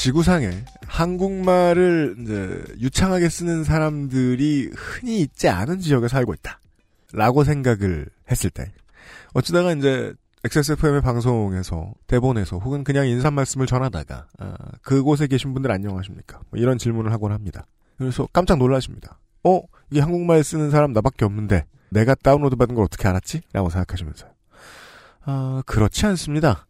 [0.00, 6.58] 지구상에 한국말을 이제 유창하게 쓰는 사람들이 흔히 있지 않은 지역에 살고 있다.
[7.12, 8.72] 라고 생각을 했을 때.
[9.34, 16.40] 어찌다가 이제 XSFM의 방송에서, 대본에서, 혹은 그냥 인사 말씀을 전하다가, 아, 그곳에 계신 분들 안녕하십니까?
[16.48, 17.66] 뭐 이런 질문을 하곤 합니다.
[17.98, 19.18] 그래서 깜짝 놀라십니다.
[19.44, 19.60] 어?
[19.90, 23.42] 이게 한국말 쓰는 사람 나밖에 없는데, 내가 다운로드 받은 걸 어떻게 알았지?
[23.52, 24.30] 라고 생각하시면서요.
[25.26, 26.66] 아, 그렇지 않습니다.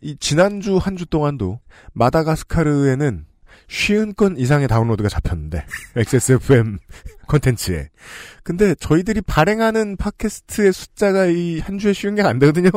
[0.00, 1.60] 이 지난주 한 주 동안도
[1.92, 3.26] 마다가스카르에는
[3.68, 5.64] 쉬운 건 이상의 다운로드가 잡혔는데
[5.96, 6.78] XSFM
[7.26, 7.88] 콘텐츠에.
[8.44, 12.70] 근데 저희들이 발행하는 팟캐스트의 숫자가 이 한 주에 쉬운 게 안 되거든요?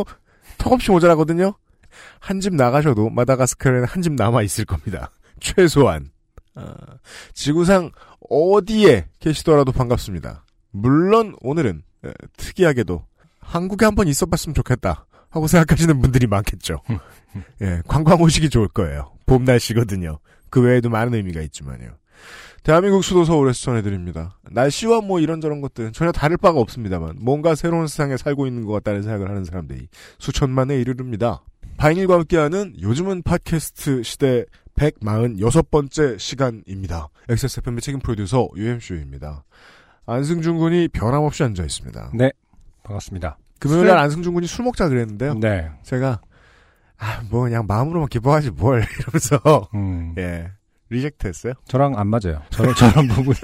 [0.58, 1.54] 턱없이 모자라거든요?
[2.20, 5.12] 한 집 나가셔도 마다가스카르에는 한 집 남아 있을 겁니다.
[5.40, 6.12] 최소한.
[6.56, 6.74] 아,
[7.34, 7.92] 지구상
[8.30, 10.44] 어디에 계시더라도 반갑습니다.
[10.72, 13.06] 물론 오늘은 에, 특이하게도
[13.40, 16.82] 한국에 한 번 있어봤으면 좋겠다 하고 생각하시는 분들이 많겠죠.
[17.62, 19.12] 예, 관광 오시기 좋을 거예요.
[19.26, 20.20] 봄 날씨거든요.
[20.50, 21.96] 그 외에도 많은 의미가 있지만요.
[22.64, 24.38] 대한민국 수도 서울에서 전해드립니다.
[24.52, 29.02] 날씨와 뭐 이런저런 것들은 전혀 다를 바가 없습니다만 뭔가 새로운 세상에 살고 있는 것 같다는
[29.02, 31.44] 생각을 하는 사람들이 수천만에 이르릅니다.
[31.78, 37.10] 바이닐과 함께하는 요즘은 팟캐스트 시대 146번째 시간입니다.
[37.30, 39.46] XSFM의 책임 프로듀서 UMC입니다.
[40.06, 42.12] 안승준 군이 변함없이 앉아 있습니다.
[42.16, 42.32] 네,
[42.84, 43.38] 반갑습니다.
[43.60, 45.34] 금요일 날 안승준 군이 술 먹자 그랬는데요.
[45.36, 45.70] 네.
[45.84, 46.22] 제가
[46.98, 50.50] 아 뭐 그냥 마음으로만 기뻐하지 뭘 이러면서 음, 예
[50.90, 51.54] reject 했어요.
[51.68, 52.42] 저랑 안 맞아요.
[52.50, 53.38] 저런 저런 부분이.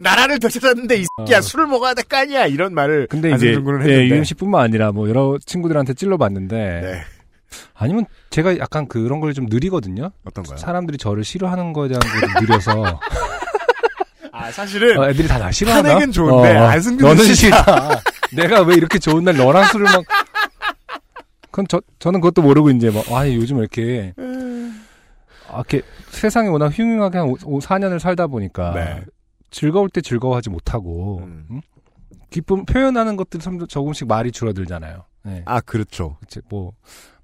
[0.00, 1.40] 나라를 더 찾았는데 이 새끼야 어.
[1.42, 5.36] 술을 먹어야 될 거 아니야 이런 말을 근데 이제 예, 했는데 UMC뿐만 아니라 뭐 여러
[5.44, 7.02] 친구들한테 찔러봤는데 네
[7.74, 10.10] 아니면 제가 약간 그런 걸 좀 느리거든요.
[10.24, 10.56] 어떤 거요?
[10.56, 13.00] 사람들이 저를 싫어하는 거에 대한 걸 느려서
[14.42, 15.88] 아 사실은 어, 애들이 다나 싫어하나?
[15.90, 18.00] 탄핵은 좋은데 안승준은 너는 싫다.
[18.34, 20.04] 내가 왜 이렇게 좋은 날 너랑 술을 막
[21.50, 24.14] 그건 저 저는 그것도 모르고 이제 막 아, 요즘 왜 이렇게
[25.48, 29.02] 아, 이렇게 세상에 워낙 흉흉하게 한 5, 4년을 살다 보니까 네.
[29.50, 31.44] 즐거울 때 즐거워하지 못하고 음.
[31.50, 31.60] 응?
[32.30, 35.04] 기쁨 표현하는 것들이 좀 조금씩 말이 줄어들잖아요.
[35.24, 35.42] 네.
[35.44, 36.72] 아 그렇죠 그치, 뭐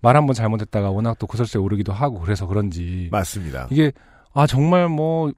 [0.00, 3.66] 말 한 번 잘못했다가 워낙 또 구설수에 오르기도 하고 그래서 그런지 맞습니다.
[3.70, 3.90] 이게
[4.32, 5.32] 아 정말 뭐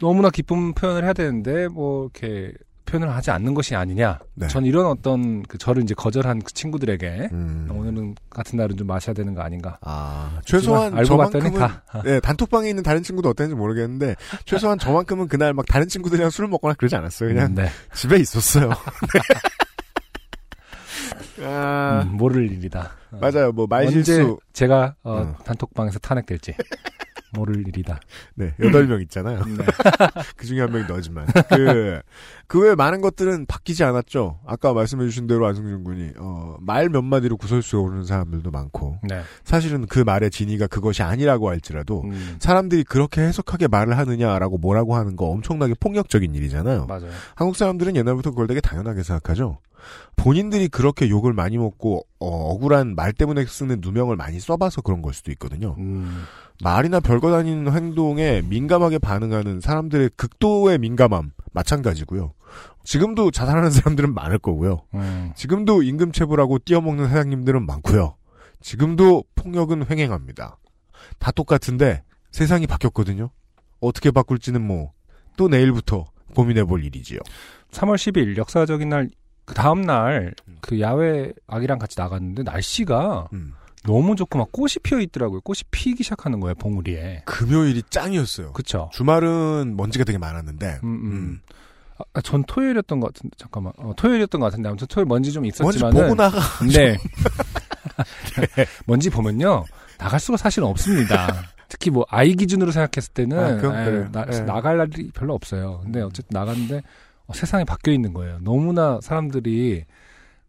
[0.00, 2.52] 너무나 기쁨 표현을 해야 되는데 뭐 이렇게
[2.86, 4.18] 표현을 하지 않는 것이 아니냐.
[4.34, 4.48] 네.
[4.48, 7.68] 전 이런 어떤 그 저를 이제 거절한 그 친구들에게 음.
[7.70, 9.78] 오늘은 같은 날은 좀 마셔야 되는 거 아닌가.
[9.82, 15.54] 아 최소한 알고 저만큼은 다 네, 단톡방에 있는 다른 친구도 어땠는지 모르겠는데 최소한 저만큼은 그날
[15.54, 17.28] 막 다른 친구들이랑 술을 먹거나 그러지 않았어요.
[17.28, 17.68] 그냥 음, 네.
[17.94, 18.70] 집에 있었어요.
[21.38, 21.46] 네.
[21.46, 22.90] 아, 음, 모를 일이다.
[23.12, 23.18] 어.
[23.20, 23.52] 맞아요.
[23.52, 25.36] 뭐 언제 말실수 제가 어, 어.
[25.44, 26.54] 단톡방에서 탄핵될지
[27.32, 28.00] 모를 일이다.
[28.34, 29.42] 네 여덟 명 있잖아요.
[29.44, 29.64] 네.
[30.36, 32.00] 그 중에 한 명이 너지만 그
[32.46, 34.40] 그 외 많은 것들은 바뀌지 않았죠.
[34.44, 39.22] 아까 말씀해주신 대로 안승준 군이 어, 말 몇 마디로 구설수에 오르는 사람들도 많고 네.
[39.44, 45.14] 사실은 그 말의 진위가 그것이 아니라고 할지라도 음, 사람들이 그렇게 해석하게 말을 하느냐라고 뭐라고 하는
[45.14, 46.86] 거 엄청나게 폭력적인 일이잖아요.
[46.86, 47.10] 맞아요.
[47.36, 49.58] 한국 사람들은 옛날부터 그걸 되게 당연하게 생각하죠.
[50.16, 55.14] 본인들이 그렇게 욕을 많이 먹고 어, 억울한 말 때문에 쓰는 누명을 많이 써봐서 그런 걸
[55.14, 55.76] 수도 있거든요.
[55.78, 56.24] 음,
[56.62, 62.34] 말이나 별거 다니는 행동에 민감하게 반응하는 사람들의 극도의 민감함 마찬가지고요.
[62.84, 64.82] 지금도 자살하는 사람들은 많을 거고요.
[64.94, 68.16] 음, 지금도 임금 체불하고 뛰어먹는 사장님들은 많고요.
[68.60, 70.58] 지금도 폭력은 횡행합니다.
[71.18, 73.30] 다 똑같은데 세상이 바뀌었거든요.
[73.80, 74.92] 어떻게 바꿀지는 뭐
[75.36, 76.04] 또 내일부터
[76.34, 77.18] 고민해 볼 일이지요.
[77.70, 79.08] 3월 10일 역사적인 날
[79.46, 83.54] 그 다음 날 그 야외 아기랑 같이 나갔는데 날씨가 음.
[83.84, 85.40] 너무 좋고 막 꽃이 피어 있더라고요.
[85.40, 87.22] 꽃이 피기 시작하는 거예요, 봉우리에.
[87.24, 88.52] 금요일이 짱이었어요.
[88.52, 88.90] 그쵸?
[88.92, 91.12] 주말은 먼지가 되게 많았는데 음, 음.
[91.12, 91.40] 음.
[92.14, 93.72] 아, 전 토요일이었던 것 같은데, 잠깐만.
[93.76, 96.00] 어, 토요일이었던 것 같은데, 아무튼 토요일 먼지 좀 먼지 있었지만은.
[96.02, 96.40] 보고 나가.
[96.72, 96.96] 네.
[98.86, 99.64] 먼지 보면요,
[99.98, 101.44] 나갈 수가 사실 없습니다.
[101.68, 104.08] 특히 뭐, 아이 기준으로 생각했을 때는, 아, 에, 그래요.
[104.12, 104.40] 나, 예.
[104.40, 105.80] 나갈 날이 별로 없어요.
[105.82, 106.82] 근데 어쨌든 나갔는데,
[107.26, 108.38] 어, 세상이 바뀌어 있는 거예요.
[108.40, 109.84] 너무나 사람들이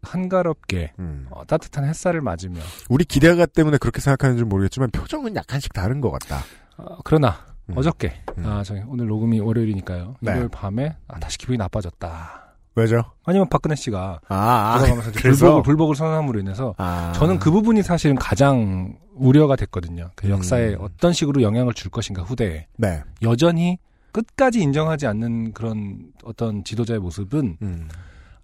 [0.02, 1.26] 한가롭게, 음.
[1.30, 6.42] 어, 따뜻한 햇살을 맞으며, 우리 기대가 때문에 그렇게 생각하는지 모르겠지만 표정은 약간씩 다른 것 같다.
[6.76, 7.76] 어, 그러나, 음.
[7.76, 8.46] 어저께, 음.
[8.46, 10.16] 아, 저기, 오늘 녹음이 월요일이니까요.
[10.20, 10.32] 네.
[10.32, 12.42] 일요일 밤에, 아, 다시 기분이 나빠졌다.
[12.74, 13.04] 왜죠?
[13.24, 15.12] 아니면 박근혜 씨가 아, 아 돌아가면서?
[15.12, 17.12] 불복을, 불복을 선언함으로 인해서 아.
[17.14, 20.10] 저는 그 부분이 사실은 가장 우려가 됐거든요.
[20.16, 20.78] 그 역사에 음.
[20.80, 23.02] 어떤 식으로 영향을 줄 것인가 후대에 네.
[23.20, 23.78] 여전히
[24.12, 27.88] 끝까지 인정하지 않는 그런 어떤 지도자의 모습은 음.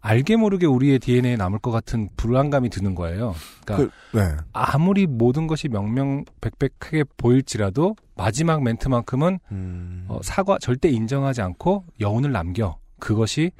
[0.01, 3.35] 알게 모르게 우리의 DNA에 남을 것 같은 불안감이 드는 거예요.
[3.65, 4.37] 그러니까 그, 네.
[4.53, 10.05] 아무리 모든 것이 명명백백하게 보일지라도 마지막 멘트만큼은 음.
[10.09, 13.51] 어, 사과 절대 인정하지 않고 여운을 남겨 그것이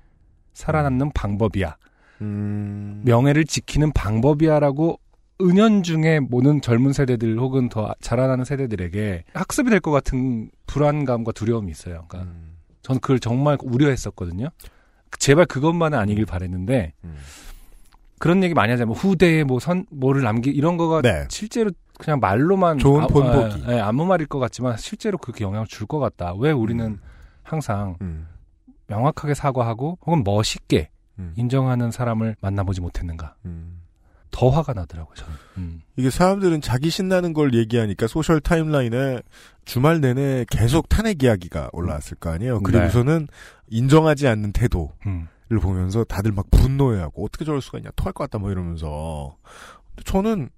[0.55, 1.77] 살아남는 방법이야.
[2.21, 3.03] 음.
[3.05, 4.99] 명예를 지키는 방법이야라고
[5.41, 12.05] 은연중에 모든 젊은 세대들 혹은 더 자라나는 세대들에게 학습이 될 것 같은 불안감과 두려움이 있어요.
[12.09, 12.57] 그러니까 음.
[12.83, 14.49] 저는 그걸 정말 우려했었거든요.
[15.19, 17.17] 제발 그것만은 아니길 바랬는데 음.
[18.19, 21.27] 그런 얘기 많이 하자면 후대에 뭐 선 뭐를 남기 이런 거가 네.
[21.31, 23.65] 실제로 그냥 말로만 좋은 아- 본보기.
[23.69, 26.35] 예, 예, 아무 말일 것 같지만 실제로 그렇게 영향을 줄 것 같다.
[26.35, 26.99] 왜 우리는
[27.43, 28.27] 항상 음.
[28.89, 31.33] 명확하게 사과하고 혹은 멋있게 음.
[31.37, 33.35] 인정하는 사람을 만나보지 못했는가.
[33.47, 33.78] 음.
[34.31, 35.15] 더 화가 나더라고요.
[35.15, 35.33] 저는.
[35.59, 35.83] 음.
[35.97, 39.21] 이게 사람들은 자기 신나는 걸 얘기하니까 소셜 타임라인에
[39.65, 42.61] 주말 내내 계속 탄핵 이야기가 올라왔을 거 아니에요.
[42.61, 43.29] 그리고서는
[43.69, 45.29] 인정하지 않는 태도를 음.
[45.61, 49.37] 보면서 다들 막 분노해하고 어떻게 저럴 수가 있냐 토할 것 같다 뭐 이러면서
[50.05, 50.51] 저는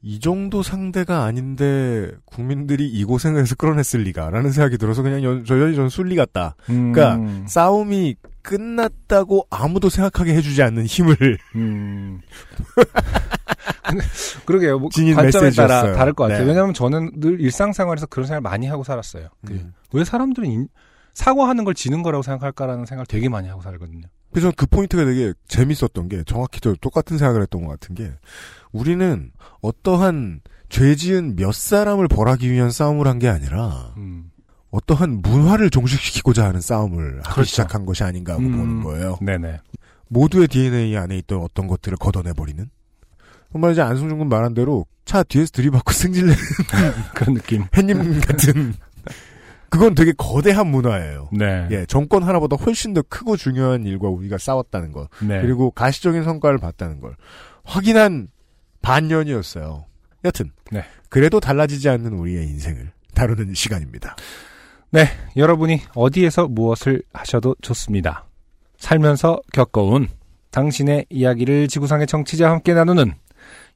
[0.00, 5.74] 이 정도 상대가 아닌데 국민들이 이 고생을 해서 끌어냈을 리가라는 생각이 들어서 그냥 연, 저연히
[5.74, 6.54] 전 순리 같다.
[6.66, 7.44] 그러니까 음.
[7.48, 11.16] 싸움이 끝났다고 아무도 생각하게 해주지 않는 힘을
[11.56, 12.20] 음.
[14.46, 14.78] 그러게요.
[14.78, 15.82] 뭐 진인 관점에 메시지였어요.
[15.82, 16.44] 따라 다를 것 같아요.
[16.44, 16.48] 네.
[16.48, 19.28] 왜냐하면 저는 늘 일상생활에서 그런 생각 을 많이 하고 살았어요.
[19.46, 19.72] 그 음.
[19.92, 20.68] 왜 사람들은 인-
[21.12, 24.06] 사과하는 걸 지는 거라고 생각할까라는 생각을 되게 많이 하고 살거든요.
[24.30, 28.12] 그래서 그 포인트가 되게 재밌었던 게 정확히 저 똑같은 생각을 했던 것 같은 게
[28.72, 29.30] 우리는
[29.62, 34.30] 어떠한 죄 지은 몇 사람을 벌하기 위한 싸움을 한 게 아니라 음.
[34.70, 37.44] 어떠한 문화를 종식시키고자 하는 싸움을 하기 그렇죠.
[37.48, 38.52] 시작한 것이 아닌가 하고 음.
[38.52, 39.18] 보는 거예요.
[39.22, 39.60] 네네.
[40.08, 42.68] 모두의 DNA 안에 있던 어떤 것들을 걷어내버리는
[43.52, 46.36] 정말 이제 안승준 군 말한 대로 차 뒤에서 들이받고 승질내는
[47.14, 47.64] 그런 느낌.
[47.74, 48.74] 햇님 같은
[49.70, 51.28] 그건 되게 거대한 문화예요.
[51.32, 51.66] 네.
[51.70, 55.08] 예, 정권 하나보다 훨씬 더 크고 중요한 일과 우리가 싸웠다는 것.
[55.20, 55.40] 네.
[55.42, 57.16] 그리고 가시적인 성과를 봤다는 걸
[57.64, 58.28] 확인한
[58.82, 59.86] 반년이었어요.
[60.24, 60.84] 여튼 네.
[61.08, 64.16] 그래도 달라지지 않는 우리의 인생을 다루는 시간입니다.
[65.36, 68.26] 여러분이 어디에서 무엇을 하셔도 좋습니다.
[68.78, 70.08] 살면서 겪어온
[70.50, 73.12] 당신의 이야기를 지구상의 청취자와 함께 나누는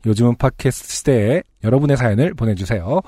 [0.06, 3.00] 요즘은 팟캐스트 시대에 여러분의 사연을 보내주세요.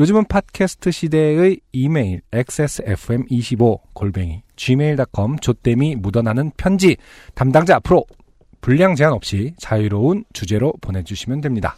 [0.00, 6.96] 요즘은 팟캐스트 시대의 이메일 xsfm25 골뱅이 gmail.com 조땜이 묻어나는 편지
[7.34, 8.06] 담당자 앞으로
[8.62, 11.76] 분량 제한 없이 자유로운 주제로 보내주시면 됩니다.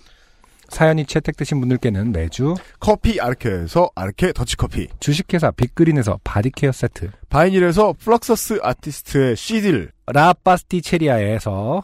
[0.68, 9.34] 사연이 채택되신 분들께는 매주 커피 아르케에서 아르케 더치커피 주식회사 빅그린에서 바디케어 세트 바이닐에서 플럭서스 아티스트의
[9.36, 11.82] CD를 라파스티체리아에서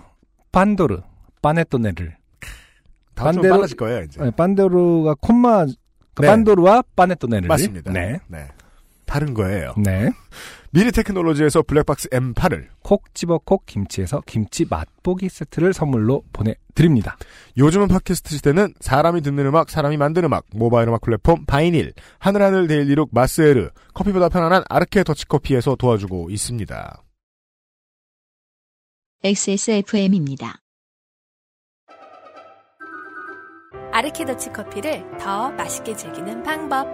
[0.52, 1.00] 판도르
[1.42, 2.16] 파네토네를
[3.14, 4.22] 반대로- 빨라질 거예요 이제.
[4.22, 6.26] 네, 판도르가 콤마 네.
[6.26, 7.92] 판도르와 파네토네를 맞습니다.
[7.92, 8.18] 네.
[9.06, 9.74] 다른 거예요.
[9.76, 10.10] 네.
[10.72, 17.16] 미리 테크놀로지에서 블랙박스 M8을 콕 집어 콕 김치에서 김치 맛보기 세트를 선물로 보내드립니다.
[17.58, 23.08] 요즘은 팟캐스트 시대는 사람이 듣는 음악, 사람이 만든 음악, 모바일 음악 플랫폼 바이닐, 하늘하늘 데일리룩
[23.12, 27.02] 마스에르, 커피보다 편안한 아르케 더치커피에서 도와주고 있습니다.
[29.24, 30.60] XSFM입니다.
[33.92, 36.86] 아르케 더치 커피를 더 맛있게 즐기는 방법.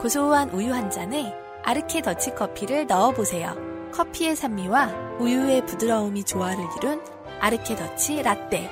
[0.00, 3.54] 고소한 우유 한 잔에 아르케 더치 커피를 넣어보세요.
[3.92, 7.00] 커피의 산미와 우유의 부드러움이 조화를 이룬
[7.40, 8.68] 아르케 더치 라떼.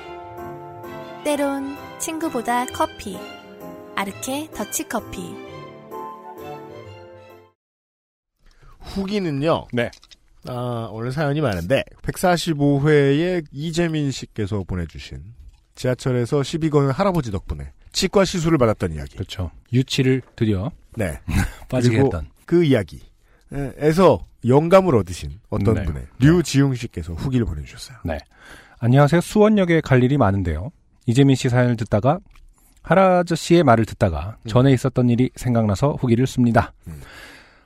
[1.23, 3.17] 때론 친구보다 커피.
[3.95, 5.33] 아르케 더치 커피.
[8.79, 9.67] 후기는요.
[9.71, 9.89] 네.
[10.47, 15.23] 아, 원래 사연이 많은데 145회에 이재민 씨께서 보내주신
[15.75, 19.13] 지하철에서 12건 할아버지 덕분에 치과 시술을 받았던 이야기.
[19.15, 19.51] 그렇죠.
[19.71, 21.19] 유치를 드디어 네.
[21.69, 22.29] 빠지게 그리고 했던.
[22.51, 25.83] 그 이야기에서 영감을 얻으신 어떤 네.
[25.83, 27.99] 분의 류지용 씨께서 후기를 보내주셨어요.
[28.79, 29.21] 안녕하세요.
[29.21, 30.71] 수원역에 갈 일이 많은데요.
[31.05, 32.19] 이재민 씨 사연을 듣다가
[32.83, 34.49] 할아저 씨의 말을 듣다가 음.
[34.49, 36.73] 전에 있었던 일이 생각나서 후기를 씁니다.
[36.87, 36.99] 음.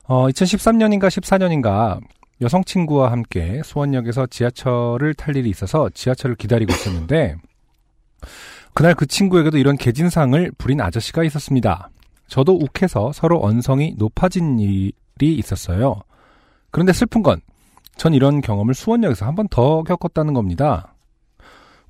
[0.04, 2.00] 어, 2013년인가 14년인가
[2.42, 7.38] 여성 친구와 함께 수원역에서 지하철을 탈 일이 있어서 지하철을 기다리고 있었는데
[8.76, 11.90] 그날 그 친구에게도 이런 개진상을 부린 아저씨가 있었습니다.
[12.28, 16.02] 저도 욱해서 서로 언성이 높아진 일이 있었어요.
[16.72, 17.42] 그런데 슬픈 건
[17.98, 20.96] 전 이런 경험을 수원역에서 한 번 더 겪었다는 겁니다.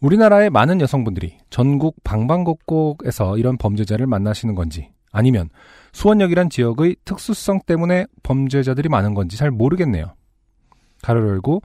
[0.01, 5.50] 우리나라의 많은 여성분들이 전국 방방곡곡에서 이런 범죄자를 만나시는 건지 아니면
[5.94, 10.13] 수원역이란 지역의 특수성 때문에 범죄자들이 많은 건지 잘 모르겠네요.
[11.01, 11.62] 가로를 열고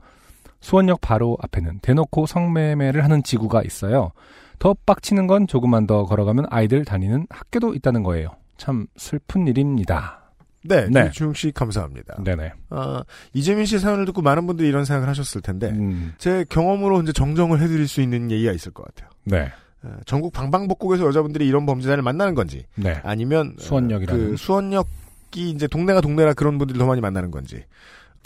[0.61, 4.11] 수원역 바로 앞에는 대놓고 성매매를 하는 지구가 있어요.
[4.59, 8.29] 더 빡치는 건 조금만 더 걸어가면 아이들 다니는 학교도 있다는 거예요.
[8.61, 10.21] 참 슬픈 일입니다.
[10.63, 11.05] 네, 네.
[11.05, 12.21] 김주용 씨 감사합니다.
[12.23, 12.53] 네네.
[12.69, 13.03] 아,
[13.33, 17.59] 이재민 씨 사연을 듣고 많은 분들이 이런 생각을 하셨을 텐데 음, 제 경험으로 이제 정정을
[17.59, 19.09] 해드릴 수 있는 얘기가 있을 것 같아요.
[19.23, 19.51] 네.
[19.81, 23.01] 어, 전국 방방곡곡에서 여자분들이 이런 범죄자를 만나는 건지 네.
[23.03, 24.29] 아니면 어, 수원역이라는.
[24.29, 27.65] 그 수원역이 이제 동네가 동네라 그런 분들이 더 많이 만나는 건지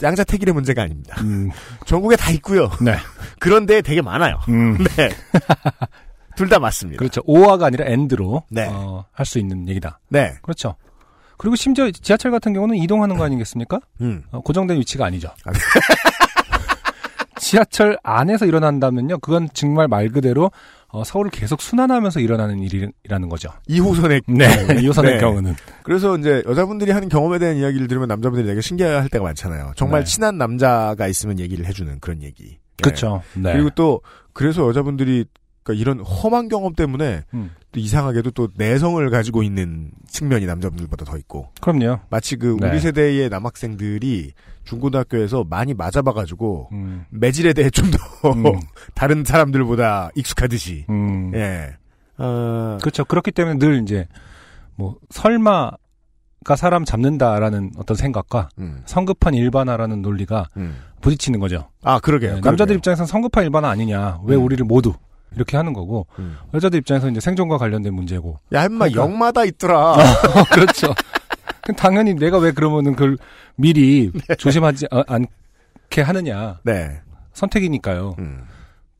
[0.02, 1.16] 양자택일의 문제가 아닙니다.
[1.22, 1.48] 음,
[1.86, 2.70] 전국에 다 있고요.
[2.82, 2.94] 네.
[3.40, 4.38] 그런데 되게 많아요.
[4.50, 5.08] 음, 네.
[6.36, 6.98] 둘 다 맞습니다.
[6.98, 7.22] 그렇죠.
[7.24, 8.68] 오화가 아니라 엔드로 네.
[8.70, 9.98] 어, 할 수 있는 얘기다.
[10.08, 10.34] 네.
[10.42, 10.76] 그렇죠.
[11.38, 13.80] 그리고 심지어 지하철 같은 경우는 이동하는 거 아니겠습니까?
[14.00, 14.22] 음.
[14.30, 15.28] 어, 고정된 위치가 아니죠.
[15.44, 15.52] 아,
[17.38, 20.50] 지하철 안에서 일어난다면요, 그건 정말 말 그대로
[20.88, 23.50] 어, 서울을 계속 순환하면서 일어나는 일이라는 거죠.
[23.68, 25.20] 2호선의 네, 이 호선의 네.
[25.20, 29.72] 경우는 그래서 이제 여자분들이 하는 경험에 대한 이야기를 들으면 남자분들이 되게 신기할 때가 많잖아요.
[29.76, 30.10] 정말 네.
[30.10, 32.44] 친한 남자가 있으면 얘기를 해주는 그런 얘기.
[32.52, 32.58] 예.
[32.82, 33.22] 그렇죠.
[33.34, 33.52] 네.
[33.52, 34.00] 그리고 또
[34.32, 35.26] 그래서 여자분들이
[35.66, 41.18] 그러니까 이런 험한 경험 때문에 음, 또 이상하게도 또 내성을 가지고 있는 측면이 남자분들보다 더
[41.18, 41.98] 있고 그럼요.
[42.08, 42.70] 마치 그 네.
[42.70, 44.32] 우리 세대의 남학생들이
[44.64, 47.98] 중고등학교에서 많이 맞아봐가지고 음, 매질에 대해 좀더
[48.32, 48.60] 음,
[48.94, 51.32] 다른 사람들보다 익숙하듯이 음.
[51.34, 51.74] 예.
[52.18, 53.04] 어, 그렇죠.
[53.04, 54.06] 그렇기 때문에 늘 이제
[54.76, 55.72] 뭐 설마
[56.44, 60.76] 가 사람 잡는다라는 어떤 생각과 음, 성급한 일반화라는 논리가 음.
[61.00, 61.68] 부딪히는 거죠.
[61.82, 62.34] 아 그러게요.
[62.34, 62.76] 네, 남자들 그러게요.
[62.76, 64.20] 입장에서는 성급한 일반화 아니냐.
[64.24, 64.44] 왜 음.
[64.44, 64.94] 우리를 모두
[65.34, 66.36] 이렇게 하는 거고 음.
[66.54, 68.38] 여자들 입장에서 이제 생존과 관련된 문제고.
[68.52, 69.02] 야, 인마 그러니까.
[69.02, 69.96] 영마다 있더라.
[70.52, 70.94] 그렇죠.
[71.62, 73.18] 그럼 당연히 내가 왜 그러면은 그걸
[73.56, 74.34] 미리 네.
[74.36, 76.60] 조심하지 어, 않게 하느냐.
[76.62, 77.00] 네.
[77.32, 78.16] 선택이니까요.
[78.18, 78.44] 음.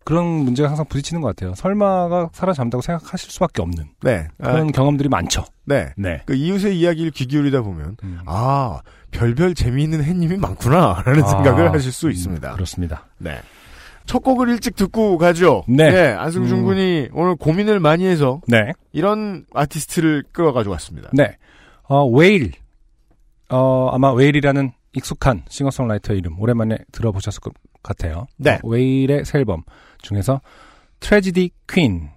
[0.04, 1.54] 그런 문제가 항상 부딪히는 것 같아요.
[1.56, 4.28] 설마가 사라잡는다고 생각하실 수밖에 없는 네.
[4.40, 5.44] 아, 그런 경험들이 많죠.
[5.64, 5.92] 네.
[5.96, 6.22] 네.
[6.26, 8.20] 그 이웃의 이야기를 귀 기울이다 보면 음.
[8.24, 8.80] 아
[9.10, 12.52] 별별 재미있는 햇님이 많구나라는 아, 생각을 하실 수 음, 있습니다.
[12.52, 13.06] 그렇습니다.
[13.18, 13.40] 네.
[14.06, 15.64] 첫 곡을 일찍 듣고 가죠.
[15.68, 16.12] 네.
[16.12, 16.64] 안승준 음.
[16.64, 18.72] 군이 오늘 고민을 많이 해서 네.
[18.92, 21.10] 이런 아티스트를 끌어가지고 왔습니다.
[21.12, 21.36] 네.
[21.82, 22.52] 어, 웨일.
[23.50, 28.26] 어, 아마 웨일이라는 익숙한 싱어송라이터의 이름 오랜만에 들어보셨을 것 같아요.
[28.36, 28.58] 네.
[28.62, 29.62] 어, 웨일의 새 앨범
[30.02, 30.40] 중에서
[31.00, 32.10] 트레지디 퀸.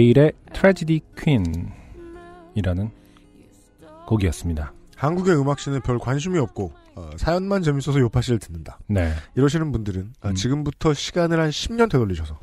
[0.00, 2.90] 웨일의 트레지디 퀸이라는
[4.06, 4.72] 곡이었습니다.
[4.96, 8.78] 한국의 음악씬에 별 관심이 없고 어, 사연만 재밌어서 요파 씨를 듣는다.
[8.86, 9.12] 네.
[9.36, 10.34] 이러시는 분들은 아, 음.
[10.34, 12.38] 지금부터 시간을 한 10년 되돌리셔서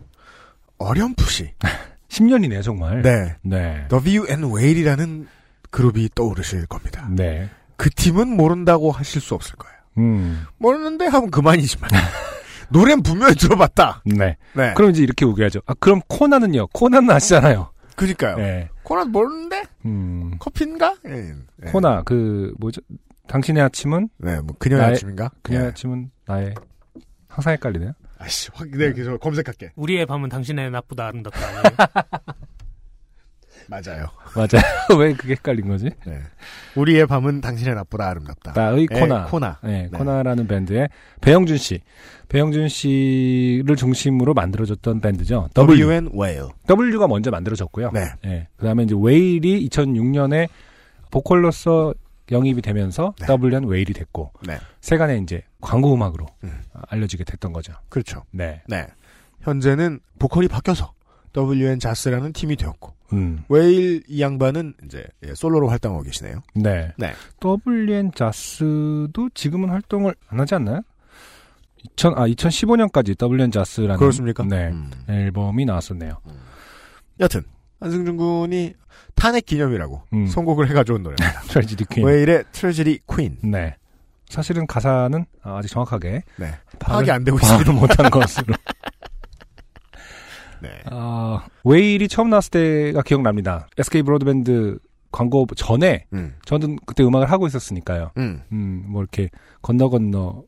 [0.78, 1.54] 어렴풋이
[2.10, 3.02] 10년이네요, 정말.
[3.02, 3.86] 네 네.
[3.90, 5.28] W&N Whale이라는
[5.72, 7.08] 그룹이 떠오르실 겁니다.
[7.10, 7.50] 네.
[7.76, 9.78] 그 팀은 모른다고 하실 수 없을 거예요.
[9.98, 10.46] 음.
[10.58, 11.90] 모르는데 하면 그만이지만
[12.70, 14.02] 노래는 분명히 들어봤다.
[14.06, 14.38] 네.
[14.54, 14.74] 네.
[14.76, 15.62] 그럼 이제 이렇게 우겨야죠.
[15.66, 16.68] 아, 그럼 코나는요?
[16.68, 17.72] 코나는 아시잖아요.
[17.96, 18.36] 그니까요.
[18.38, 18.70] 네.
[18.84, 20.32] 코난 모르는데 음.
[20.40, 20.96] 커피인가?
[21.08, 21.34] 예.
[21.66, 21.72] 예.
[21.72, 22.82] 코나, 그, 뭐죠?
[23.28, 25.32] 당신의 아침은, 네, 뭐 그녀의 나의- 아침인가?
[25.42, 25.70] 그녀의 예.
[25.70, 26.54] 아침은 나의,
[27.28, 27.94] 항상 헷갈리네요.
[28.20, 29.72] 아씨, 확, 네, 그래서 검색할게.
[29.76, 31.40] 우리의 밤은 당신의 나쁘다 아름답다?
[33.68, 34.08] 맞아요.
[34.36, 34.64] 맞아요.
[35.00, 35.90] 왜 그게 헷갈린 거지?
[36.06, 36.20] 네.
[36.76, 38.54] 우리의 밤은 당신의 나쁘다 아름답다.
[38.56, 39.26] 나의 예, 코나.
[39.26, 39.60] 코나.
[39.64, 39.98] 네, 네.
[39.98, 40.90] 코나라는 밴드의
[41.22, 41.82] 배영준 씨.
[42.30, 45.50] 배영준 씨를 중심으로 만들어졌던 밴드죠.
[45.54, 45.80] W.
[45.80, 46.50] W&N Whale.
[46.70, 47.92] W가 먼저 만들어졌고요.
[47.94, 48.06] 네.
[48.26, 48.48] 예.
[48.58, 50.50] 그 다음에 이제 웨일이 2006년에
[51.12, 51.94] 보컬로서
[52.32, 53.28] 영입이 되면서 네.
[53.28, 54.58] W는 웨일이 됐고, 네.
[54.82, 56.62] 세간에 이제 광고 음악으로 음.
[56.90, 57.74] 알려지게 됐던 거죠.
[57.90, 58.24] 그렇죠.
[58.32, 58.62] 네.
[58.68, 58.86] 네.
[59.42, 60.92] 현재는 보컬이 바뀌어서
[61.32, 63.44] W&N 자스라는 팀이 되었고 음.
[63.50, 66.42] 웨일 이 양반은 이제 예, 솔로로 활동하고 계시네요.
[66.56, 66.92] 네.
[66.98, 67.14] 네.
[67.44, 70.82] W&Jas도 지금은 활동을 안 하지 않나요?
[71.92, 74.44] 2000, 아, 2015년까지 W&Jas라는 그렇습니까?
[74.44, 74.70] 네.
[74.70, 74.92] 음.
[75.08, 76.18] 앨범이 나왔었네요.
[77.20, 77.44] 여튼
[77.80, 78.74] 안승준 군이
[79.16, 80.28] 탄핵 기념이라고 음.
[80.28, 81.42] 선곡을 해가져온 노래입니다.
[81.50, 82.06] Tragedy Queen.
[82.06, 83.38] 웨일의 Tragedy Queen.
[83.44, 83.76] 네.
[84.30, 86.52] 사실은 가사는 아직 정확하게 네.
[86.80, 87.72] 파악이 안 되고 있습니다.
[87.72, 88.54] 못한 것으로.
[90.62, 90.70] 네.
[90.86, 93.68] 아, 웨일이 처음 나왔을 때가 기억납니다.
[93.78, 94.80] SK 브로드밴드
[95.12, 96.36] 광고 전에 음.
[96.46, 98.12] 저는 그때 음악을 하고 있었으니까요.
[98.18, 98.42] 음.
[98.52, 99.30] 음, 뭐 이렇게
[99.62, 100.44] 건너 건너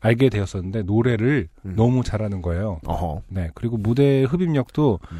[0.00, 1.74] 알게 되었었는데 노래를 음.
[1.76, 2.80] 너무 잘하는 거예요.
[2.86, 3.22] 어허.
[3.28, 3.50] 네.
[3.54, 5.18] 그리고 무대 흡입력도 음.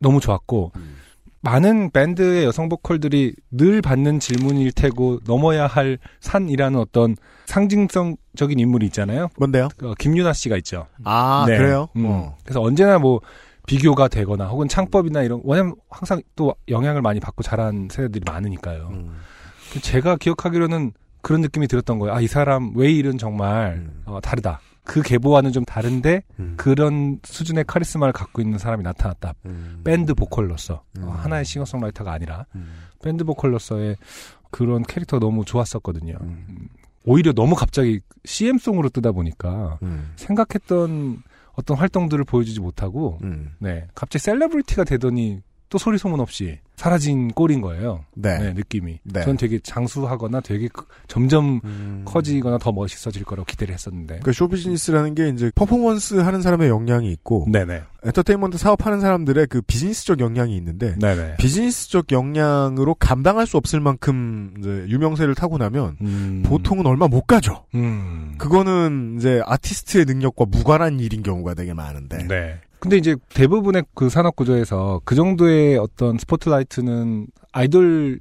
[0.00, 0.96] 너무 좋았고 음.
[1.40, 9.28] 많은 밴드의 여성 보컬들이 늘 받는 질문일 테고 넘어야 할 산이라는 어떤 상징성적인 인물이 있잖아요.
[9.38, 9.68] 뭔데요?
[9.82, 10.86] 어, 김유나 씨가 있죠.
[11.02, 11.58] 아 네.
[11.58, 11.88] 그래요?
[11.96, 12.04] 음.
[12.06, 12.36] 어.
[12.44, 13.20] 그래서 언제나 뭐
[13.72, 18.88] 비교가 되거나 혹은 창법이나 이런 왜냐면 항상 또 영향을 많이 받고 자란 세대들이 많으니까요.
[18.92, 19.16] 음.
[19.80, 22.14] 제가 기억하기로는 그런 느낌이 들었던 거예요.
[22.14, 24.02] 아 이 사람 웨일은 정말 음.
[24.04, 24.60] 어, 다르다.
[24.84, 26.54] 그 계보와는 좀 다른데 음.
[26.58, 29.32] 그런 수준의 카리스마를 갖고 있는 사람이 나타났다.
[29.46, 29.80] 음.
[29.84, 31.04] 밴드 보컬로서 음.
[31.04, 32.74] 어, 하나의 싱어송라이터가 아니라 음.
[33.02, 33.96] 밴드 보컬로서의
[34.50, 36.18] 그런 캐릭터가 너무 좋았었거든요.
[36.20, 36.68] 음.
[37.04, 40.12] 오히려 너무 갑자기 CM송으로 뜨다 보니까 음.
[40.16, 41.22] 생각했던
[41.54, 43.54] 어떤 활동들을 보여주지 못하고 음.
[43.58, 48.04] 네 갑자기 celebrity가 되더니 또 소리 소문 없이 사라진 꼴인 거예요.
[48.14, 48.36] 네.
[48.38, 49.00] 네, 느낌이.
[49.04, 49.22] 네.
[49.24, 52.02] 전 되게 장수하거나 되게 크- 점점 음.
[52.04, 54.16] 커지거나 더 멋있어질 거라고 기대를 했었는데.
[54.20, 57.84] 그러니까 쇼비즈니스라는 게 이제 퍼포먼스 하는 사람의 역량이 있고 네네.
[58.04, 61.36] 엔터테인먼트 사업하는 사람들의 그 비즈니스적 역량이 있는데 네네.
[61.38, 64.52] 비즈니스적 역량으로 감당할 수 없을 만큼
[64.88, 66.42] 유명세를 타고 나면 음.
[66.44, 67.64] 보통은 얼마 못 가죠.
[67.74, 68.34] 음.
[68.36, 72.26] 그거는 이제 아티스트의 능력과 무관한 일인 경우가 되게 많은데.
[72.28, 72.60] 네.
[72.82, 78.18] 근데 이제 대부분의 그 산업 구조에서 그 정도의 어떤 스포트라이트는 아이돌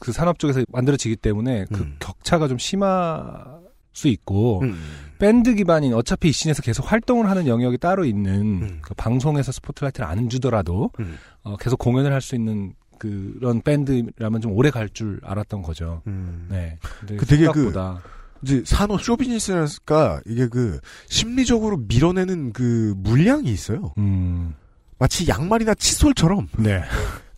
[0.00, 1.96] 그 산업 쪽에서 만들어지기 때문에 그 음.
[1.98, 3.60] 격차가 좀 심할
[3.92, 4.80] 수 있고 음.
[5.18, 8.78] 밴드 기반인 어차피 이 scene에서 계속 활동을 하는 영역이 따로 있는 음.
[8.80, 11.18] 그 방송에서 스포트라이트를 안 주더라도 음.
[11.42, 16.00] 어, 계속 공연을 할 수 있는 그런 밴드라면 좀 오래 갈 줄 알았던 거죠.
[16.06, 16.46] 음.
[16.50, 16.78] 네.
[17.06, 18.00] 그 되게 생각보다
[18.42, 23.92] 이제 산업 쇼비즈니스가 이게 그 심리적으로 밀어내는 그 물량이 있어요.
[23.98, 24.54] 음.
[24.98, 26.82] 마치 양말이나 칫솔처럼 네.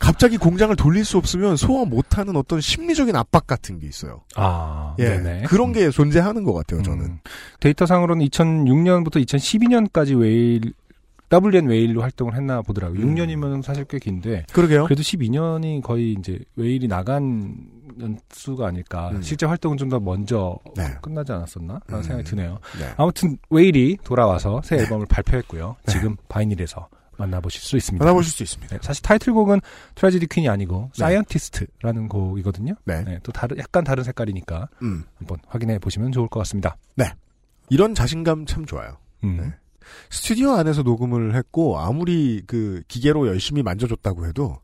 [0.01, 4.23] 갑자기 공장을 돌릴 수 없으면 소화 못하는 어떤 심리적인 압박 같은 게 있어요.
[4.35, 5.43] 아, 예, 네네.
[5.45, 6.83] 그런 게 존재하는 것 같아요.
[6.83, 7.05] 저는.
[7.05, 7.19] 음.
[7.61, 10.73] 데이터상으로는 2006년부터 2012년까지 웨일
[11.33, 13.01] WN 웨일로 활동을 했나 보더라고요.
[13.01, 13.15] 음.
[13.15, 14.85] 6년이면 사실 꽤 긴데 그러게요.
[14.85, 17.55] 그래도 12년이 거의 이제 웨일이 나간
[18.01, 19.11] 연수가 아닐까.
[19.11, 19.23] 음.
[19.23, 20.85] 실제 활동은 좀 더 먼저 네.
[21.03, 21.81] 끝나지 않았었나?
[21.87, 22.03] 라는 음.
[22.03, 22.59] 생각이 드네요.
[22.79, 22.95] 네.
[22.97, 24.83] 아무튼 웨일이 돌아와서 새 네.
[24.83, 25.77] 앨범을 발표했고요.
[25.85, 25.93] 네.
[25.93, 28.03] 지금 바이닐에서 만나보실 수 있습니다.
[28.05, 28.77] 만나보실 수 있습니다.
[28.77, 29.61] 네, 사실 타이틀곡은
[29.95, 30.99] Tragedy Queen이 아니고 네.
[30.99, 32.75] Scientist라는 곡이거든요.
[32.85, 33.05] 네.
[33.05, 35.05] 네, 또 다른 약간 다른 색깔이니까 음.
[35.19, 36.77] 한번 확인해 보시면 좋을 것 같습니다.
[37.69, 38.97] 이런 자신감 참 좋아요.
[39.25, 39.39] 음.
[39.41, 39.53] 네.
[40.11, 44.59] 스튜디오 안에서 녹음을 했고 아무리 그 기계로 열심히 만져줬다고 해도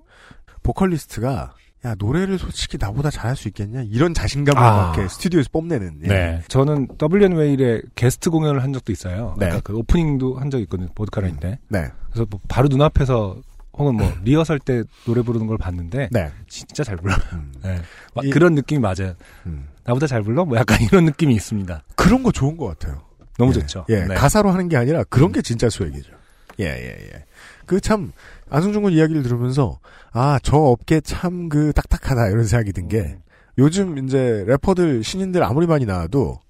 [0.62, 4.70] 보컬리스트가 야 노래를 솔직히 나보다 잘할 수 있겠냐 이런 자신감을 아.
[4.76, 6.08] 막 이렇게 스튜디오에서 뽐내는 예.
[6.08, 6.42] 네.
[6.48, 9.36] 저는 WN 웨일의 게스트 공연을 한 적도 있어요.
[9.38, 9.46] 네.
[9.46, 10.88] 아까 그 오프닝도 한 적 있거든요.
[10.94, 11.58] 보드카라인 때.
[11.68, 11.88] 네.
[12.10, 13.36] 그래서 뭐 바로 눈앞에서
[13.74, 16.32] 혹은 뭐 리허설 때 노래 부르는 걸 봤는데 네.
[16.48, 17.14] 진짜 잘 불러.
[17.34, 17.52] 음.
[17.62, 17.80] 네.
[18.12, 19.14] 막 이- 그런 느낌이 맞아요.
[19.46, 19.68] 음.
[19.84, 20.44] 나보다 잘 불러?
[20.44, 21.84] 뭐 약간 이런 느낌이 있습니다.
[21.94, 23.02] 그런 거 좋은 것 같아요.
[23.38, 23.60] 너무 예.
[23.60, 23.84] 좋죠.
[23.88, 24.14] 예, 네.
[24.16, 26.10] 가사로 하는 게 아니라 그런 게 진짜 수액이죠.
[26.58, 27.24] 예, 예, 예.
[27.66, 28.10] 그 참,
[28.50, 29.78] 안승준 군 이야기를 들으면서,
[30.12, 33.18] 아, 저 업계 참 그 딱딱하다, 이런 생각이 든 게,
[33.58, 36.40] 요즘 이제 래퍼들, 신인들 아무리 많이 나와도,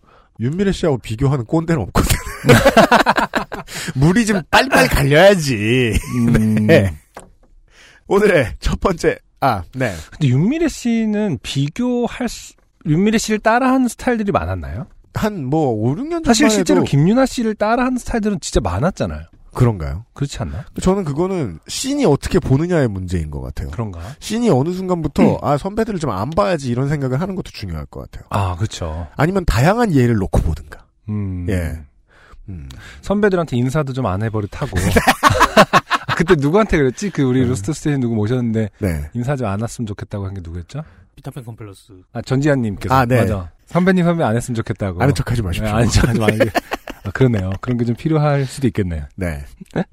[0.40, 2.10] 윤미래 씨하고 비교하는 꼰대는 없거든.
[3.96, 5.98] 물이 좀 빨리빨리 갈려야지.
[6.28, 6.54] 음.
[6.66, 6.94] 네.
[8.06, 9.92] 오늘의 첫 번째, 아, 네.
[10.12, 12.54] 근데 윤미래 씨는 비교할 수,
[12.86, 14.86] 윤미래 씨를 따라하는 스타일들이 많았나요?
[15.14, 19.22] 한 뭐, 5, 6년 전만 사실 실제로 해도 김윤아 씨를 따라하는 스타일들은 진짜 많았잖아요.
[19.54, 20.04] 그런가요?
[20.14, 20.64] 그렇지 않나?
[20.80, 23.70] 저는 그거는 씬이 어떻게 보느냐의 문제인 것 같아요.
[23.70, 24.00] 그런가?
[24.20, 28.26] scene이 어느 순간부터 아 선배들을 좀 안 봐야지 이런 생각을 하는 것도 중요할 것 같아요.
[28.30, 29.06] 아, 그렇죠.
[29.16, 30.84] 아니면 다양한 예를 놓고 보든가.
[31.08, 31.46] 음.
[31.48, 31.80] 예.
[32.48, 32.68] 음.
[33.02, 34.76] 선배들한테 인사도 좀 안 해버릇하고.
[36.06, 37.10] 아, 그때 누구한테 그랬지?
[37.10, 37.48] 그 우리 음.
[37.48, 39.10] 로스트 스테이지 누구 모셨는데 네.
[39.14, 40.82] 인사 좀안 했으면 좋겠다고 한 게 누구였죠?
[41.14, 41.92] 비타민 컴플러스.
[42.12, 42.94] 아 전지현님께서.
[42.94, 43.20] 아, 네.
[43.20, 43.50] 맞아.
[43.68, 45.02] 선배님 선배 안 했으면 좋겠다고.
[45.02, 45.64] 아는 척하지 마십시오.
[45.64, 46.40] 네, 아는 척하지 마세요.
[47.04, 47.52] 아, 그러네요.
[47.60, 49.04] 그런 게 좀 필요할 수도 있겠네요.
[49.14, 49.44] 네.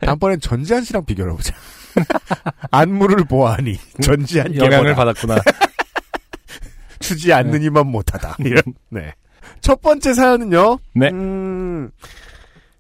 [0.02, 1.54] 다음번엔 전지한 씨랑 비교를 해보자.
[2.72, 5.38] 안무를 보아하니 전지한 영향을 받았구나.
[7.00, 8.38] 주지 않느니만 못하다.
[8.40, 8.62] 이런.
[8.90, 9.14] 네.
[9.62, 10.80] 첫 번째 사연은요.
[10.96, 11.10] 네.
[11.10, 11.90] 음,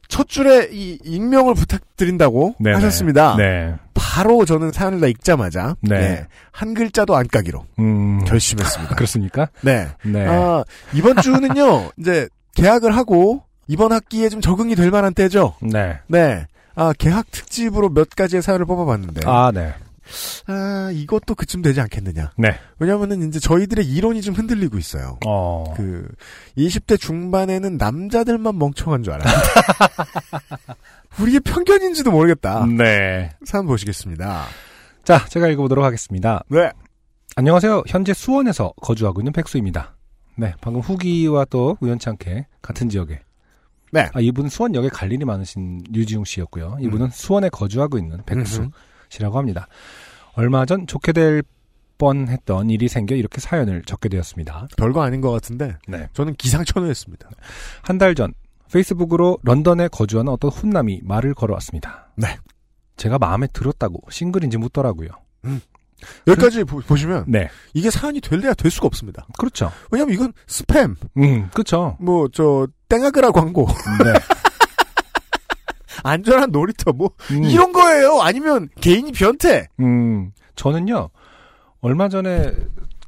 [0.08, 2.76] 첫 줄에 이 익명을 부탁드린다고 네네.
[2.76, 3.36] 하셨습니다.
[3.38, 3.76] 네.
[3.94, 6.00] 바로 저는 사연을 다 읽자마자 네.
[6.00, 8.24] 네, 한 글자도 안 까기로 음.
[8.26, 8.96] 결심했습니다.
[8.96, 9.50] 그렇습니까?
[9.62, 9.88] 네.
[10.04, 10.26] 네.
[10.28, 10.64] 아,
[10.94, 11.92] 이번 주는요.
[12.00, 15.56] 이제 계약을 하고 이번 학기에 좀 적응이 될 만한 때죠.
[15.62, 16.00] 네.
[16.08, 16.46] 네.
[16.76, 19.22] 아, 개학 특집으로 몇 가지의 사연을 뽑아봤는데.
[19.26, 19.74] 아, 네.
[20.48, 22.32] 아, 이것도 그쯤 되지 않겠느냐.
[22.38, 22.58] 네.
[22.80, 25.18] 왜냐면은 이제 저희들의 이론이 좀 흔들리고 있어요.
[25.26, 25.74] 어.
[25.76, 26.08] 그,
[26.58, 29.34] 20대 중반에는 남자들만 멍청한 줄 알아요.
[31.20, 32.66] 우리의 편견인지도 모르겠다.
[32.66, 33.32] 네.
[33.46, 34.46] 사연 보시겠습니다.
[35.04, 36.44] 자, 제가 읽어보도록 하겠습니다.
[36.50, 36.72] 네.
[37.36, 37.84] 안녕하세요.
[37.88, 39.96] 현재 수원에서 거주하고 있는 백수입니다.
[40.38, 43.22] 네, 방금 후기와 또 우연치 않게 같은 지역에.
[43.92, 44.10] 네.
[44.14, 46.78] 아, 이분은 수원역에 갈 일이 많으신 유지웅 씨였고요.
[46.82, 48.70] 이분은 수원에 거주하고 있는 음흠.
[49.16, 49.68] 백수시라고 합니다.
[50.34, 51.44] 얼마 전 좋게 될
[51.98, 54.68] 뻔했던 일이 생겨 이렇게 사연을 적게 되었습니다.
[54.78, 56.10] 별거 아닌 것 같은데, 네.
[56.14, 57.30] 저는 기상천외했습니다.
[57.82, 58.34] 한 달 전
[58.72, 62.10] 페이스북으로 런던에 거주하는 어떤 훈남이 말을 걸어왔습니다.
[62.18, 62.38] 네.
[62.98, 65.10] 제가 마음에 들었다고 싱글인지 묻더라고요.
[66.28, 67.50] 여기까지 보, 시면 네.
[67.74, 69.26] 이게 사연이 될래야 될 수가 없습니다.
[69.38, 69.72] 그렇죠.
[69.92, 71.96] 왜냐면 이건 스팸, 음, 그렇죠.
[72.02, 73.66] 뭐, 저, 땡아그라 광고,
[74.04, 74.14] 네.
[76.06, 77.44] 안전한 놀이터, 뭐, 음.
[77.44, 78.20] 이런 거예요.
[78.22, 79.68] 아니면 개인이 변태.
[79.80, 81.10] 음, 저는요,
[81.82, 82.54] 얼마 전에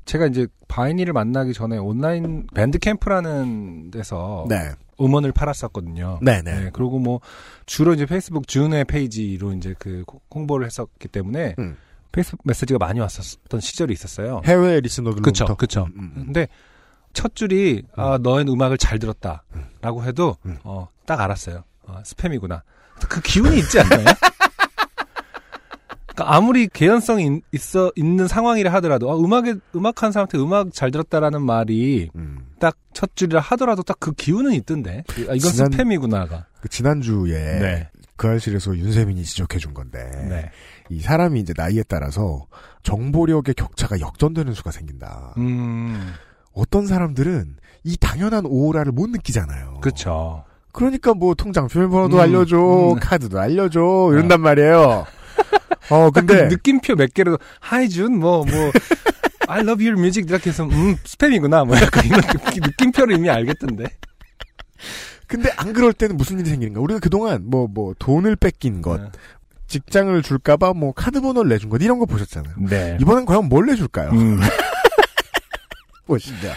[0.05, 4.71] 제가 이제 바이니를 만나기 전에 온라인 밴드 캠프라는 데서 네.
[4.99, 6.19] 음원을 팔았었거든요.
[6.21, 6.41] 네네.
[6.41, 7.19] 네, 그리고 뭐
[7.65, 11.77] 주로 이제 페이스북 준의 페이지로 이제 그 홍보를 했었기 때문에 음.
[12.11, 14.41] 페이스북 메시지가 많이 왔었던 시절이 있었어요.
[14.45, 15.45] 해외 listener들로부터.
[15.45, 15.87] 그쵸, 그쵸.
[15.95, 16.23] 음, 음.
[16.25, 16.47] 근데
[17.13, 20.57] 첫 줄이 아, 너의 음악을 잘 들었다라고 해도 음.
[20.63, 21.63] 어, 딱 알았어요.
[21.85, 22.61] 아, 스팸이구나.
[23.07, 24.05] 그 기운이 있지 않나요?
[26.15, 31.43] 그러니까 아무리 개연성이 있, 어 있는 상황이라 하더라도 아, 음악에 음악한 사람한테 음악 잘 들었다라는
[31.43, 32.39] 말이 음.
[32.59, 35.03] 딱첫 줄이라 하더라도 딱 그 기운은 있던데.
[35.29, 36.45] 아, 이건 지난- 스팸이구나가.
[36.61, 37.89] 그 지난주에 네.
[38.15, 40.51] 그 알실에서 윤세민이 지적해 준 건데 네.
[40.89, 42.47] 이 사람이 이제 나이에 따라서
[42.81, 45.35] 정보력의 격차가 역전되는 수가 생긴다.
[45.37, 46.13] 음.
[46.53, 49.81] 어떤 사람들은 이 당연한 오라를 못 느끼잖아요.
[49.81, 50.43] 그렇죠.
[50.77, 52.55] 그러니까 뭐 통장 비밀번호도 음, 알려줘,
[52.93, 52.99] 음.
[52.99, 55.07] 카드도 알려줘 이런단 말이에요.
[55.89, 58.45] 어 근데 그 느낌표 몇 개로 하이준 뭐뭐
[59.49, 63.85] I love your music 이렇게 해서 음 스팸이구나 뭐 약간 이런 느낌, 느낌표를 이미 알겠던데.
[65.25, 66.79] 근데 안 그럴 때는 무슨 일이 생기는가?
[66.79, 69.09] 우리가 그동안 뭐뭐 돈을 뺏긴 것, 네.
[69.65, 72.53] 직장을 줄까봐 뭐 카드 번호를 내준 것 이런 거 보셨잖아요.
[72.69, 72.99] 네.
[73.01, 74.11] 이번엔 과연 뭘 내줄까요?
[74.11, 74.39] 음.
[76.05, 76.49] 보시죠.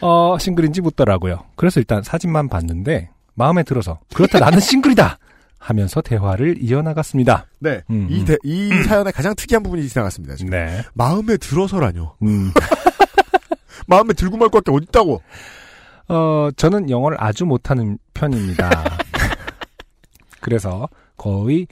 [0.00, 1.44] 어, 싱글인지 묻더라고요.
[1.54, 5.18] 그래서 일단 사진만 봤는데 마음에 들어서 그렇다 나는 싱글이다
[5.58, 7.46] 하면서 대화를 이어나갔습니다.
[7.60, 8.24] 네, 음, 이, 음.
[8.24, 10.34] 대- 이 사연의 가장 특이한 부분이 지나갔습니다.
[10.36, 10.50] 지금.
[10.50, 10.82] 네.
[10.94, 12.14] 마음에 들어서라뇨.
[12.22, 12.52] 음.
[13.86, 15.22] 마음에 들고 말 것밖에 어딨다고.
[16.08, 18.70] 어, 저는 영어를 아주 못하는 편입니다.
[20.40, 21.66] 그래서 거의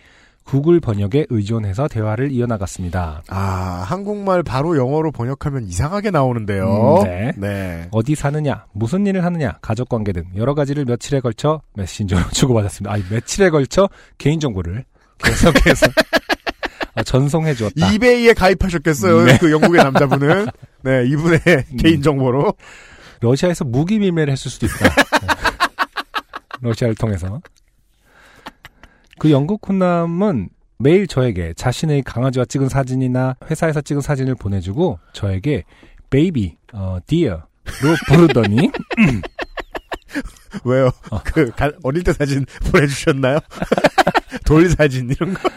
[0.47, 3.23] 구글 번역에 의존해서 대화를 이어나갔습니다.
[3.29, 7.01] 아, 한국말 바로 영어로 번역하면 이상하게 나오는데요.
[7.01, 7.33] 음, 네.
[7.37, 7.89] 네.
[7.91, 12.95] 어디 사느냐, 무슨 일을 하느냐, 가족 관계 등 여러 가지를 며칠에 걸쳐 메신저로 주고받았습니다.
[12.95, 14.85] 아, 며칠에 걸쳐 개인정보를
[15.19, 15.87] 계속해서
[16.95, 17.93] 어, 전송해 주었다.
[17.93, 19.25] 이베이에 가입하셨겠어요.
[19.25, 19.39] 네.
[19.39, 20.47] 그 영국의 남자분은.
[20.83, 21.41] 네, 이분의
[21.79, 22.55] 개인정보로.
[23.21, 24.89] 러시아에서 무기 밀매를 했을 수도 있다.
[25.21, 25.27] 네.
[26.61, 27.41] 러시아를 통해서.
[29.19, 30.49] 그 영국 훈남은
[30.79, 35.65] 매일 저에게 자신의 강아지와 찍은 사진이나 회사에서 찍은 사진을 보내주고 저에게
[36.11, 37.41] baby, 어, dear로
[38.09, 38.71] 부르더니
[40.65, 40.91] 왜요?
[41.11, 41.19] 어.
[41.25, 43.39] 그 가- 어릴 때 사진 보내주셨나요?
[44.47, 45.49] 돌 사진 이런 거.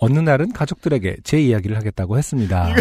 [0.00, 2.68] 어느 날은 가족들에게 제 이야기를 하겠다고 했습니다.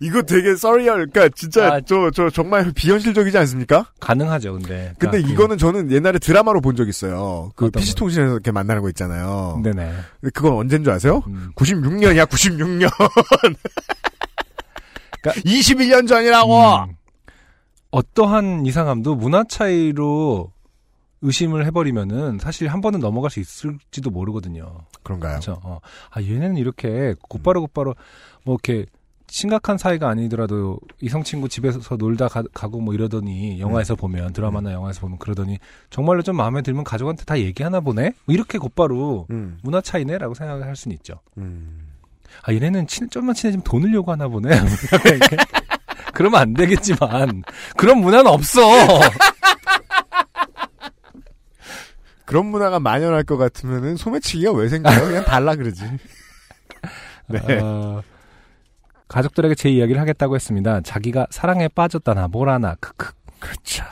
[0.00, 1.08] 이거 되게 썰리얼.
[1.10, 3.86] 그러니까 진짜 아, 저저 정말 비현실적이지 않습니까?
[4.00, 4.92] 가능하죠, 근데.
[4.98, 7.52] 근데 그러니까 이거는 저는 옛날에 드라마로 본 적 있어요.
[7.54, 9.60] 그 PC 통신에서 이렇게 만나는 거 있잖아요.
[9.62, 9.92] 그, 네네.
[10.32, 11.22] 그건 언제인 줄 아세요?
[11.26, 11.52] 음.
[11.54, 12.90] 96년이야, 96년.
[15.22, 16.56] 그러니까- 21년 전이라고.
[16.88, 16.94] 음.
[17.90, 20.50] 어떠한 이상함도 문화 차이로
[21.22, 24.80] 의심을 해버리면은 사실 한 번은 넘어갈 수 있을지도 모르거든요.
[25.02, 25.32] 그런가요?
[25.32, 25.60] 그렇죠.
[25.62, 25.80] 어.
[26.10, 27.94] 아 얘네는 이렇게 곧바로 곧바로
[28.44, 28.86] 뭐 이렇게
[29.28, 35.18] 심각한 사이가 아니더라도 이성 친구 집에서 놀다 가, 고뭐 이러더니 영화에서 보면 드라마나 영화에서 보면
[35.18, 35.58] 그러더니
[35.88, 38.12] 정말로 좀 마음에 들면 가족한테 다 얘기하나 보네.
[38.26, 41.14] 뭐 이렇게 곧바로 음, 문화 차이네라고 생각을 할 수는 있죠.
[41.38, 41.88] 음.
[42.42, 44.50] 아 얘네는 친, 좀만 친해지면 돈 을려고 하나 보네.
[46.12, 47.42] 그러면 안 되겠지만
[47.76, 48.60] 그런 문화는 없어.
[52.32, 55.04] 그런 문화가 만연할 것 같으면은 소매치기가 왜 생겨요?
[55.04, 55.82] 그냥 달라 그러지.
[57.28, 57.58] 네.
[57.60, 58.02] 어,
[59.06, 60.80] 가족들에게 제 이야기를 하겠다고 했습니다.
[60.80, 63.12] 자기가 사랑에 빠졌다나 뭐라나 크크.
[63.38, 63.84] 그렇죠.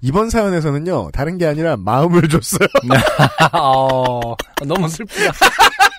[0.00, 2.66] 이번 사연에서는요, 다른 게 아니라 마음을 줬어요.
[3.54, 4.34] 어,
[4.66, 5.30] 너무 슬프다.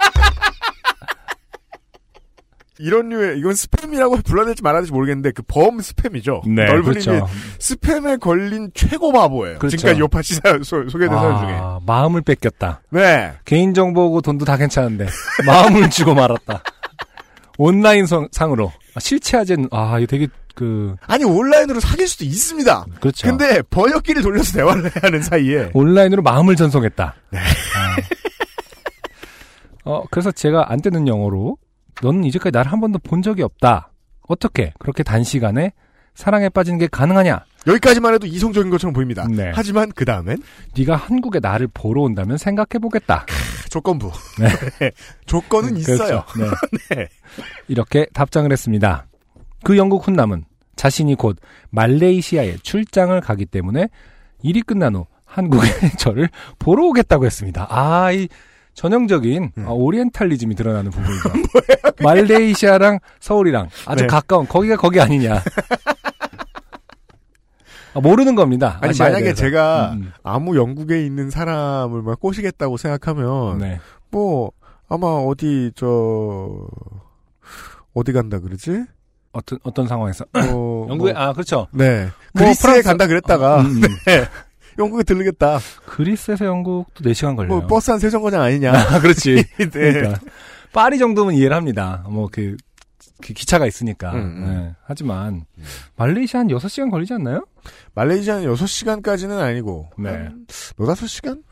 [2.80, 6.48] 이런 류의, 이건 스팸이라고 불러야 될지 말아야 될지 모르겠는데, 그 범 스팸이죠.
[6.50, 7.28] 넓은 그렇죠.
[7.60, 9.60] 스팸에 걸린 최고 바보예요.
[9.60, 9.78] 그렇죠.
[9.78, 11.58] 지금까지 요파 시 사연, 소, 소개된 중에.
[11.60, 12.82] 아, 마음을 뺏겼다.
[12.92, 13.34] 네.
[13.46, 15.08] 개인 정보고 돈도 다 괜찮은데
[15.46, 16.63] 마음을 주고 말았다.
[17.58, 22.86] 온라인 성- 상으로 아, 실체하진 아 이거 되게 그 아니, 온라인으로 사귈 수도 있습니다.
[23.02, 23.28] 그렇죠.
[23.28, 25.70] 근데 번역기를 돌려서 대화를 해야 하는 사이에.
[25.74, 27.15] 온라인으로 마음을 전송했다.
[27.32, 27.39] 네.
[27.39, 27.96] 아.
[29.86, 31.58] 어, 그래서 제가 안 되는 영어로
[32.02, 33.92] 너는 이제까지 나를 한 번도 본 적이 없다.
[34.28, 35.74] 어떻게 그렇게 단시간에
[36.14, 37.46] 사랑에 빠지는 게 가능하냐?
[37.68, 39.26] 여기까지만 해도 이성적인 것처럼 보입니다.
[39.30, 39.52] 네.
[39.54, 40.42] 하지만 그 다음엔
[40.78, 43.26] 네가 한국에 나를 보러 온다면 생각해 보겠다.
[43.70, 44.12] 조건부.
[44.40, 44.48] 네.
[44.80, 44.92] 네.
[45.26, 45.98] 조건은 있어요.
[45.98, 46.26] 그렇죠.
[46.38, 46.96] 네.
[46.96, 47.08] 네.
[47.68, 49.06] 이렇게 답장을 했습니다.
[49.64, 51.38] 그 영국 훈남은 자신이 곧
[51.72, 53.90] 말레이시아에 출장을 가기 때문에
[54.42, 55.68] 일이 끝난 후 한국에
[56.00, 57.68] 저를 보러 오겠다고 했습니다.
[57.70, 58.28] 아, 이
[58.74, 59.66] 전형적인 음.
[59.68, 61.30] 아, 오리엔탈리즘이 드러나는 부분이죠.
[62.04, 64.08] 말레이시아랑 서울이랑 아주 네.
[64.08, 65.42] 가까운 거기가 거기 아니냐.
[67.94, 68.78] 아, 모르는 겁니다.
[68.82, 69.42] 아니, 만약에 대해서.
[69.42, 73.60] 제가 음, 아무 영국에 있는 사람을 막 꼬시겠다고 생각하면, 음.
[73.60, 73.80] 네.
[74.12, 74.52] 뭐,
[74.88, 76.68] 아마 어디, 저,
[77.96, 78.84] 어디 간다 그러지?
[79.32, 81.68] 어떤 어떤 상황에서 뭐, 영국에 뭐, 아 그렇죠.
[81.72, 82.08] 네.
[82.34, 83.84] 뭐 그리스에 프랑스- 간다 그랬다가, 음, 음.
[84.80, 85.60] 영국에 들르겠다.
[85.86, 87.60] 그리스에서 영국도 4시간 걸려요.
[87.60, 88.72] 뭐, 버스 한세 정거장 아니냐.
[88.72, 89.44] 아, 그렇지.
[89.58, 89.68] 네.
[89.68, 90.20] 그러니까
[90.72, 92.06] 파리 정도면 이해를 합니다.
[92.10, 92.58] 뭐그
[93.22, 94.13] 기차가 있으니까.
[94.13, 94.46] 음, 음.
[94.48, 94.76] 네.
[94.84, 95.46] 하지만
[95.98, 97.46] 말레이시아 한 6시간 걸리지 않나요?
[97.94, 100.10] 말레이시아는 6시간까지는 아니고, 네.
[100.10, 100.46] 한
[100.78, 101.44] 너다섯 시간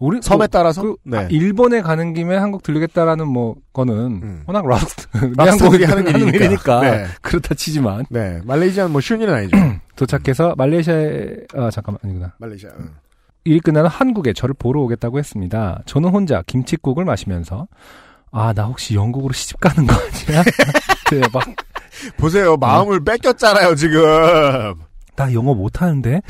[0.00, 0.82] 우리 섬에 뭐, 따라서?
[0.82, 1.18] 그, 네.
[1.18, 4.42] 아, 일본에 가는 김에 한국 들르겠다라는 뭐 거는 음.
[4.46, 6.80] 워낙 락스 락스타들이 하는 일이니까.
[6.80, 7.06] 네.
[7.22, 8.40] 그렇다 치지만 네.
[8.44, 9.56] 말레이시아는 뭐 쉬운 일은 아니죠.
[9.96, 12.32] 도착해서 말레이시아에 아 잠깐만 아니구나.
[12.38, 12.70] 말레이시아.
[12.80, 12.90] 응.
[13.44, 15.82] 일이 끝나는 한국에 저를 보러 오겠다고 했습니다.
[15.86, 17.68] 저는 혼자 김치국을 마시면서
[18.32, 20.42] 아 나 혹시 영국으로 시집 가는 거 아니야?
[21.10, 21.42] 대박.
[22.16, 22.56] 보세요.
[22.56, 24.00] 마음을 뺏겼잖아요, 지금.
[25.16, 26.22] 나 영어 못하는데?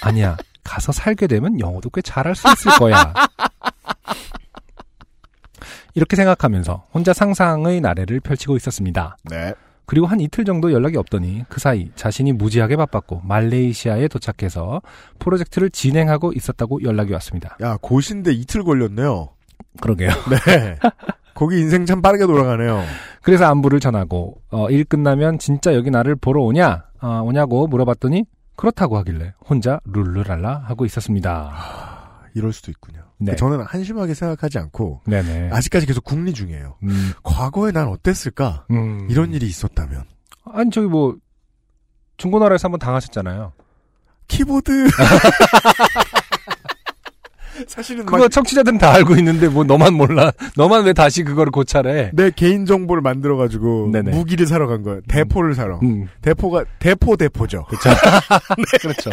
[0.00, 0.36] 아니야.
[0.70, 3.12] 가서 살게 되면 영어도 꽤 잘할 수 있을 거야.
[5.94, 9.16] 이렇게 생각하면서 혼자 상상의 나래를 펼치고 있었습니다.
[9.24, 9.52] 네.
[9.84, 14.80] 그리고 한 이틀 정도 연락이 없더니 그 사이 자신이 무지하게 바빴고 말레이시아에 도착해서
[15.18, 17.56] 프로젝트를 진행하고 있었다고 연락이 왔습니다.
[17.60, 19.30] 야, 고신데 이틀 걸렸네요.
[19.80, 20.10] 그러게요.
[20.30, 20.78] 네.
[21.34, 22.84] 거기 인생 참 빠르게 돌아가네요.
[23.22, 28.24] 그래서 안부를 전하고 어, 일 끝나면 진짜 여기 나를 보러 오냐 아, 오냐고 물어봤더니
[28.60, 32.28] 그렇다고 하길래 혼자 룰루랄라 하고 있었습니다.
[32.34, 33.00] 이럴 수도 있군요.
[33.16, 33.34] 네.
[33.34, 35.48] 저는 한심하게 생각하지 않고 네네.
[35.50, 36.76] 아직까지 계속 궁리 중이에요.
[36.82, 38.66] 음, 과거에 난 어땠을까?
[38.70, 39.08] 음.
[39.08, 40.04] 이런 일이 있었다면.
[40.44, 41.16] 아니 저기 뭐
[42.18, 43.54] 중고나라에서 한번 당하셨잖아요.
[44.28, 44.90] 키보드.
[47.66, 50.32] 사실은 그거 막 청취자들은 다 알고 있는데 뭐 너만 몰라.
[50.56, 52.10] 너만 왜 다시 그거를 고찰해?
[52.14, 53.88] 내 개인 정보를 만들어 가지고.
[53.88, 55.00] 무기를 사러 간 거예요.
[55.08, 55.78] 대포를 사러.
[55.82, 57.64] 음, 대포가 대포 대포죠.
[57.64, 57.90] 그렇죠.
[58.80, 59.10] 그렇죠.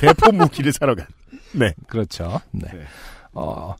[0.00, 1.06] 대포 무기를 사러 간.
[1.52, 1.74] 네.
[1.86, 2.40] 그렇죠.
[2.52, 2.68] 네.
[2.72, 2.80] 네.
[3.32, 3.74] 어,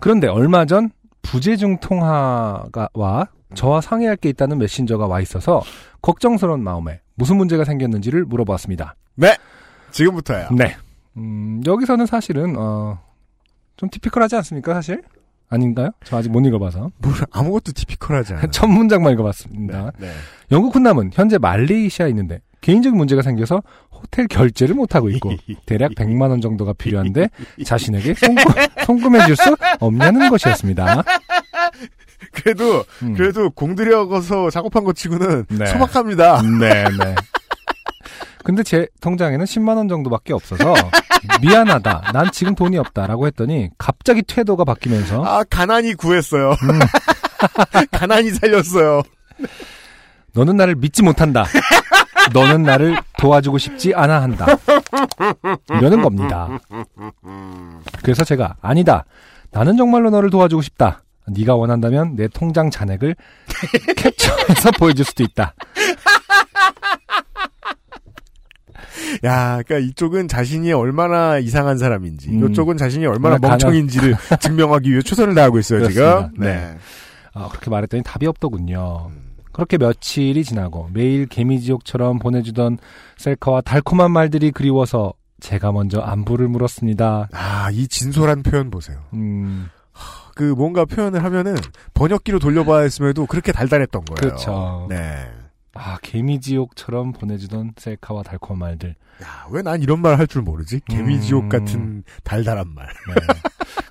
[0.00, 0.90] 그런데 얼마 전
[1.22, 5.62] 부재중 통화가 와 저와 상의할 게 있다는 메신저가 와 있어서
[6.02, 8.94] 걱정스러운 마음에 무슨 문제가 생겼는지를 물어봤습니다.
[9.90, 10.48] 지금부터야.
[10.52, 10.76] 네.
[11.18, 12.98] 음, 여기서는 사실은 어,
[13.76, 15.02] 좀 티피컬하지 않습니까, 사실?
[15.50, 15.90] 아닌가요?
[16.04, 18.46] 저 아직 못 읽어봐서 뭘 아무것도 티피컬하지 않아.
[18.52, 19.92] 첫 문장만 읽어봤습니다.
[19.98, 20.10] 네.
[20.52, 25.32] 영국 훈남은 현재 말레이시아에 있는데 개인적인 문제가 생겨서 호텔 결제를 못하고 있고
[25.64, 27.30] 대략 100만 원 정도가 필요한데
[27.64, 28.44] 자신에게 송금,
[28.84, 31.02] 송금해 줄 수 없냐는 것이었습니다.
[32.32, 33.14] 그래도 음.
[33.14, 35.66] 그래도 공들여서 작업한 것 치고는 네.
[35.66, 36.42] 소박합니다.
[36.42, 37.14] 네, 네.
[38.48, 40.72] 근데 제 통장에는 10만 원 정도밖에 없어서
[41.42, 42.12] 미안하다.
[42.14, 46.52] 난 지금 돈이 없다라고 했더니 갑자기 태도가 바뀌면서 아 가난이 구했어요.
[46.52, 46.78] 음.
[47.92, 49.02] 가난이 살렸어요.
[50.32, 51.44] 너는 나를 믿지 못한다.
[52.32, 54.46] 너는 나를 도와주고 싶지 않아 한다.
[55.68, 56.48] 이러는 겁니다.
[58.02, 59.04] 그래서 제가 아니다.
[59.50, 61.02] 나는 정말로 너를 도와주고 싶다.
[61.26, 63.14] 네가 원한다면 내 통장 잔액을
[63.94, 65.52] 캡처해서 보여줄 수도 있다.
[69.24, 72.50] 야, 그러니까 이쪽은 자신이 얼마나 이상한 사람인지, 음.
[72.50, 76.28] 이쪽은 자신이 얼마나 가난- 멍청인지를 증명하기 위해 최선을 다하고 있어요 그렇습니다.
[76.32, 76.44] 지금.
[76.44, 76.76] 네.
[77.34, 79.10] 아, 그렇게 말했더니 답이 없더군요.
[79.52, 82.78] 그렇게 며칠이 지나고 매일 개미지옥처럼 보내주던
[83.16, 87.28] 셀카와 달콤한 말들이 그리워서 제가 먼저 안부를 물었습니다.
[87.32, 88.98] 아, 이 진솔한 표현 보세요.
[89.14, 89.68] 음,
[90.34, 91.56] 그 뭔가 표현을 하면은
[91.94, 94.16] 번역기로 돌려봐야 했음에도 그렇게 달달했던 거예요.
[94.20, 94.86] 그렇죠.
[94.88, 95.28] 네.
[95.80, 98.96] 아, 개미지옥처럼 보내주던 셀카와 달콤한 말들.
[99.22, 100.80] 야, 왜 난 이런 말 할 줄 모르지?
[100.88, 101.48] 개미지옥 음.
[101.48, 102.86] 같은 달달한 말.
[102.86, 103.14] 네.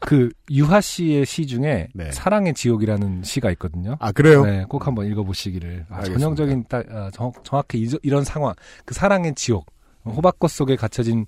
[0.01, 2.11] 그 유하 씨의 시 중에 네.
[2.11, 3.95] 사랑의 지옥이라는 시가 있거든요.
[3.99, 4.45] 아, 그래요?
[4.45, 5.85] 네, 꼭 한번 읽어보시기를.
[5.89, 6.03] 아.
[6.03, 8.53] 전형적인 딱, 아, 정, 정확히 이, 이런 상황,
[8.85, 9.65] 그 사랑의 지옥,
[10.05, 11.25] 호박꽃 속에 갇혀진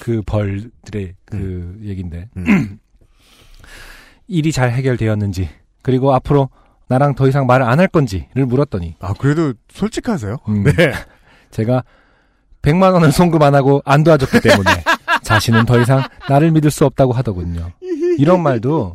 [0.00, 2.78] 그 벌들의 그 얘긴데 음.
[4.28, 5.48] 일이 잘 해결되었는지
[5.82, 6.48] 그리고 앞으로
[6.92, 10.36] 나랑 더 이상 말을 안 할 건지를 물었더니 아, 그래도 솔직하세요?
[10.48, 10.72] 음, 네.
[11.50, 11.84] 제가
[12.60, 14.70] 100만 원을 송금 안 하고 안 도와줬기 때문에
[15.24, 17.72] 자신은 더 이상 나를 믿을 수 없다고 하더군요.
[18.18, 18.94] 이런 말도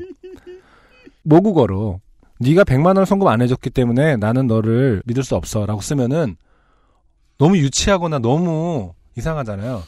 [1.24, 2.00] 모국어로
[2.40, 6.38] 네가 100만 원을 송금 안 해줬기 때문에 나는 너를 믿을 수 없어라고 쓰면은
[7.40, 9.84] 너무 유치하거나 너무 이상하잖아요.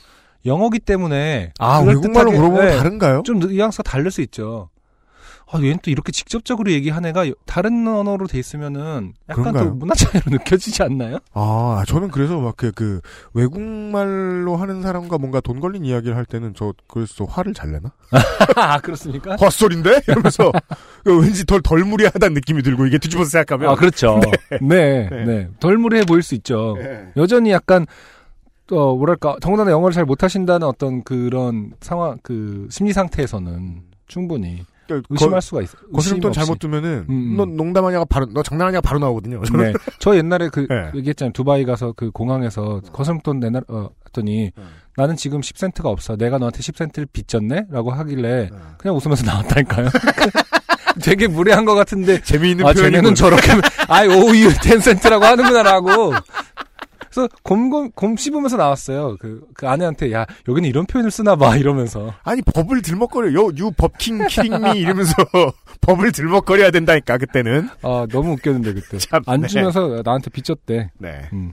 [0.45, 3.21] 영어기 때문에 아, 외국말로 물어보면 네, 다른가요?
[3.23, 4.69] 좀 뉘앙스가 다를 수 있죠.
[5.51, 9.53] 아, 얘는 또 이렇게 직접적으로 얘기한 애가 다른 언어로 돼 있으면은 약간?
[9.53, 11.17] 또 문화 차이로 느껴지지 않나요?
[11.33, 13.01] 아, 저는 그래서 막 그, 그,
[13.33, 17.91] 외국말로 하는 사람과 뭔가 돈 걸린 이야기를 할 때는 저, 그래서 화를 잘 내나?
[18.57, 19.37] 아, 그렇습니까?
[19.37, 20.01] 헛소린데?
[20.07, 20.51] 이러면서,
[21.05, 23.71] 왠지 덜, 덜 무리하다는 느낌이 들고, 이게 뒤집어서 생각하면.
[23.71, 24.19] 아, 그렇죠.
[24.61, 25.09] 네.
[25.09, 25.25] 네.
[25.25, 25.49] 네.
[25.59, 26.75] 덜 무례해 보일 수 있죠.
[26.77, 27.11] 네.
[27.17, 27.87] 여전히 약간,
[28.71, 34.63] 어, 뭐랄까, 더군다나 영어를 잘 못하신다는 어떤 그런 상황, 그, 심리 상태에서는 충분히
[35.09, 35.81] 의심할 수가 있어요.
[35.93, 36.19] 없이.
[36.33, 37.37] 잘못 두면은, 음, 음.
[37.37, 39.43] 너 농담하냐가 바로, 너 장난하냐가 바로 나오거든요.
[39.43, 39.71] 저는.
[39.71, 39.73] 네.
[39.99, 40.91] 저 옛날에 그, 네.
[40.95, 41.33] 얘기했잖아요.
[41.33, 44.63] 두바이 가서 그 공항에서 거스름돈 내놔, 어, 했더니, 음.
[44.97, 46.15] 나는 지금 10센트가 없어.
[46.17, 47.67] 내가 너한테 10센트를 빚졌네?
[47.69, 48.57] 라고 하길래, 네.
[48.77, 49.87] 그냥 웃으면서 나왔다니까요.
[51.01, 52.91] 되게 무례한 것 같은데, 재미있는 아, 표현이군.
[52.91, 53.47] 쟤네는 저렇게,
[53.87, 56.13] 아이, 오유, 텐센트라고 하는구나라고.
[57.19, 59.17] 그래서 곰곰, 곰 씹으면서 나왔어요.
[59.19, 62.13] 그, 그 아내한테, 야, 여기는 이런 표현을 쓰나 봐, 이러면서.
[62.23, 63.33] 아니, 법을 들먹거려.
[63.33, 65.13] 요, 유 법킹 키링미 이러면서
[65.81, 67.67] 법을 들먹거려야 된다니까, 그때는.
[67.81, 68.97] 아, 너무 웃겼는데, 그때.
[68.99, 69.47] 참, 안 네.
[69.47, 70.91] 주면서 나한테 빚졌대.
[70.97, 71.29] 네.
[71.33, 71.51] 음.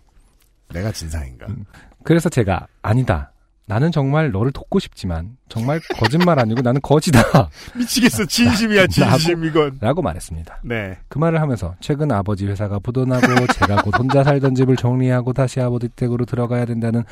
[0.72, 1.46] 내가 진상인가.
[1.48, 1.64] 음.
[2.04, 3.32] 그래서 제가, 아니다.
[3.68, 7.20] 나는 정말 너를 돕고 싶지만, 정말 거짓말 아니고 나는 거지다.
[7.76, 8.24] 미치겠어.
[8.24, 9.78] 진심이야, 진심, 이건.
[9.80, 10.60] 라고 말했습니다.
[10.62, 10.98] 네.
[11.08, 15.88] 그 말을 하면서 최근 아버지 회사가 부도나고 제가 곧 혼자 살던 집을 정리하고 다시 아버지
[15.88, 17.02] 댁으로 들어가야 된다는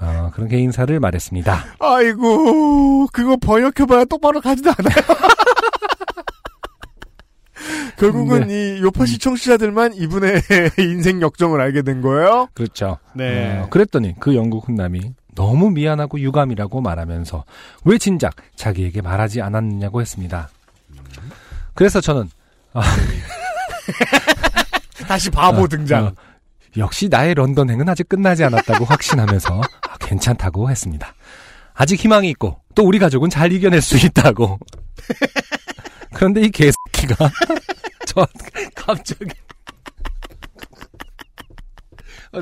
[0.00, 1.64] 어, 그런 개인사를 말했습니다.
[1.78, 4.94] 아이고, 그거 번역해봐야 똑바로 가지도 않아요.
[7.98, 10.42] 결국은 이 요파시 청취자들만 이분의
[10.78, 12.48] 인생 역정을 알게 된 거예요?
[12.54, 12.98] 그렇죠.
[13.14, 13.60] 네.
[13.60, 17.44] 어, 그랬더니 그 영국 훈남이 너무 미안하고 유감이라고 말하면서
[17.84, 20.48] 왜 진작 자기에게 말하지 않았느냐고 했습니다.
[21.74, 22.30] 그래서 저는
[25.06, 26.06] 다시 바보 어, 등장.
[26.06, 26.12] 어,
[26.76, 31.14] 역시 나의 런던행은 아직 끝나지 않았다고 확신하면서 아, 괜찮다고 했습니다.
[31.74, 34.58] 아직 희망이 있고 또 우리 가족은 잘 이겨낼 수 있다고.
[36.14, 37.30] 그런데 이 개새끼가
[38.06, 38.26] 저
[38.74, 39.34] 갑자기 아,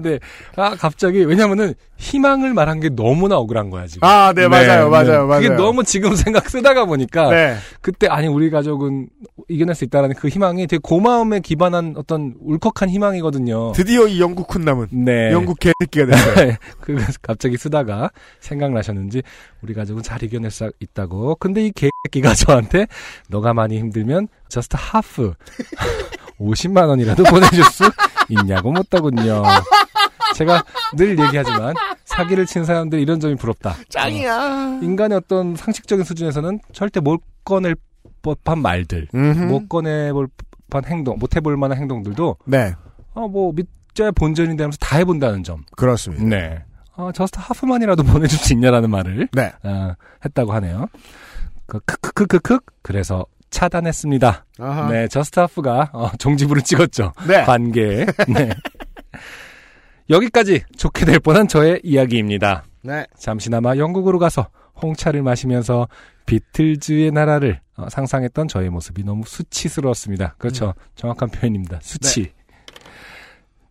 [0.03, 0.19] 네.
[0.57, 4.07] 아, 갑자기, 왜냐면은, 희망을 말한 게 너무나 억울한 거야, 지금.
[4.07, 5.43] 아, 네, 맞아요, 맞아요, 맞아요.
[5.43, 7.57] 그게 너무 지금 생각 쓰다가 보니까, 네.
[7.81, 9.09] 그때, 아니, 우리 가족은
[9.49, 13.73] 이겨낼 수 있다라는 그 희망이 되게 고마움에 기반한 어떤 울컥한 희망이거든요.
[13.73, 15.33] 드디어 이 영국 훈남은 네.
[15.33, 16.55] 영국 개새끼가 됐어요.
[16.81, 18.11] 그 갑자기 쓰다가
[18.41, 19.23] 생각나셨는지
[19.63, 21.37] 우리 가족은 잘 이겨낼 수 있다고.
[21.37, 22.87] 근데 이 개새끼가 저한테
[23.29, 25.35] 너가 많이 힘들면 저스트 하프
[26.39, 27.91] 50만 원이라도 보내줄 수
[28.29, 29.43] 있냐고 묻더군요.
[30.41, 30.65] 제가
[30.97, 31.75] 늘 얘기하지만
[32.05, 33.77] 사기를 친 사람들 이런 점이 부럽다.
[33.91, 34.37] 짱이야.
[34.37, 37.77] 어, 인간의 어떤 상식적인 수준에서는 절대 못 꺼낼
[38.23, 39.45] 법한 말들, 음흠.
[39.45, 40.29] 못 꺼내볼
[40.71, 42.75] 법한 행동, 못 해볼 만한 행동들도 네.
[43.15, 45.65] 어, 뭐, 믿, 진짜 본전인데 하면서 다 해본다는 점.
[45.77, 46.25] 그렇습니다.
[46.25, 46.65] 네.
[46.97, 49.53] 어, 저스트 하프만이라도 보내줄 수 있냐라는 말을 네.
[49.63, 50.87] 어, 했다고 하네요.
[51.67, 54.47] 그 크크크크크 그래서 차단했습니다.
[54.59, 54.89] 아하.
[54.91, 57.13] 네, just half가 어, 종지부를 찍었죠.
[57.27, 57.45] 네.
[57.45, 58.07] 관계에.
[58.29, 58.51] 네.
[60.11, 62.65] 여기까지 좋게 될 뻔한 저의 이야기입니다.
[62.83, 63.07] 네.
[63.19, 64.49] 잠시나마 영국으로 가서
[64.83, 65.89] 홍차를 마시면서
[66.27, 70.35] 비틀즈의 나라를 어, 상상했던 저의 모습이 너무 수치스러웠습니다.
[70.39, 70.75] 그렇죠.
[70.97, 71.79] 정확한 표현입니다.
[71.83, 72.33] 수치.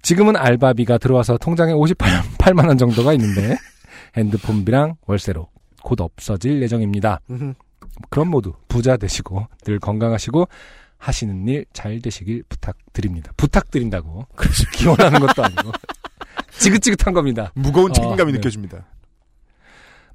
[0.02, 3.58] 지금은 알바비가 들어와서 통장에 58만 원 정도가 있는데
[4.16, 5.48] 핸드폰비랑 월세로
[5.84, 7.20] 곧 없어질 예정입니다.
[7.30, 7.54] 음흠.
[8.10, 10.48] 그럼 모두 부자 되시고 늘 건강하시고
[10.98, 13.32] 하시는 일 잘 되시길 부탁드립니다.
[13.38, 14.26] 부탁드린다고.
[14.74, 15.72] 기원하는 것도 아니고
[16.60, 17.52] 지긋지긋한 겁니다.
[17.56, 18.38] 무거운 어, 책임감이 네.
[18.38, 18.86] 느껴집니다.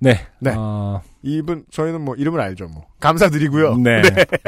[0.00, 0.26] 네.
[0.38, 0.54] 네.
[0.56, 2.66] 어, 이분 저희는 뭐 이름을 알죠.
[2.66, 3.76] 뭐 감사드리고요.
[3.78, 4.02] 네.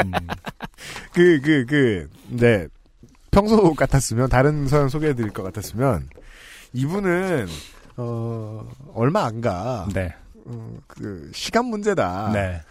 [0.05, 0.13] 음,
[1.13, 2.67] 그, 그, 그, 네.
[3.31, 6.09] 평소 같았으면, 다른 사연 소개해드릴 것 같았으면,
[6.73, 7.47] 이분은,
[7.99, 9.87] 어, 얼마 안 가.
[9.93, 10.15] 네.
[10.47, 12.31] 어, 그, 시간 문제다.
[12.33, 12.63] 네.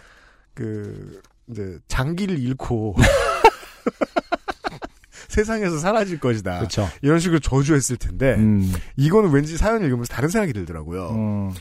[0.54, 2.96] 그, 이제, 장기를 잃고,
[5.28, 6.58] 세상에서 사라질 것이다.
[6.58, 6.88] 그렇죠.
[7.02, 11.10] 이런 식으로 저주했을 텐데, 음, 이거는 왠지 사연을 읽으면서 다른 생각이 들더라고요.
[11.10, 11.52] 음,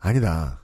[0.00, 0.58] 아니다.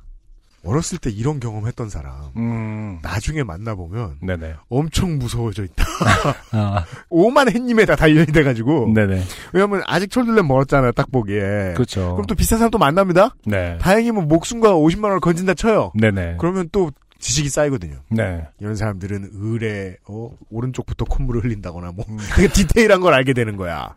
[0.64, 2.98] 어렸을 때 이런 경험했던 사람, 음.
[3.02, 4.54] 나중에 만나보면 네네.
[4.68, 5.84] 엄청 무서워져 있다.
[6.52, 8.92] 아, 오만 햇님에다 단련이 돼가지고.
[8.92, 9.22] 네네.
[9.52, 11.74] 왜냐면 아직 철들렘 멀었잖아요, 딱 보기에.
[11.74, 12.12] 그렇죠.
[12.14, 13.34] 그럼 또 비싼 사람 또 만납니다?
[13.46, 13.78] 네.
[13.80, 15.92] 다행히 뭐 목숨과 50만 원을 건진다 쳐요.
[15.94, 16.36] 네네.
[16.38, 18.00] 그러면 또 지식이 쌓이거든요.
[18.10, 18.46] 네.
[18.60, 22.04] 이런 사람들은 을에, 어, 오른쪽부터 콧물을 흘린다거나 뭐.
[22.08, 22.16] 음.
[22.36, 23.96] 되게 디테일한 걸 알게 되는 거야.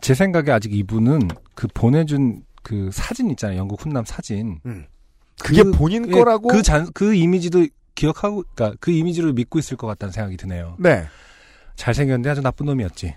[0.00, 3.58] 제 생각에 아직 이분은 그 보내준 그 사진 있잖아요.
[3.58, 4.60] 영국 훈남 사진.
[5.42, 6.48] 그게 그- 본인 예, 거라고?
[6.48, 10.76] 그 잔, 그 이미지도 기억하고, 그니까 그 이미지를 믿고 있을 것 같다는 생각이 드네요.
[10.78, 11.06] 네.
[11.76, 13.14] 잘생겼는데 아주 나쁜 놈이었지.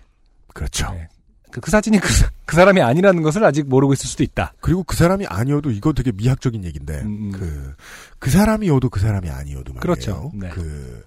[0.54, 0.90] 그렇죠.
[0.92, 1.08] 네.
[1.56, 4.54] 그, 그 사진이 그, 사- 그 사람이 아니라는 것을 아직 모르고 있을 수도 있다.
[4.60, 7.32] 그리고 그 사람이 아니어도 이거 되게 미학적인 얘기인데, 음, 음.
[7.32, 7.74] 그,
[8.20, 9.80] 그 사람이어도 그 사람이 아니어도 말이에요.
[9.80, 10.32] 그렇죠.
[10.36, 10.50] 네.
[10.50, 11.04] 그,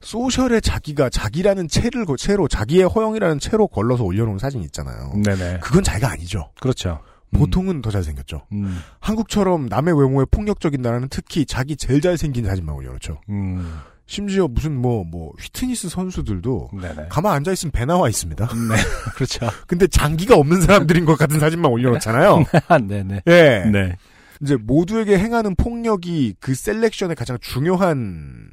[0.00, 5.12] 소셜에 자기가 자기라는 채를, 거- 채로, 자기의 허영이라는 채로 걸러서 올려놓은 사진 있잖아요.
[5.24, 5.60] 네네.
[5.60, 6.50] 그건 자기가 아니죠.
[6.60, 7.00] 그렇죠.
[7.32, 8.44] 보통은 더 잘생겼죠.
[8.52, 13.20] 음, 한국처럼 남의 외모에 폭력적인 나라는 특히 자기 제일 잘생긴 사진만 올려놓죠.
[13.30, 13.72] 음,
[14.12, 17.06] 심지어 무슨 뭐, 뭐, 휘트니스 선수들도 네네.
[17.08, 18.44] 가만 앉아있으면 배 나와 있습니다.
[18.68, 18.74] 네,
[19.14, 19.48] 그렇죠.
[19.66, 22.44] 근데 장기가 없는 사람들인 것 같은 사진만 올려놓잖아요.
[22.86, 23.22] 네네.
[23.26, 23.70] 예.
[23.72, 23.96] 네.
[24.42, 28.50] 이제 모두에게 행하는 폭력이 그 selection의 가장 중요한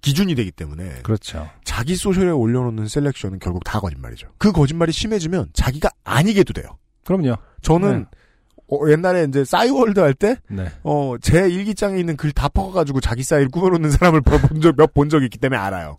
[0.00, 1.50] 기준이 되기 때문에 그렇죠.
[1.64, 4.28] 자기 social에 올려놓는 selection은 결국 다 거짓말이죠.
[4.38, 6.78] 그 거짓말이 심해지면 자기가 아니게도 돼요.
[7.04, 7.34] 그럼요.
[7.62, 8.06] 저는
[8.72, 10.66] 어, 옛날에 이제 싸이월드 할 때, 네.
[10.84, 15.08] 어, 제 일기장에 있는 글 다 퍼가지고 자기 싸이를 꾸며놓는 사람을 본 적, 몇 본
[15.08, 15.98] 적이 있기 때문에 알아요.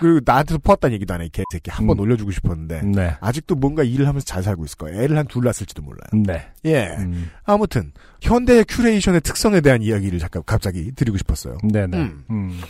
[0.00, 1.70] 그리고 나한테도 퍼왔다는 얘기도 안 해, 이 개새끼.
[1.70, 2.02] 한번 음.
[2.02, 2.82] 올려주고 싶었는데.
[2.82, 3.16] 네.
[3.20, 5.00] 아직도 뭔가 일을 하면서 잘 살고 있을 거예요.
[5.02, 6.08] 애를 한 둘 낳았을지도 몰라요.
[6.12, 6.46] 네.
[6.64, 6.96] 예.
[6.98, 11.58] 음, 아무튼, 현대 curation의 특성에 대한 이야기를 잠깐 갑자기 드리고 싶었어요.
[11.72, 11.96] 네네.
[11.96, 12.24] 음.
[12.30, 12.60] 음.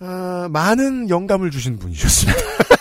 [0.00, 2.38] 아, 많은 영감을 주신 분이셨습니다.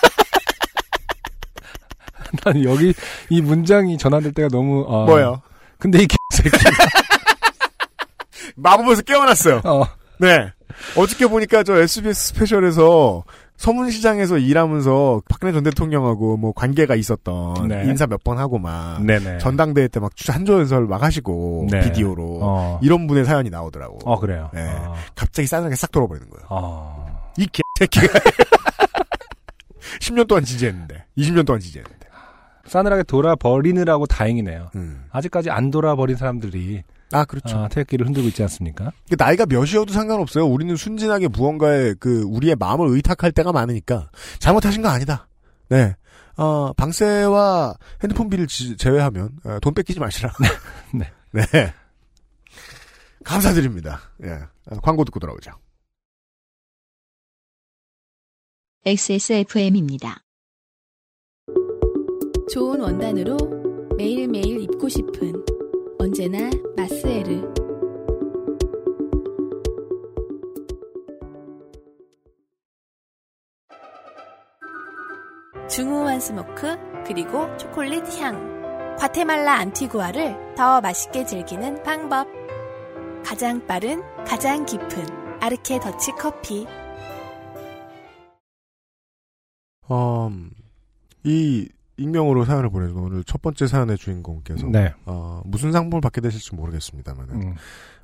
[2.43, 2.93] 난 여기
[3.29, 5.41] 이 문장이 전환될 때가 너무 어, 뭐요?
[5.79, 6.57] 근데 이 개새끼.
[8.55, 9.61] 마법에서 깨어났어요.
[9.65, 9.85] 어.
[10.19, 10.51] 네.
[10.97, 13.23] 어저께 보니까 저 SBS 스페셜에서
[13.57, 17.83] 서문시장에서 일하면서 박근혜 전 대통령하고 뭐 관계가 있었던 네.
[17.85, 19.37] 인사 몇 번 하고 막 네네.
[19.37, 21.81] 전당대회 때 막 한조 연설 막 하시고 네.
[21.81, 22.79] 비디오로 어.
[22.81, 23.99] 이런 분의 사연이 나오더라고.
[24.05, 24.49] 어 그래요.
[24.53, 24.67] 네.
[24.67, 24.95] 어.
[25.15, 26.45] 갑자기 싸늘하게 싹 돌아버리는 거예요.
[26.49, 27.31] 어.
[27.37, 27.47] 이
[27.79, 28.19] 개새끼가
[30.01, 32.07] 10년 동안 지지했는데 20년 동안 지지했는데.
[32.65, 34.71] 싸늘하게 돌아버리느라고 다행이네요.
[34.75, 35.05] 음.
[35.11, 37.57] 아직까지 안 돌아버린 사람들이 아 그렇죠.
[37.57, 38.91] 아, 태극기를 흔들고 있지 않습니까?
[39.09, 40.45] 그 나이가 몇이어도 상관없어요.
[40.47, 44.09] 우리는 순진하게 무언가에 그 우리의 마음을 의탁할 때가 많으니까
[44.39, 45.27] 잘못하신 거 아니다.
[45.69, 45.95] 네.
[46.37, 50.31] 어, 방세와 핸드폰 비를 지- 제외하면 어, 돈 뺏기지 마시라.
[50.93, 51.11] 네.
[51.31, 51.73] 네.
[53.23, 53.99] 감사드립니다.
[54.23, 54.29] 예.
[54.71, 55.51] 어, 광고 듣고 돌아오죠.
[58.85, 60.22] XSFM입니다.
[62.53, 63.35] 좋은 원단으로
[63.97, 65.33] 매일매일 입고 싶은
[65.97, 67.51] 언제나 마스에르.
[75.67, 76.77] 중후한 smoke
[77.07, 78.95] 그리고 초콜릿 향.
[78.99, 82.27] 과테말라 안티구아를 더 맛있게 즐기는 방법.
[83.25, 86.67] 가장 빠른, 가장 깊은 아르케 더치 커피.
[89.89, 90.51] 음,
[91.23, 91.67] 이
[91.97, 94.93] 익명으로 사연을 보내준 오늘 첫 번째 사연의 주인공께서 네.
[95.05, 97.55] 어, 무슨 상품을 받게 되실지 모르겠습니다만 음.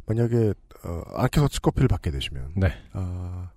[0.05, 2.71] 만약에 어, 아르케서치 커피를 받게 되시면 네.
[2.93, 3.49] 어,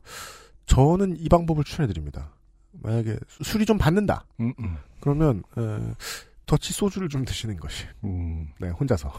[0.67, 2.31] 저는 이 방법을 추천해드립니다.
[2.73, 4.25] 만약에 술이 좀 받는다.
[4.41, 4.77] 음, 음.
[5.01, 5.95] 그러면 에,
[6.47, 7.85] 더치 소주를 좀 드시는 것이.
[8.05, 8.49] 음.
[8.59, 9.13] 네, 혼자서.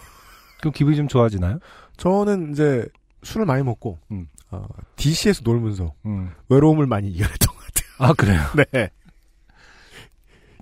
[0.60, 1.60] 그럼 기분이 좀 좋아지나요?
[1.98, 2.88] 저는 이제
[3.24, 4.28] 술을 많이 먹고 음.
[4.50, 6.32] 어, DC에서 놀면서 음.
[6.50, 7.84] 외로움을 많이 이겨냈던 것 같아요.
[8.00, 8.42] 아 그래요.
[8.72, 8.90] 네.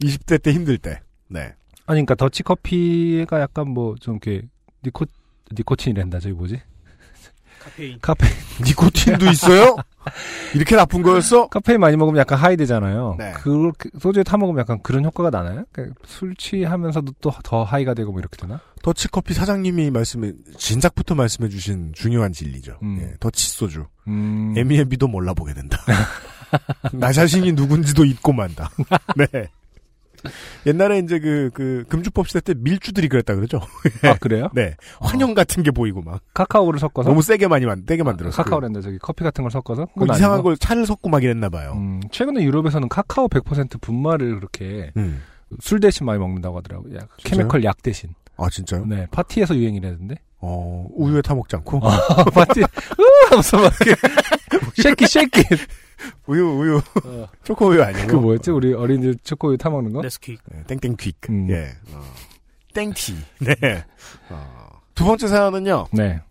[0.02, 1.00] 20대 때 힘들 때.
[1.28, 1.40] 네.
[1.86, 4.48] 아니 그러니까 더치 커피가 약간 뭐 좀 이렇게
[4.86, 5.06] 니코
[5.54, 6.62] 니코틴이란다 저기 뭐지?
[7.62, 8.00] 카페인.
[8.02, 8.26] 카페
[8.66, 9.76] 니코틴도 있어요?
[10.56, 11.48] 이렇게 나쁜 거였어?
[11.48, 13.16] 카페인 많이 먹으면 약간 high 되잖아요.
[13.20, 13.34] 네.
[13.34, 15.66] 그렇게 소주에 타 먹으면 약간 그런 효과가 나나요?
[15.72, 18.60] 그러니까 술 취하면서도 또 더 high가 되고 뭐 이렇게 되나?
[18.82, 22.80] 더치커피 사장님이 말씀해, 진작부터 말씀해 주신 중요한 진리죠.
[22.82, 23.00] 음.
[23.00, 23.86] 예, 더치 소주.
[24.08, 24.56] 음.
[24.58, 25.78] 애미애비도 몰라보게 된다.
[26.94, 28.72] 나 자신이 누군지도 잊고 만다.
[29.16, 29.48] 네.
[30.68, 33.62] 옛날에 이제 그, 그, 금주법 시대 때 밀주들이 그랬다 그러죠?
[34.04, 34.50] 아 그래요?
[34.56, 34.76] 네.
[35.00, 36.22] 환영 같은 게 보이고 막.
[36.34, 38.44] 카카오를 섞어서 너무 세게 많이 만, 세게 만들었어.
[38.44, 40.44] 카카오랜다 저기 커피 같은 걸 섞어서 뭐 이상한 아니고?
[40.44, 41.74] 걸 차를 섞고 막 이랬나 봐요.
[41.76, 45.22] 음, 최근에 유럽에서는 카카오 100% 분말을 그렇게 음.
[45.60, 46.96] 술 대신 많이 먹는다고 하더라고요.
[46.96, 47.10] 약?
[47.18, 48.14] chemical 약 대신.
[48.38, 48.86] 아, 진짜요?
[48.86, 50.16] 네, 파티에서 유행이라던데.
[50.40, 51.82] 어, 우유에 타먹지 않고?
[51.84, 52.66] 아, 파티, 으
[53.30, 53.72] 하면서 막
[54.76, 55.44] shake it, shake it.
[56.32, 56.82] 우유, 우유.
[57.06, 58.08] 어, 초코 우유 아니고.
[58.08, 58.52] 그 뭐였지?
[58.52, 60.02] 우리 어린이들 초코우유 타먹는 거?
[60.02, 60.40] 네스킥.
[60.52, 61.18] 네, 땡땡 퀵.
[61.30, 61.50] 음.
[61.50, 61.70] 예.
[61.94, 62.02] 어.
[62.74, 63.16] 땡티.
[63.42, 63.84] 네.
[64.30, 64.82] 어.
[64.96, 65.88] 두 번째 사연은요.
[65.92, 66.22] 네.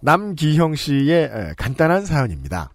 [0.00, 2.70] 남기형 씨의 에, 간단한 사연입니다.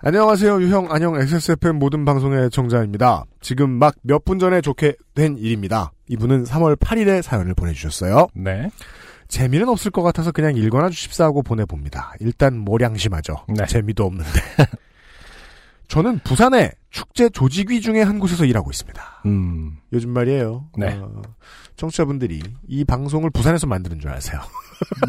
[0.00, 0.60] 안녕하세요.
[0.60, 3.24] 유형 안녕 XSFM 모든 방송의 청자입니다.
[3.40, 5.92] 지금 막 몇 분 전에 좋게 된 일입니다.
[6.08, 8.28] 이분은 3월 8일에 사연을 보내주셨어요.
[8.34, 8.70] 네.
[9.28, 12.14] 재미는 없을 것 같아서 그냥 읽어놔 주십사 하고 보내봅니다.
[12.20, 13.46] 일단 모량심하죠.
[13.48, 13.66] 네.
[13.66, 14.30] 재미도 없는데.
[15.88, 19.22] 저는 부산의 축제 조직위 중에 한 곳에서 일하고 있습니다.
[19.26, 19.78] 음.
[19.92, 20.68] 요즘 말이에요.
[20.76, 20.98] 네.
[21.00, 21.22] 어,
[21.76, 24.40] 청취자분들이 이 방송을 부산에서 만드는 줄 아세요.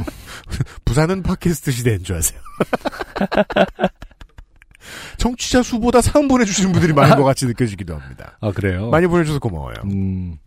[0.85, 2.39] 부산은 팟캐스트 시대인 줄 아세요.
[5.17, 8.37] 청취자 수보다 사연 보내주시는 분들이 많은 것 같이 느껴지기도 합니다.
[8.39, 8.89] 아, 그래요?
[8.89, 9.75] 많이 보내주셔서 고마워요.
[9.85, 10.37] 음.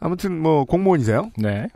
[0.00, 1.30] 아무튼 뭐 공무원이세요.
[1.36, 1.68] 네.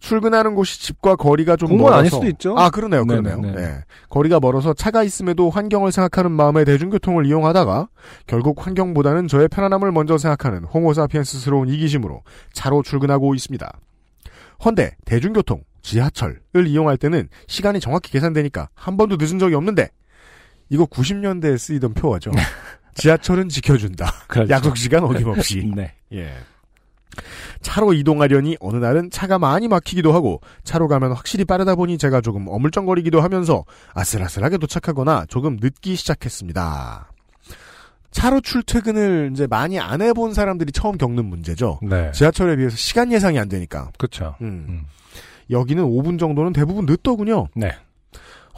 [0.00, 2.58] 출근하는 곳이 집과 거리가 좀 공무원 멀어서 아닐 수도 있죠.
[2.58, 3.40] 아 그러네요, 네, 그러네요.
[3.40, 3.66] 네, 네.
[3.66, 3.84] 네.
[4.08, 7.88] 거리가 멀어서 차가 있음에도 환경을 생각하는 마음에 대중교통을 이용하다가
[8.26, 12.22] 결국 환경보다는 저의 편안함을 먼저 생각하는 호모사피엔스스러운 이기심으로
[12.52, 13.70] 차로 출근하고 있습니다.
[14.64, 19.88] 헌데 대중교통, 지하철을 이용할 때는 시간이 정확히 계산되니까 한 번도 늦은 적이 없는데
[20.68, 22.30] 이거 90년대에 쓰이던 표어죠.
[22.94, 24.12] 지하철은 지켜준다.
[24.26, 24.52] 그렇죠.
[24.52, 25.70] 약속 시간 어김없이.
[25.74, 25.94] 네.
[26.12, 26.32] 예.
[27.60, 32.46] 차로 이동하려니 어느 날은 차가 많이 막히기도 하고 차로 가면 확실히 빠르다 보니 제가 조금
[32.48, 33.64] 어물쩡거리기도 하면서
[33.94, 37.12] 아슬아슬하게 도착하거나 조금 늦기 시작했습니다.
[38.10, 41.78] 차로 출퇴근을 이제 많이 안 해본 사람들이 처음 겪는 문제죠.
[41.82, 42.10] 네.
[42.12, 43.90] 지하철에 비해서 시간 예상이 안 되니까.
[43.98, 44.34] 그렇죠.
[44.40, 44.66] 음.
[44.68, 44.82] 음.
[45.50, 47.48] 여기는 5분 정도는 대부분 늦더군요.
[47.54, 47.74] 네.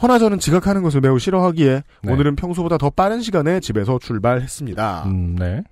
[0.01, 2.11] 허나 저는 지각하는 것을 매우 싫어하기에 네.
[2.11, 5.03] 오늘은 평소보다 더 빠른 시간에 집에서 출발했습니다.
[5.05, 5.63] 음, 네.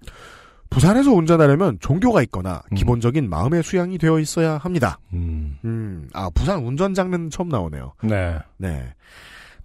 [0.70, 2.76] 부산에서 운전하려면 종교가 있거나 음.
[2.76, 5.00] 기본적인 마음의 수양이 되어 있어야 합니다.
[5.14, 5.58] 음.
[5.66, 7.94] 음, 아, 부산 운전 장르는 처음 나오네요.
[8.04, 8.38] 네.
[8.58, 8.94] 네.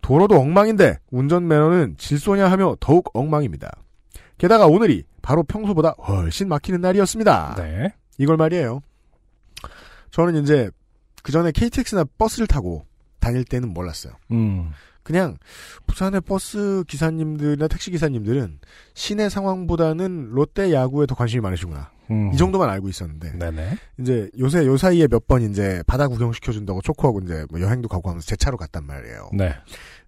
[0.00, 3.70] 도로도 엉망인데 운전 매너는 질소냐 하며 더욱 엉망입니다.
[4.38, 7.54] 게다가 오늘이 바로 평소보다 훨씬 막히는 날이었습니다.
[7.56, 7.94] 네.
[8.18, 8.80] 이걸 말이에요.
[10.10, 10.70] 저는 이제
[11.22, 12.86] 그 전에 KTX나 버스를 타고
[13.18, 14.12] 다닐 때는 몰랐어요.
[14.32, 14.70] 음.
[15.04, 15.36] 그냥
[15.86, 18.58] 부산의 버스 기사님들이나 택시 기사님들은
[18.94, 21.90] 시내 상황보다는 롯데 야구에 더 관심이 많으시구나.
[22.10, 22.32] 음.
[22.34, 23.78] 이 정도만 알고 있었는데 네네.
[24.00, 28.10] 이제 요새 요 사이에 몇 번 이제 바다 구경 시켜준다고 초코하고 이제 뭐 여행도 가고
[28.10, 29.30] 하면서 제 차로 갔단 말이에요.
[29.32, 29.54] 네.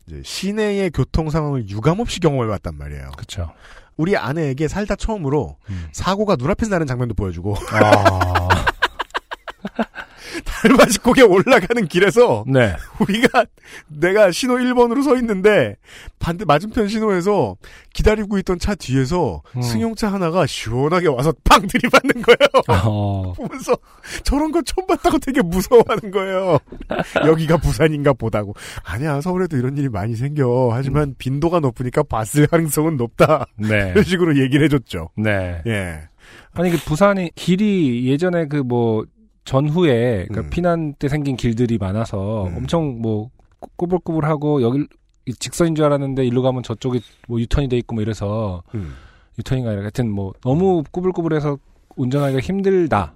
[0.06, 3.12] 이제 시내의 교통 상황을 유감없이 경험해 봤단 말이에요.
[3.16, 3.50] 그쵸.
[3.96, 5.88] 우리 아내에게 살다 처음으로 음.
[5.92, 8.48] 사고가 눈앞에서 나는 장면도 보여주고 아.
[10.44, 12.74] 달마시곡에 올라가는 길에서 네.
[13.00, 13.46] 우리가
[13.88, 15.76] 내가 신호 1번으로 서 있는데
[16.18, 17.56] 반대 맞은편 신호에서
[17.92, 19.62] 기다리고 있던 차 뒤에서 음.
[19.62, 22.80] 승용차 하나가 시원하게 와서 팡 들이받는 거예요.
[22.82, 23.32] 어.
[23.36, 23.76] 보면서
[24.22, 26.58] 저런 거 처음 봤다고 되게 무서워하는 거예요.
[27.26, 28.54] 여기가 부산인가 보다고.
[28.84, 30.70] 아니야 서울에도 이런 일이 많이 생겨.
[30.72, 33.46] 하지만 빈도가 높으니까 봤을 가능성은 높다.
[33.56, 33.90] 네.
[33.90, 35.10] 이런 식으로 얘기를 해줬죠.
[35.16, 35.62] 네.
[35.66, 36.00] 예.
[36.52, 39.04] 아니 그 부산이 길이 예전에 그 뭐
[39.46, 40.50] 전후에 그 음.
[40.50, 42.56] 피난 때 생긴 길들이 많아서 음.
[42.58, 44.86] 엄청 뭐 꾸- 꾸불꾸불하고 여기
[45.38, 48.92] 직선인 줄 알았는데 일로 가면 저쪽이 뭐 유턴이 돼 있고 뭐 이래서 음.
[49.38, 51.58] 유턴인가 아니라 하여튼 뭐 너무 꾸불꾸불해서
[51.96, 53.14] 운전하기가 힘들다.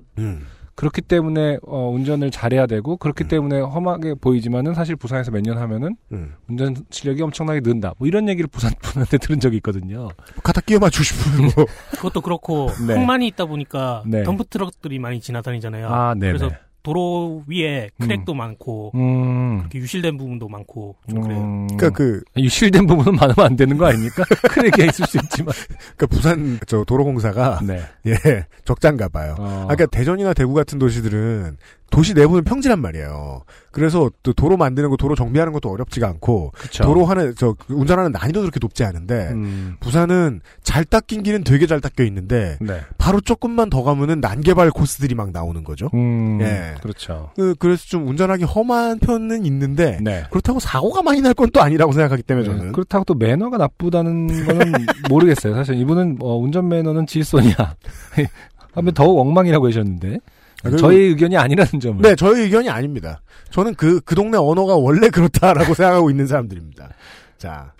[0.81, 0.91] 음.
[0.91, 3.29] 그렇기 때문에 어, 운전을 잘해야 되고 그렇기 음.
[3.29, 6.35] 때문에 험하게 보이지만은 사실 부산에서 몇 년 하면은 음.
[6.49, 7.95] 운전 실력이 엄청나게 는다.
[7.99, 10.09] 뭐 이런 얘기를 부산 분한테 들은 적이 있거든요.
[10.43, 11.67] 갖다 끼워 맞추고 싶은 거.
[11.93, 12.95] 그것도 그렇고 네.
[12.95, 14.23] 흙만이 있다 보니까 네.
[14.25, 15.89] 덤프 트럭들이 많이 지나다니잖아요.
[15.89, 16.29] 아, 네.
[16.29, 16.51] 그래서
[16.83, 19.59] 도로 위에 크랙도 많고 음.
[19.61, 21.41] 이렇게 유실된 부분도 많고 좀 그래요.
[21.41, 21.67] 음.
[21.77, 24.25] 그러니까 그 유실된 부분은 많으면 안 되는 거 아닙니까?
[24.49, 25.55] 크랙이 있을 수 있지만.
[25.97, 27.81] 그러니까 부산 저 도로공사가 네.
[28.07, 29.35] 예 적장가 봐요.
[29.39, 29.67] 어.
[29.69, 31.57] 아까 대전이나 대구 같은 도시들은
[31.91, 33.43] 도시 내부는 평지란 말이에요.
[33.73, 36.83] 그래서 또 도로 만드는 거, 도로 정비하는 것도 어렵지가 않고 그쵸.
[36.85, 39.77] 도로 하는 저 운전하는 난이도 그렇게 높지 않은데 음.
[39.81, 42.81] 부산은 잘 닦인 길은 되게 잘 닦여 있는데 네.
[42.99, 45.89] 바로 조금만 더 가면은 난개발 코스들이 막 나오는 거죠.
[45.95, 46.39] 음.
[46.41, 46.75] 예.
[46.83, 47.31] 그렇죠.
[47.37, 50.25] 그, 그래서 좀 운전하기 험한 편은 있는데 네.
[50.31, 54.47] 그렇다고 사고가 많이 날 건 또 아니라고 생각하기 때문에 네, 저는 그렇다고 또 매너가 나쁘다는
[54.47, 54.73] 거는
[55.11, 55.55] 모르겠어요.
[55.55, 57.55] 사실 이분은 어, 운전 매너는 질소냐
[58.75, 60.19] 하면 더욱 엉망이라고 하셨는데
[60.65, 63.23] 아, 저희 의견이 아니라는 점을 네, 저의 의견이 아닙니다.
[63.51, 66.91] 저는 그, 그 동네 언어가 원래 그렇다라고 생각하고 있는 사람들입니다.
[67.39, 67.73] 자.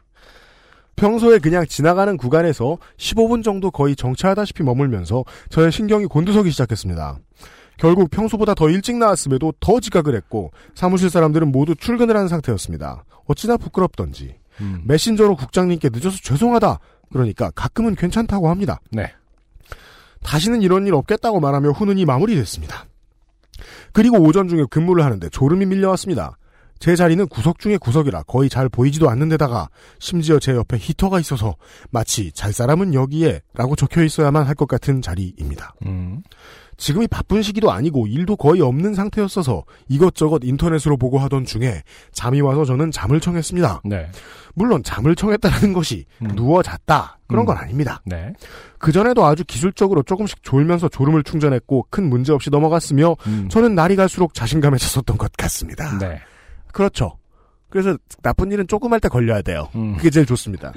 [0.97, 7.19] 평소에 그냥 지나가는 구간에서 15분 정도 거의 정차하다시피 머물면서 저의 신경이 곤두서기 시작했습니다.
[7.79, 13.05] 결국 평소보다 더 일찍 나왔음에도 더 지각을 했고 사무실 사람들은 모두 출근을 한 상태였습니다.
[13.27, 14.83] 어찌나 부끄럽던지 음.
[14.85, 16.79] 메신저로 국장님께 늦어서 죄송하다.
[17.11, 18.81] 그러니까 가끔은 괜찮다고 합니다.
[18.91, 19.11] 네.
[20.23, 22.87] 다시는 이런 일 없겠다고 말하며 훈훈이 마무리됐습니다.
[23.93, 26.37] 그리고 오전 중에 근무를 하는데 졸음이 밀려왔습니다.
[26.79, 29.69] 제 자리는 구석 중의 구석이라 거의 잘 보이지도 않는 데다가
[29.99, 31.57] 심지어 제 옆에 히터가 있어서
[31.91, 35.75] 마치 잘 사람은 여기에 라고 적혀 있어야만 할 것 같은 자리입니다.
[35.85, 36.23] 음.
[36.81, 42.65] 지금이 바쁜 시기도 아니고 일도 거의 없는 상태였어서 이것저것 인터넷으로 보고 하던 중에 잠이 와서
[42.65, 43.83] 저는 잠을 청했습니다.
[43.85, 44.09] 네.
[44.55, 46.29] 물론 잠을 청했다는 것이 음.
[46.35, 47.47] 누워 잤다 그런 음.
[47.47, 48.01] 건 아닙니다.
[48.07, 48.33] 네.
[48.79, 53.49] 그 전에도 아주 기술적으로 조금씩 졸면서 졸음을 충전했고 큰 문제 없이 넘어갔으며 음.
[53.51, 55.99] 저는 날이 갈수록 자신감에 찼었던 것 같습니다.
[55.99, 56.19] 네.
[56.73, 57.19] 그렇죠.
[57.69, 59.69] 그래서 나쁜 일은 조금 할 때 걸려야 돼요.
[59.75, 59.97] 음.
[59.97, 60.73] 그게 제일 좋습니다.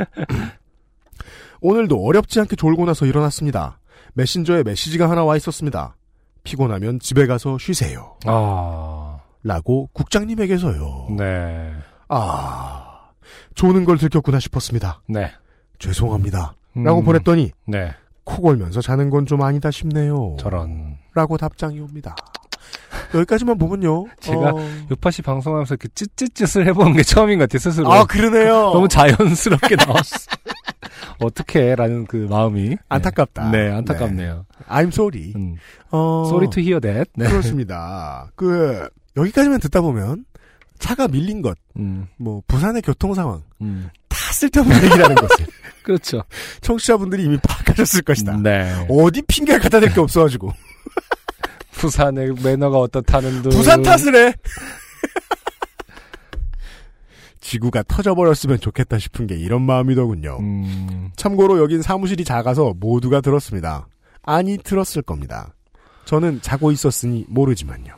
[1.61, 3.79] 오늘도 어렵지 않게 졸고 나서 일어났습니다.
[4.13, 5.95] 메신저에 메시지가 하나 와 있었습니다.
[6.43, 8.17] 피곤하면 집에 가서 쉬세요.
[8.25, 9.19] 아.
[9.43, 11.07] 라고 국장님에게서요.
[11.17, 11.71] 네.
[12.09, 13.09] 아,
[13.55, 15.01] 조는 걸 들켰구나 싶었습니다.
[15.07, 15.31] 네.
[15.79, 16.53] 죄송합니다.
[16.77, 16.83] 음.
[16.83, 17.91] 라고 보냈더니 네.
[18.23, 20.37] 코 골면서 자는 건 좀 아니다 싶네요.
[20.39, 20.97] 저런.
[21.13, 22.15] 라고 답장이 옵니다.
[23.19, 24.05] 여기까지만 보면요.
[24.19, 24.69] 제가 어...
[24.91, 27.91] 요파시 방송하면서 이렇게 찌찌찌을 해보는 게 처음인 것 같아요, 스스로.
[27.91, 28.53] 아 그러네요.
[28.73, 30.17] 너무 자연스럽게 나왔어.
[31.19, 32.69] 어떻게 라는 그 마음이.
[32.69, 32.77] 네.
[32.89, 33.51] 안타깝다.
[33.51, 34.45] 네, 안타깝네요.
[34.67, 35.33] I'm sorry.
[35.35, 35.55] 음.
[35.91, 36.23] 어...
[36.27, 37.09] Sorry to hear that.
[37.15, 37.27] 네.
[37.29, 38.29] 그렇습니다.
[38.35, 40.25] 그 여기까지만 듣다 보면
[40.79, 43.89] 차가 밀린 것, 음, 뭐 부산의 교통 상황 음.
[44.09, 45.45] 다 쓸데없는 얘기라는 것을
[45.83, 46.23] 그렇죠.
[46.61, 48.37] 청취자분들이 이미 파악하셨을 것이다.
[48.37, 48.85] 네.
[48.89, 50.51] 어디 핑계를 갖다 댈 게 없어가지고
[51.73, 53.51] 부산의 매너가 어떻다는 둥.
[53.51, 54.33] 부산 탓을 해.
[57.41, 60.37] 지구가 터져버렸으면 좋겠다 싶은 게 이런 마음이더군요.
[60.39, 63.87] 음, 참고로 여긴 사무실이 작아서 모두가 들었습니다.
[64.23, 65.53] 아니 들었을 겁니다.
[66.05, 67.93] 저는 자고 있었으니 모르지만요.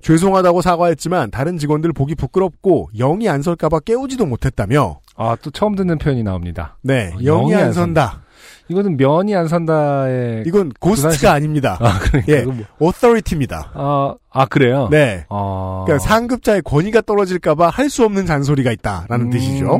[0.00, 5.98] 죄송하다고 사과했지만 다른 직원들 보기 부끄럽고 영이 안 설까봐 깨우지도 못했다며 아, 또 처음 듣는
[5.98, 6.78] 표현이 나옵니다.
[6.82, 8.22] 네 어, 영이, 영이 안안 선다.
[8.68, 10.44] 이거는 면이 안 산다의.
[10.46, 11.78] 이건 고스트가 부산시- 아닙니다.
[11.80, 12.32] 아, 그러니까.
[12.32, 12.42] 예.
[12.42, 13.70] 뭐- authority입니다.
[13.74, 14.88] 아, 아, 그래요?
[14.90, 15.24] 네.
[15.30, 15.84] 아.
[15.86, 19.78] 그러니까 상급자의 권위가 떨어질까봐 할 수 없는 잔소리가 있다라는 음, 뜻이죠.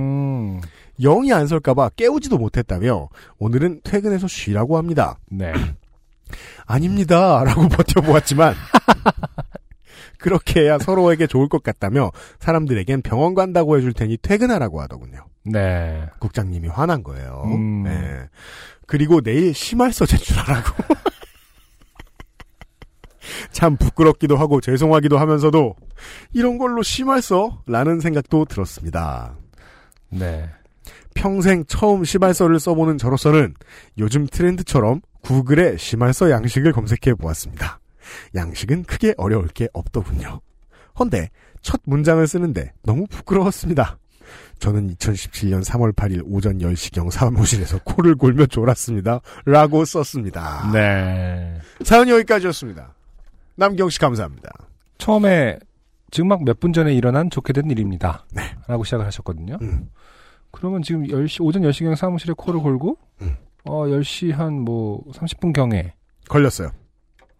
[1.00, 3.08] 영이 안 설까봐 깨우지도 못했다며
[3.38, 5.18] 오늘은 퇴근해서 쉬라고 합니다.
[5.30, 5.52] 네.
[6.66, 8.54] 아닙니다라고 버텨보았지만
[10.18, 12.10] 그렇게 해야 서로에게 좋을 것 같다며
[12.40, 15.20] 사람들에겐 병원 간다고 해줄 테니 퇴근하라고 하더군요.
[15.50, 16.06] 네.
[16.18, 17.42] 국장님이 화난 거예요.
[17.46, 17.84] 음.
[17.84, 18.28] 네.
[18.86, 20.84] 그리고 내일 심할서 제출하라고.
[23.52, 25.74] 참 부끄럽기도 하고 죄송하기도 하면서도
[26.32, 29.36] 이런 걸로 심할서라는 생각도 들었습니다.
[30.10, 30.48] 네.
[31.14, 33.54] 평생 처음 심할서를 써보는 저로서는
[33.98, 37.80] 요즘 트렌드처럼 구글에 심할서 양식을 검색해 보았습니다.
[38.34, 40.40] 양식은 크게 어려울 게 없더군요.
[40.98, 41.30] 헌데
[41.60, 43.98] 첫 문장을 쓰는데 너무 부끄러웠습니다.
[44.58, 49.20] 저는 2017년 3월 8일 오전 10시경 사무실에서 코를 골며 졸았습니다.
[49.44, 50.70] 라고 썼습니다.
[50.72, 51.58] 네.
[51.84, 52.94] 사연이 여기까지였습니다.
[53.56, 54.50] 남경 씨 감사합니다.
[54.98, 55.58] 처음에
[56.10, 58.24] 지금 막 몇 분 전에 일어난 좋게 된 일입니다.
[58.32, 58.42] 네.
[58.66, 59.58] 라고 시작을 하셨거든요.
[59.62, 59.88] 음.
[60.50, 63.36] 그러면 지금 10시, 오전 10시경 사무실에 코를 골고, 음.
[63.64, 65.92] 어, 10시 한 뭐 30분경에
[66.28, 66.70] 걸렸어요.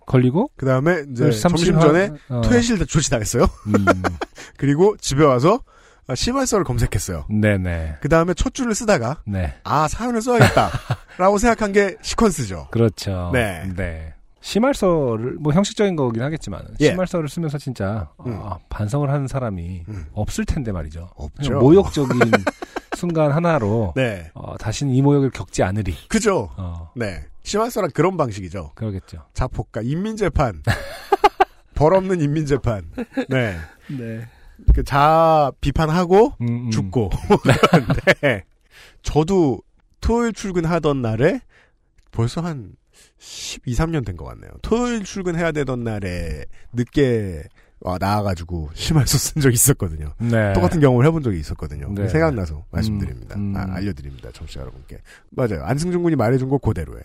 [0.07, 3.45] 걸리고, 그 다음에 이제 10시 점심 30분 전에 어, 퇴실 조치 당했어요.
[3.67, 3.85] 음,
[4.59, 5.61] 그리고 집에 와서
[6.09, 7.27] 아, 심할서를 검색했어요.
[7.29, 7.97] 네네.
[8.01, 9.55] 그 다음에 첫 줄을 쓰다가 네.
[9.63, 10.71] 아 사연을 써야겠다
[11.19, 12.71] 라고 생각한 게 시퀀스죠.
[12.71, 13.31] 그렇죠.
[13.33, 13.71] 네.
[13.77, 14.15] 네.
[14.41, 16.87] 심할서를, 뭐 형식적인 거긴 하겠지만, 예.
[16.91, 18.41] 심할서를 쓰면서 진짜, 음.
[18.43, 20.07] 아, 반성을 하는 사람이 음.
[20.15, 21.11] 없을 텐데 말이죠.
[21.17, 21.59] 없죠.
[21.59, 22.19] 모욕적인
[22.97, 25.95] 순간 하나로, 네, 어, 다시는 이 모욕을 겪지 않으리.
[26.09, 26.49] 그죠.
[26.57, 28.73] 어, 네, 심할서란 그런 방식이죠.
[28.77, 29.25] 그러겠죠.
[29.35, 30.63] 자폭과 인민재판
[31.75, 32.85] 벌없는 인민재판.
[33.29, 33.57] 네.
[33.89, 34.29] 네.
[34.75, 36.71] 그 자아 비판하고 음, 음.
[36.71, 37.11] 죽고.
[38.23, 38.45] 네.
[39.03, 39.61] 저도
[40.01, 41.41] 토요일 출근하던 날에
[42.13, 42.73] 벌써 한
[43.19, 44.51] 12, 3년 된 것 같네요.
[44.63, 47.45] 토요일 출근해야 되던 날에 늦게
[47.81, 50.13] 와, 나와가지고 심할수 쓴 적이 있었거든요.
[50.19, 50.53] 네.
[50.53, 51.93] 똑같은 경험을 해본 적이 있었거든요.
[51.95, 52.09] 네.
[52.09, 53.37] 생각나서 말씀드립니다.
[53.37, 53.57] 음, 음.
[53.57, 54.33] 아, 알려드립니다.
[54.33, 54.99] 청취자 여러분께.
[55.31, 55.63] 맞아요.
[55.65, 57.05] 안승준 군이 말해준 거 그대로예요.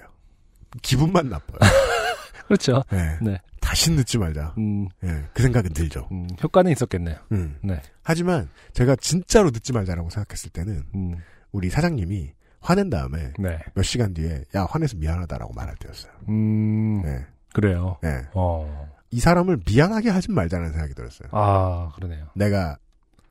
[0.82, 1.59] 기분만 나빠요.
[2.48, 2.84] 그렇죠.
[2.91, 3.18] 네.
[3.22, 3.38] 네.
[3.60, 4.54] 다시 늦지 말자.
[4.58, 6.08] 음, 예, 그 생각은 들죠.
[6.12, 7.18] 음, 효과는 있었겠네요.
[7.32, 7.58] 음.
[7.62, 7.82] 네.
[8.04, 11.16] 하지만 제가 진짜로 늦지 말자라고 생각했을 때는 음,
[11.52, 13.60] 우리 사장님이 화낸 다음에 네.
[13.74, 16.12] 몇 시간 뒤에 야 화내서 미안하다라고 말할 때였어요.
[16.30, 17.26] 음, 네.
[17.54, 17.98] 그래요.
[18.02, 18.22] 네.
[18.34, 18.89] 어.
[19.12, 21.30] 이 사람을 미안하게 하진 말자는 생각이 들었어요.
[21.32, 22.28] 아, 그러네요.
[22.36, 22.78] 내가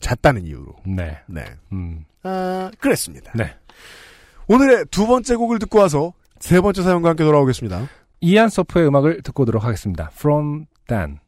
[0.00, 0.76] 잤다는 이유로.
[0.86, 1.18] 네.
[1.26, 1.44] 네.
[1.72, 3.32] 음, 아, 그랬습니다.
[3.34, 3.54] 네.
[4.48, 7.88] 오늘의 두 번째 곡을 듣고 와서 세 번째 사연과 함께 돌아오겠습니다.
[8.24, 10.08] 이안 서프의 음악을 듣고 오도록 하겠습니다.
[10.14, 11.21] From Dan.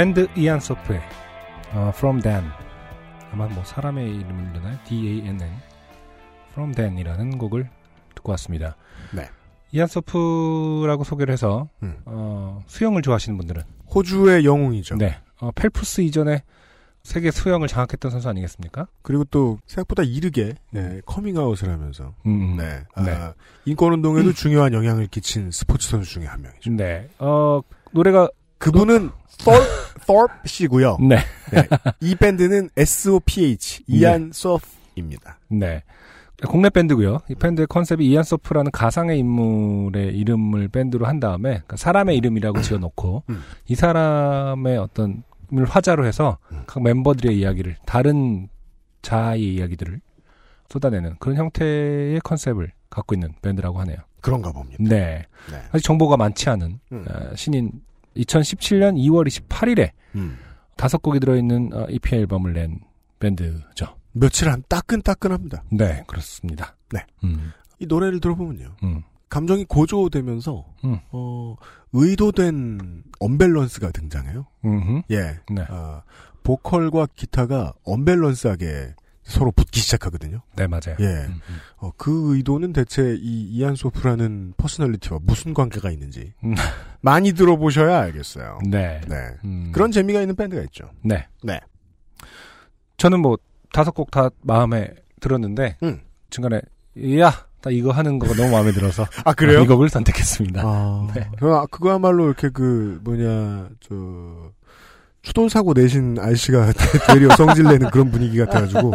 [0.00, 0.98] 밴드 이안 서프의
[1.74, 2.42] 어, From Dan.
[3.32, 4.78] 아마 뭐 사람의 이름이려나요?
[4.86, 5.50] D-A-N-N.
[6.52, 7.68] From Dan이라는 곡을
[8.14, 8.76] 듣고 왔습니다.
[9.14, 9.28] 네.
[9.72, 11.98] 이안 서프라고 소개를 해서 음.
[12.06, 13.62] 어, 수영을 좋아하시는 분들은
[13.94, 14.96] 호주의 영웅이죠.
[14.96, 15.18] 네.
[15.38, 16.44] 어, 펠프스 이전에
[17.02, 18.86] 세계 수영을 장악했던 선수 아니겠습니까?
[19.02, 23.18] 그리고 또 생각보다 이르게 네, 커밍아웃을 하면서 음, 네, 아, 네.
[23.66, 26.70] 인권운동에도 중요한 영향을 끼친 스포츠 선수 중에 한 명이죠.
[26.70, 27.06] 네.
[27.18, 28.30] 어, 노래가
[28.60, 29.10] 그분은
[30.06, 30.98] Thorpe 씨고요.
[31.00, 31.18] 네.
[32.00, 33.84] 이 밴드는 S.O.P.H.
[33.88, 35.38] 이안 소프입니다.
[35.48, 35.82] 네.
[36.46, 37.20] 국내 밴드고요.
[37.28, 43.24] 이 밴드의 concept이 이안 서프라는 가상의 인물의 이름을 밴드로 한 다음에 그러니까 사람의 이름이라고 지어놓고
[43.30, 43.42] 음.
[43.66, 46.62] 이 사람의 어떤 을 화자로 해서 음.
[46.66, 48.48] 각 멤버들의 이야기를 다른
[49.02, 50.00] 자아의 이야기들을
[50.68, 53.96] 쏟아내는 그런 형태의 concept을 갖고 있는 밴드라고 하네요.
[54.20, 54.76] 그런가 봅니다.
[54.78, 55.24] 네.
[55.50, 55.62] 네.
[55.72, 57.04] 아직 정보가 많지 않은 음.
[57.08, 57.72] 어, 신인
[58.16, 60.38] 2017년 2월 28일에 음.
[60.76, 62.80] 다섯 곡이 들어있는 어, EP 앨범을 낸
[63.18, 63.96] 밴드죠.
[64.12, 65.64] 며칠 안 따끈따끈합니다.
[65.70, 66.76] 네, 그렇습니다.
[66.92, 67.04] 네.
[67.24, 67.52] 음.
[67.78, 68.76] 이 노래를 들어보면요.
[68.82, 69.02] 음.
[69.28, 70.98] 감정이 고조되면서 음.
[71.12, 71.56] 어,
[71.92, 74.46] 의도된 언밸런스가 등장해요.
[74.64, 75.02] 음흠.
[75.12, 75.38] 예.
[75.50, 75.64] 네.
[75.68, 76.02] 아,
[76.42, 80.40] 보컬과 기타가 언밸런스하게 서로 붙기 시작하거든요.
[80.56, 80.96] 네, 맞아요.
[80.98, 81.04] 예.
[81.04, 81.56] 음, 음.
[81.78, 86.54] 어, 그 의도는 대체 이 이안 소프라는 퍼스널리티와 무슨 관계가 있는지 음.
[87.00, 88.58] 많이 들어보셔야 알겠어요.
[88.68, 89.00] 네.
[89.08, 89.16] 네.
[89.44, 89.70] 음.
[89.72, 90.90] 그런 재미가 있는 밴드가 있죠.
[91.02, 91.26] 네.
[91.44, 91.60] 네.
[92.96, 93.38] 저는 뭐
[93.72, 94.90] 다섯 곡 다 마음에
[95.20, 96.00] 들었는데 음.
[96.30, 96.60] 중간에
[97.20, 99.62] 야, 나 이거 하는 거가 너무 마음에 들어서 아 그래요?
[99.62, 100.62] 이 곡을 선택했습니다.
[100.64, 101.28] 아, 네.
[101.38, 104.50] 그거- 그거야말로 이렇게 그 뭐냐 저
[105.22, 106.72] 추돌 사고 내신 아저씨가
[107.12, 108.92] 되려 성질 내는 그런 분위기 같아가지고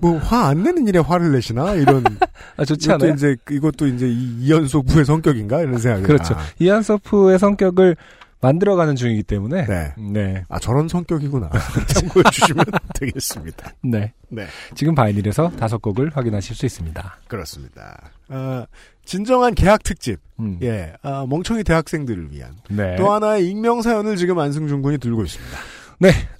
[0.00, 2.02] 뭐 화 안 내는 일에 화를 내시나 이런
[2.56, 3.12] 아, 좋지 않아요?
[3.12, 4.50] 이제 이것도 이제 이
[4.86, 6.34] 부의 성격인가 이런 생각이 그렇죠.
[6.34, 7.96] 아, 이안서프의 성격을
[8.40, 9.94] 만들어가는 중이기 때문에 네.
[9.96, 10.44] 네.
[10.50, 11.48] 아 저런 성격이구나
[11.86, 12.64] 참고해 주시면
[12.94, 13.70] 되겠습니다.
[13.82, 14.12] 네.
[14.28, 14.46] 네.
[14.74, 17.18] 지금 바이닐에서 다섯 곡을 확인하실 수 있습니다.
[17.26, 18.10] 그렇습니다.
[18.28, 18.66] 아,
[19.04, 20.18] 진정한 개학 특집.
[20.40, 20.58] 음.
[20.62, 22.96] 예, 아, 멍청이 대학생들을 위한 네.
[22.96, 25.58] 또 하나의 익명 사연을 지금 안승준 군이 들고 있습니다.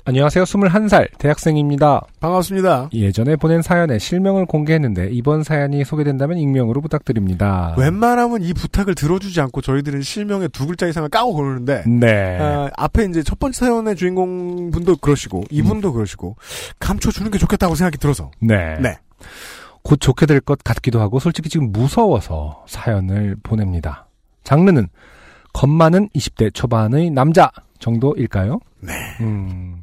[0.07, 0.45] 안녕하세요.
[0.45, 2.03] 21살 대학생입니다.
[2.21, 2.91] 반갑습니다.
[2.93, 7.75] 예전에 보낸 사연에 실명을 공개했는데 이번 사연이 소개된다면 익명으로 부탁드립니다.
[7.79, 12.39] 웬만하면 이 부탁을 들어주지 않고 저희들은 실명에 두 글자 이상을 까고 그러는데 네.
[12.39, 16.37] 아, 앞에 이제 첫 번째 사연의 주인공 분도 그러시고 이분도 그러시고
[16.79, 18.77] 감춰주는 게 좋겠다고 생각이 들어서 네.
[18.81, 18.99] 네.
[19.85, 24.07] 곧 좋게 될 것 같기도 하고 솔직히 지금 무서워서 사연을 보냅니다.
[24.43, 24.89] 장르는
[25.53, 28.59] 겁 많은 20대 초반의 남자 정도일까요?
[28.81, 28.93] 네.
[29.21, 29.83] 음.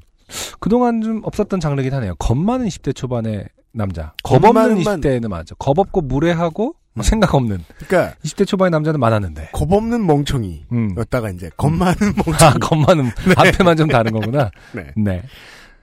[0.59, 2.15] 그동안 좀 없었던 장르긴 하네요.
[2.15, 4.13] 겁 많은 20대 초반의 남자.
[4.23, 5.55] 겁겁 없는 많은 만- 20대는 맞아.
[5.59, 7.01] 겁 없고 무례하고 음.
[7.03, 9.49] 생각 없는 그러니까 20대 초반의 남자는 많았는데.
[9.53, 10.65] 겁 없는 멍청이.
[10.71, 10.95] 음.
[10.97, 12.59] 였다가 이제 겁 많은 아, 멍청이.
[12.59, 14.49] 겁 많은 앞에만 좀 다른 거구나.
[14.73, 14.87] 네.
[14.97, 15.21] 네.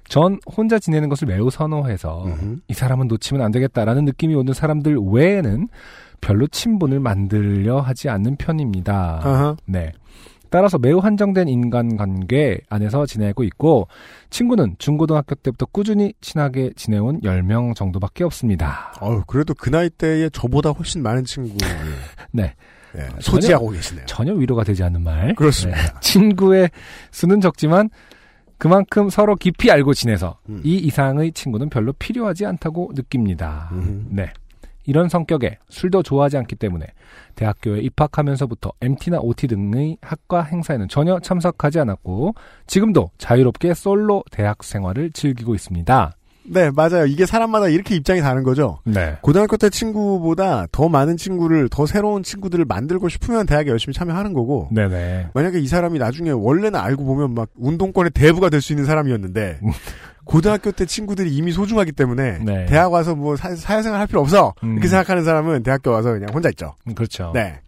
[0.08, 2.56] 전 혼자 지내는 것을 매우 선호해서 음흠.
[2.68, 5.68] 이 사람은 놓치면 안 되겠다라는 느낌이 오는 사람들 외에는
[6.20, 9.20] 별로 친분을 만들려 하지 않는 편입니다.
[9.22, 9.56] 아하.
[9.66, 9.92] 네.
[10.50, 13.86] 따라서 매우 한정된 인간관계 안에서 지내고 있고
[14.30, 18.94] 친구는 중고등학교 때부터 꾸준히 친하게 지내온 10명 정도밖에 없습니다.
[19.00, 21.58] 어우, 그래도 그 나이 때에 저보다 훨씬 많은 친구를
[22.32, 22.54] 네.
[22.96, 24.06] 예, 소지하고 계시네요.
[24.06, 25.34] 전혀 위로가 되지 않는 말.
[25.34, 25.80] 그렇습니다.
[25.80, 26.00] 네.
[26.00, 26.70] 친구의
[27.10, 27.90] 수는 적지만
[28.58, 30.60] 그만큼 서로 깊이 알고 지내서 음.
[30.64, 33.70] 이 이상의 친구는 별로 필요하지 않다고 느낍니다.
[33.72, 34.06] 음흠.
[34.10, 34.32] 네.
[34.84, 36.86] 이런 성격에 술도 좋아하지 않기 때문에
[37.34, 42.34] 대학교에 입학하면서부터 MT나 OT 등의 학과 행사에는 전혀 참석하지 않았고
[42.66, 46.17] 지금도 자유롭게 솔로 대학 생활을 즐기고 있습니다.
[46.50, 47.06] 네, 맞아요.
[47.06, 48.80] 이게 사람마다 이렇게 입장이 다른 거죠.
[48.84, 49.16] 네.
[49.22, 54.68] 고등학교 때 친구보다 더 많은 친구를, 더 새로운 친구들을 만들고 싶으면 대학에 열심히 참여하는 거고,
[54.72, 55.28] 네네.
[55.34, 59.60] 만약에 이 사람이 나중에 원래는 알고 보면 막 운동권의 대부가 될 수 있는 사람이었는데,
[60.24, 62.66] 고등학교 때 친구들이 이미 소중하기 때문에, 네.
[62.66, 64.52] 대학 와서 뭐 사, 사회생활 할 필요 없어!
[64.62, 64.72] 음.
[64.74, 66.74] 이렇게 생각하는 사람은 대학교 와서 그냥 혼자 있죠.
[66.86, 67.30] 음, 그렇죠.
[67.34, 67.60] 네.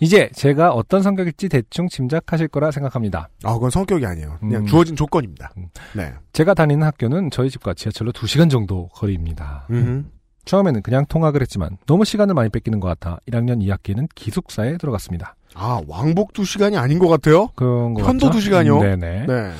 [0.00, 3.28] 이제 제가 어떤 성격일지 대충 짐작하실 거라 생각합니다.
[3.42, 4.36] 아, 그건 성격이 아니에요.
[4.40, 4.66] 그냥 음.
[4.66, 5.50] 주어진 조건입니다.
[5.56, 5.68] 음.
[5.94, 6.12] 네.
[6.32, 9.66] 제가 다니는 학교는 저희 집과 지하철로 2시간 정도 거리입니다.
[9.70, 10.04] 음흠.
[10.44, 15.34] 처음에는 그냥 통학을 했지만 너무 시간을 많이 뺏기는 것 같아 1학년 2학기에는 기숙사에 들어갔습니다.
[15.54, 17.48] 아, 왕복 두 시간이 아닌 것 같아요?
[17.54, 18.38] 그런 거 편도 같죠?
[18.38, 18.80] 두 시간이요?
[18.80, 19.26] 네네.
[19.26, 19.52] 네.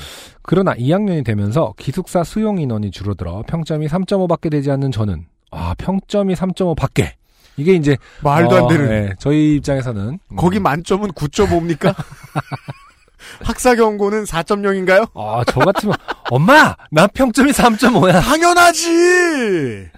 [0.42, 7.17] 그러나 2학년이 되면서 기숙사 수용 인원이 줄어들어 평점이 3.5밖에 되지 않는 저는 아 평점이 3.5밖에
[7.58, 8.88] 이게 이제 말도 어, 안 되는.
[8.88, 11.94] 네, 저희 입장에서는 음, 거기 만점은 9.5입니까?
[13.44, 15.10] 학사 경고는 4.0인가요?
[15.14, 15.94] 아, 저 같으면
[16.30, 18.22] 엄마 나 평점이 3.5야.
[18.22, 19.88] 당연하지!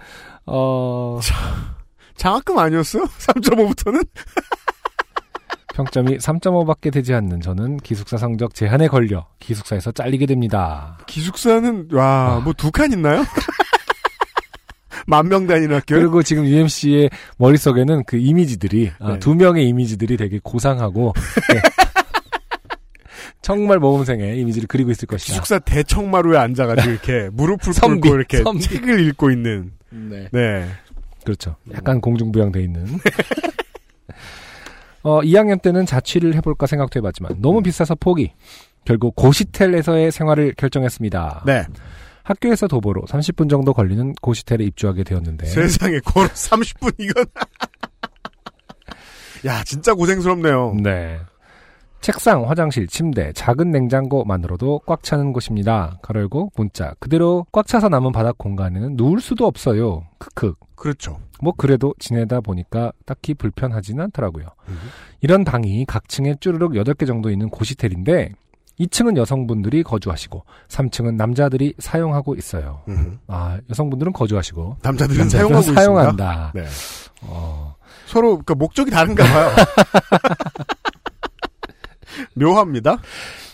[0.47, 1.19] 어
[2.17, 3.03] 장학금 아니었어요?
[3.19, 4.05] 3.5부터는?
[5.73, 10.97] 평점이 3.5밖에 되지 않는 저는 기숙사 성적 제한에 걸려 기숙사에서 잘리게 됩니다.
[11.07, 12.39] 기숙사는, 와, 아.
[12.43, 13.23] 뭐두 칸 있나요?
[15.07, 15.95] 만명 다니는 학교?
[15.95, 19.19] 그리고 지금 UMC의 머릿속에는 그 이미지들이 아, 네.
[19.19, 21.13] 두 명의 이미지들이 되게 고상하고
[21.53, 21.61] 네.
[23.41, 25.33] 정말 모범생의 이미지를 그리고 있을 것이다.
[25.33, 28.61] 기숙사 대청마루에 앉아가지고 이렇게 무릎을 꿇고 이렇게 선비.
[28.61, 29.71] 책을 읽고 있는.
[29.89, 30.27] 네.
[30.31, 30.67] 네.
[31.25, 31.55] 그렇죠.
[31.73, 32.85] 약간 공중부양돼 있는.
[35.03, 38.33] 어, 2학년 때는 자취를 해볼까 생각도 해봤지만 너무 비싸서 포기.
[38.85, 41.43] 결국 고시텔에서의 생활을 결정했습니다.
[41.45, 41.63] 네.
[42.31, 47.25] 학교에서 도보로 30분 정도 걸리는 고시텔에 입주하게 되었는데 세상에 걸어 30분 이건.
[49.45, 50.75] 야, 진짜 고생스럽네요.
[50.81, 51.19] 네.
[51.99, 55.99] 책상, 화장실, 침대, 작은 냉장고만으로도 꽉 차는 곳입니다.
[56.01, 60.07] 가로열고 문자 그대로 꽉 차서 남은 바닥 공간에는 누울 수도 없어요.
[60.17, 60.53] 크크.
[60.75, 61.19] 그렇죠.
[61.41, 64.47] 뭐 그래도 지내다 보니까 딱히 불편하지는 않더라고요.
[65.21, 68.31] 이런 방이 각 층에 쭈르륵 8개 정도 있는 고시텔인데
[68.79, 72.81] 2층은 여성분들이 거주하시고 3층은 남자들이 사용하고 있어요.
[72.87, 73.19] 음.
[73.27, 76.51] 아, 여성분들은 거주하시고 남자들은 남자들은 사용하고 사용한다.
[76.55, 76.65] 네.
[77.21, 77.75] 어,
[78.07, 79.51] 서로 그러니까 목적이 다른가 봐요.
[82.35, 82.97] 묘합니다.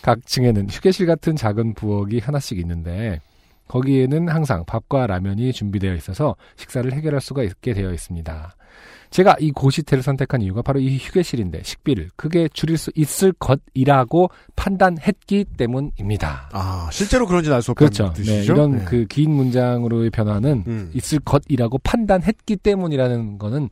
[0.01, 3.19] 각 층에는 휴게실 같은 작은 부엌이 하나씩 있는데
[3.67, 8.55] 거기에는 항상 밥과 라면이 준비되어 있어서 식사를 해결할 수가 있게 되어 있습니다.
[9.09, 15.45] 제가 이 고시텔을 선택한 이유가 바로 이 휴게실인데 식비를 크게 줄일 수 있을 것이라고 판단했기
[15.57, 16.49] 때문입니다.
[16.51, 18.13] 아 실제로 그런지 알수 없다는 그렇죠.
[18.13, 18.53] 네, 뜻이죠.
[18.53, 18.85] 이런 네.
[18.85, 20.91] 그긴 문장으로의 변화는 음.
[20.93, 23.69] 있을 것이라고 판단했기 때문이라는 거는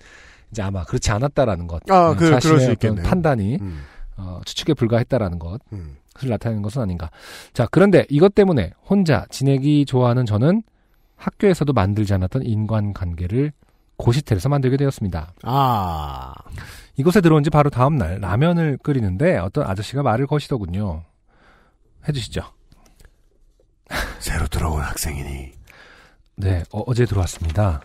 [0.52, 1.82] 이제 아마 그렇지 않았다라는 것.
[1.92, 3.04] 아, 네, 그- 그럴 자신의 있겠네요.
[3.04, 3.82] 판단이 음.
[4.18, 5.60] 어, 추측에 불과했다라는 것.
[5.74, 5.98] 음.
[6.24, 7.12] 을 나타내는 것은 아닌가.
[7.52, 10.64] 자, 그런데 이것 때문에 혼자 지내기 좋아하는 저는
[11.18, 13.52] 학교에서도 만들지 않았던 인간관계를
[13.98, 15.34] 고시텔에서 만들게 되었습니다.
[15.44, 16.34] 아
[16.98, 21.04] 이곳에 들어온 지 바로 다음 날 라면을 끓이는데 어떤 아저씨가 말을 거시더군요.
[22.08, 22.42] 해주시죠.
[24.20, 25.52] 새로 들어온 학생이니
[26.38, 27.82] 네, 어, 제 들어왔습니다.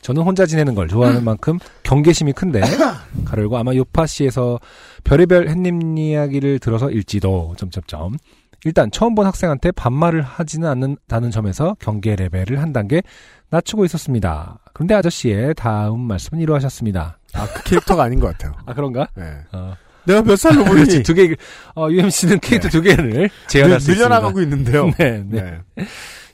[0.00, 2.60] 저는 혼자 지내는 걸 좋아하는 만큼 경계심이 큰데
[3.24, 4.58] 가르고 아마 요파시에서
[5.04, 8.16] 별의별 햇님 이야기를 들어서 일지도 점점점
[8.64, 13.02] 일단 처음 본 학생한테 반말을 하지는 않는다는 점에서 경계 레벨을 한 단계
[13.50, 14.58] 낮추고 있었습니다.
[14.72, 17.18] 그런데 아저씨의 다음 말씀은 이러하셨습니다.
[17.34, 18.52] 아 그 캐릭터가 아닌 것 같아요.
[18.66, 19.08] 아 그런가?
[19.16, 19.24] 네.
[19.52, 21.34] 어, 내가 몇 살로 보이니 그렇지 두 개.
[21.74, 24.08] 어, UMC는 캐릭터 두 개를 제한할 수 있습니다.
[24.08, 24.90] 늘려나가고 있는데요.
[24.98, 25.60] 네, 네.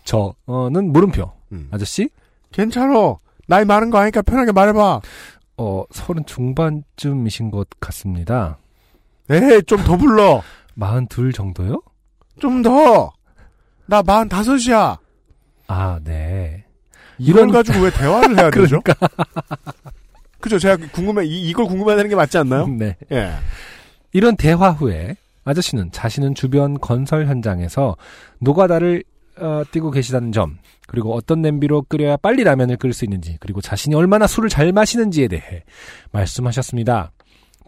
[0.04, 1.30] 저는 물음표.
[1.52, 1.68] 음.
[1.70, 2.08] 아저씨
[2.52, 3.18] 괜찮어.
[3.46, 5.00] 나이 많은 거 아니까 편하게 말해봐.
[5.56, 8.58] 어, 서른 중반쯤이신 것 같습니다.
[9.30, 10.42] 에이, 좀 더 불러.
[10.74, 11.80] 마흔 둘 정도요?
[12.38, 13.12] 좀 더.
[13.86, 14.98] 나 마흔 다섯이야.
[15.68, 16.64] 아, 네.
[17.18, 18.80] 이런- 가지고 왜 대화를 해야 되죠?
[18.80, 18.94] 그러니까.
[20.40, 20.58] 그죠?
[20.58, 22.66] 제가 궁금해, 이, 이걸 궁금해하는 게 맞지 않나요?
[22.68, 22.96] 네.
[23.10, 23.32] 예.
[24.12, 27.96] 이런 대화 후에 아저씨는 자신은 주변 건설 현장에서
[28.40, 29.02] 노가다를
[29.40, 30.58] 어, 띄고 계시다는 점,
[30.88, 35.28] 그리고 어떤 냄비로 끓여야 빨리 라면을 끓일 수 있는지, 그리고 자신이 얼마나 술을 잘 마시는지에
[35.28, 35.62] 대해
[36.10, 37.12] 말씀하셨습니다.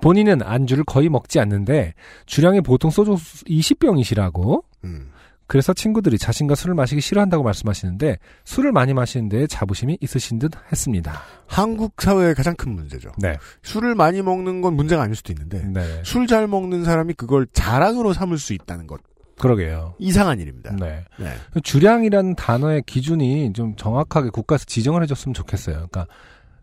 [0.03, 1.95] 본인은 안주를 거의 먹지 않는데
[2.27, 3.15] 주량이 보통 소주
[3.47, 5.11] 20병이시라고 음.
[5.51, 11.23] 그래서 친구들이 자신과 술을 마시기 싫어한다고 말씀하시는데 술을 많이 마시는데 자부심이 있으신 듯 했습니다.
[11.49, 13.11] 한국 사회의 가장 큰 문제죠.
[13.19, 13.37] 네.
[13.65, 16.03] 술을 많이 먹는 건 문제가 아닐 수도 있는데, 네.
[16.05, 19.01] 술잘 먹는 사람이 그걸 자랑으로 삼을 수 있다는 것.
[19.39, 19.95] 그러게요.
[19.99, 20.71] 이상한 일입니다.
[20.77, 21.05] 네.
[21.19, 21.35] 네.
[21.65, 25.89] 주량이라는 단어의 기준이 좀 정확하게 국가에서 지정을 해줬으면 좋겠어요.
[25.91, 26.07] 그러니까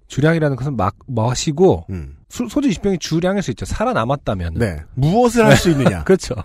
[0.07, 2.16] 주량이라는 것은 막 마시고 음.
[2.29, 3.65] 수- 소주 20병이 주량일 수 있죠.
[3.65, 4.55] 살아남았다면.
[4.55, 4.77] 네.
[4.95, 6.03] 무엇을 할 수 있느냐.
[6.05, 6.35] 그렇죠.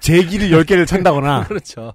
[0.00, 1.92] 제기를 10개를 찬다거나, 그렇죠.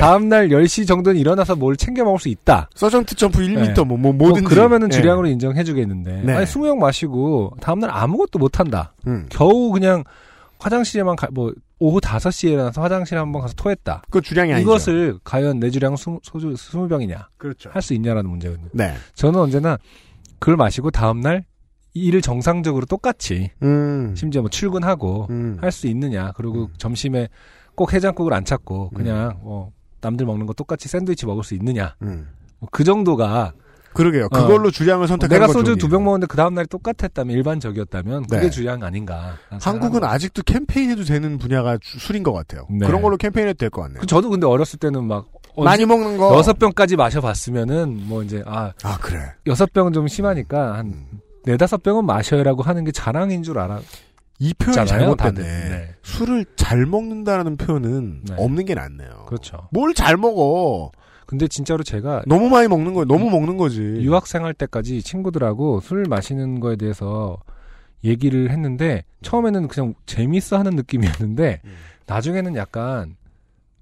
[0.00, 2.70] 다음날 10시 정도는 일어나서 뭘 챙겨 먹을 수 있다.
[2.74, 3.72] 서전트 점프 1m, 네.
[3.76, 4.46] 뭐, 뭐, 뭐 뭐든지.
[4.48, 4.96] 그러면은 네.
[4.96, 6.22] 주량으로 인정해주겠는데.
[6.24, 6.32] 네.
[6.34, 8.94] 아니, 20병 마시고 다음날 아무것도 못한다.
[9.06, 9.26] 음.
[9.28, 10.04] 겨우 그냥
[10.58, 14.02] 화장실에만 가, 뭐, 오후 5시에 일어나서 화장실에 한번 가서 토했다.
[14.06, 14.68] 그거 주량이 아니죠.
[14.70, 17.26] 이것을 과연 내 주량 수- 소주 20병이냐.
[17.38, 17.68] 그렇죠.
[17.72, 18.68] 할 수 있냐라는 문제거든요.
[18.72, 18.94] 네.
[19.14, 19.76] 저는 언제나
[20.38, 21.44] 그걸 마시고 다음날
[21.94, 24.14] 일을 정상적으로 똑같이 음.
[24.16, 25.58] 심지어 뭐 출근하고 음.
[25.60, 26.68] 할수 있느냐 그리고 음.
[26.78, 27.28] 점심에
[27.74, 32.28] 꼭 해장국을 안 찾고 그냥 뭐 남들 먹는 거 똑같이 샌드위치 먹을 수 있느냐 음.
[32.60, 33.52] 뭐그 정도가
[33.92, 34.28] 그러게요.
[34.28, 35.88] 그걸로 주량을 선택하는 내가 건 소주 두.
[35.88, 38.50] 병 먹었는데 그 다음 날이 똑같았다면 일반적이었다면 그게 네.
[38.50, 42.66] 주량 아닌가 한국은 아직도 캠페인해도 되는 분야가 주- 술인 것 같아요.
[42.70, 42.86] 네.
[42.86, 43.98] 그런 걸로 캠페인해도 될 것 같네요.
[44.00, 45.26] 그 저도 근데 어렸을 때는 막
[45.58, 46.36] 많이 먹는 거.
[46.36, 49.18] 여섯 병까지 마셔봤으면은 뭐 이제 아 아 그래.
[49.48, 51.19] 여섯 병은 좀 심하니까 한 음.
[51.44, 53.80] 네다섯 병은 마셔야라고 하는 게 자랑인 줄 알아
[54.38, 55.42] 이 표현이 잘못됐네.
[55.42, 55.94] 네.
[56.02, 58.34] 술을 잘 먹는다라는 표현은 네.
[58.38, 59.26] 없는 게 낫네요.
[59.26, 59.68] 그렇죠.
[59.70, 60.90] 뭘 잘 먹어?
[61.26, 63.04] 근데 진짜로 제가 너무 많이 먹는 거예요.
[63.04, 63.80] 너무 먹는 거지.
[63.80, 67.36] 유학생 할 때까지 친구들하고 술 마시는 거에 대해서
[68.02, 71.74] 얘기를 했는데 처음에는 그냥 재밌어 하는 느낌이었는데 음.
[72.06, 73.16] 나중에는 약간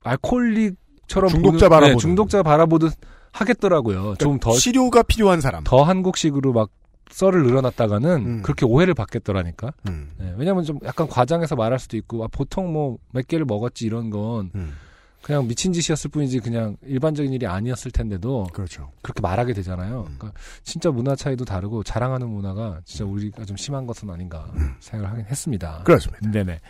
[0.02, 1.94] 알코올릭처럼 중독자 바라보는.
[1.96, 2.92] 네, 중독자 바라보듯
[3.32, 4.16] 하겠더라고요.
[4.18, 5.62] 좀더더 치료가 필요한 사람.
[5.66, 6.70] 한국식으로 막
[7.10, 8.42] 썰을 늘어놨다가는 음.
[8.42, 9.72] 그렇게 오해를 받겠더라니까.
[9.88, 10.10] 음.
[10.18, 14.10] 네, 왜냐면 좀 약간 과장해서 말할 수도 있고 아, 보통 뭐 몇 개를 먹었지 이런
[14.10, 14.74] 건 음.
[15.22, 18.92] 그냥 미친 짓이었을 뿐이지 그냥 일반적인 일이 아니었을 텐데도 그렇죠.
[19.02, 20.06] 그렇게 말하게 되잖아요.
[20.08, 20.16] 음.
[20.18, 24.46] 그러니까 진짜 문화 차이도 다르고 자랑하는 문화가 진짜 우리가 좀 심한 것은 아닌가
[24.80, 25.78] 생각을 하긴 했습니다.
[25.78, 25.84] 음.
[25.84, 26.30] 그렇습니다.
[26.30, 26.60] 네네.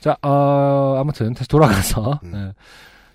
[0.00, 2.30] 자, 어, 아무튼 다시 돌아가서 음.
[2.32, 2.52] 네.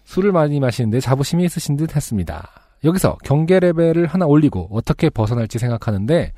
[0.06, 2.50] 술을 많이 마시는데 자부심이 있으신 듯 했습니다.
[2.84, 6.34] 여기서 경계 레벨을 하나 올리고 어떻게 벗어날지 생각하는데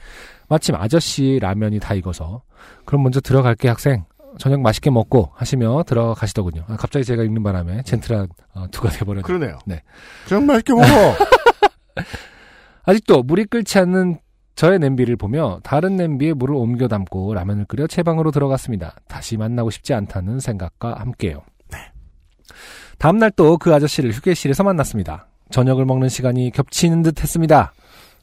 [0.48, 2.43] 마침 아저씨 라면이 다 익어서
[2.86, 4.06] 그럼 먼저 들어갈게 학생
[4.38, 6.66] 저녁 맛있게 먹고 하시며 들어가시더군요.
[6.68, 9.24] 아, 갑자기 제가 읽는 바람에 젠틀한 어, 투가 돼버렸네요.
[9.24, 9.60] 그러네요.
[9.66, 9.82] 네.
[10.28, 10.86] 좀 맛있게 먹어.
[12.84, 14.20] 아직도 물이 끓지 않는
[14.56, 18.96] 저의 냄비를 보며 다른 냄비에 물을 옮겨 담고 라면을 끓여 제 방으로 들어갔습니다.
[19.08, 21.41] 다시 만나고 싶지 않다는 생각과 함께요.
[22.98, 25.28] 다음날 또 그 아저씨를 휴게실에서 만났습니다.
[25.52, 27.74] 저녁을 먹는 시간이 겹치는 듯 했습니다.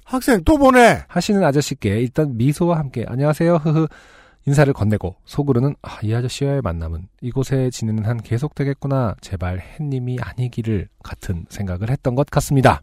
[0.05, 1.05] 학생 또 보내.
[1.09, 3.87] 하시는 아저씨께 일단 미소와 함께 안녕하세요 흐흐
[4.45, 11.47] 인사를 건네고 속으로는 아, 이 아저씨와의 만남은 이곳에 지내는 한 계속되겠구나 제발 햇님이 아니기를 같은
[11.49, 12.83] 생각을 했던 것 같습니다.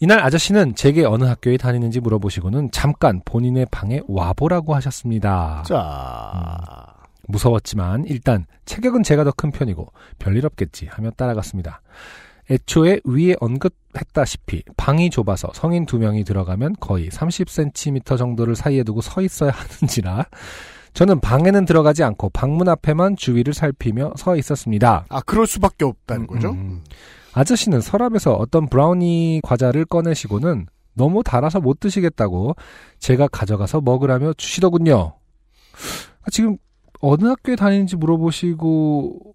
[0.00, 5.64] 이날 아저씨는 제게 어느 학교에 다니는지 물어보시고는 잠깐 본인의 방에 와보라고 하셨습니다.
[5.66, 6.94] 자,
[7.26, 11.80] 무서웠지만 일단 체격은 제가 더 큰 편이고 별일 없겠지 하며 따라갔습니다.
[12.50, 19.20] 애초에 위에 언급했다시피 방이 좁아서 성인 두 명이 들어가면 거의 30cm 정도를 사이에 두고 서
[19.20, 20.26] 있어야 하는지라
[20.94, 25.04] 저는 방에는 들어가지 않고 방문 앞에만 주위를 살피며 서 있었습니다.
[25.08, 26.50] 아 그럴 수밖에 없다는 음, 거죠.
[26.50, 26.82] 음.
[27.34, 32.56] 아저씨는 서랍에서 어떤 브라우니 과자를 꺼내시고는 너무 달아서 못 드시겠다고
[32.98, 35.14] 제가 가져가서 먹으라며 주시더군요.
[36.32, 36.56] 지금
[37.00, 39.34] 어느 학교에 다니는지 물어보시고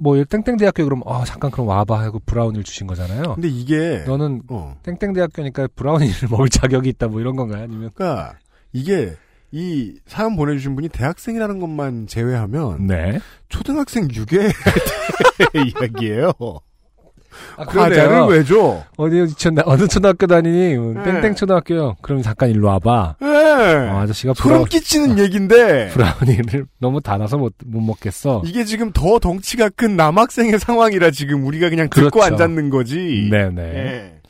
[0.00, 3.34] 뭐 땡땡 대학교 그럼 아 잠깐 그럼 와봐 하고 브라우니를 주신 거잖아요.
[3.34, 7.64] 근데 이게 너는 어, 땡땡 대학교니까 브라우니를 먹을 자격이 있다 뭐 이런 건가요?
[7.64, 8.34] 아니면 그러니까
[8.72, 9.14] 이게
[9.52, 13.20] 이 사연 보내주신 분이 대학생이라는 것만 제외하면 네.
[13.48, 14.52] 초등학생 6회
[15.82, 16.32] 이야기예요.
[17.56, 18.82] 아, 과자를 왜 줘?
[18.96, 20.76] 어디 천 어느 초등학교 다니니?
[20.76, 21.04] 음, 네.
[21.04, 21.96] 땡땡 초등학교요.
[22.00, 23.16] 그럼 잠깐 일로 와봐.
[23.22, 23.26] 예.
[23.26, 28.42] 어, 아저씨가 브라, 소름 끼치는 얘긴데 브라우니를 너무 달아서 못, 못 먹겠어.
[28.44, 32.22] 이게 지금 더 덩치가 큰 남학생의 상황이라 지금 우리가 그냥 듣고 그렇죠.
[32.34, 33.28] 앉았는 거지.
[33.30, 33.62] 네네.
[33.62, 34.20] 예.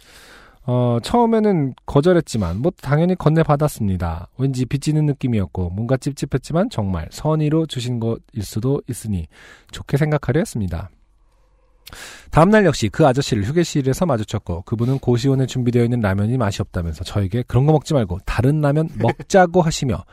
[0.67, 4.29] 어, 처음에는 거절했지만, 뭐, 당연히 건네받았습니다.
[4.39, 9.27] 왠지 빚지는 느낌이었고, 뭔가 찝찝했지만, 정말 선의로 주신 것일 수도 있으니,
[9.73, 10.91] 좋게 생각하려 했습니다.
[12.31, 17.67] 다음날 역시 그 아저씨를 휴게실에서 마주쳤고, 그분은 고시원에 준비되어 있는 라면이 맛이 없다면서 저에게 그런
[17.67, 20.05] 거 먹지 말고, 다른 라면 먹자고 하시며,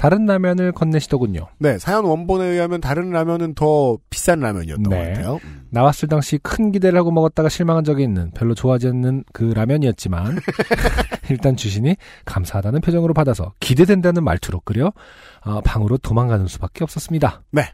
[0.00, 1.48] 다른 라면을 건네시더군요.
[1.58, 4.96] 네, 사연 원본에 의하면 다른 라면은 더 비싼 라면이었던 네.
[4.96, 5.40] 것 같아요.
[5.44, 5.66] 음.
[5.68, 10.38] 나왔을 당시 큰 기대를 하고 먹었다가 실망한 적이 있는 별로 좋아하지 않는 그 라면이었지만
[11.28, 14.90] 일단 주시니 감사하다는 표정으로 받아서 기대된다는 말투로 끓여
[15.42, 17.42] 아, 방으로 도망가는 수밖에 없었습니다.
[17.50, 17.64] 네.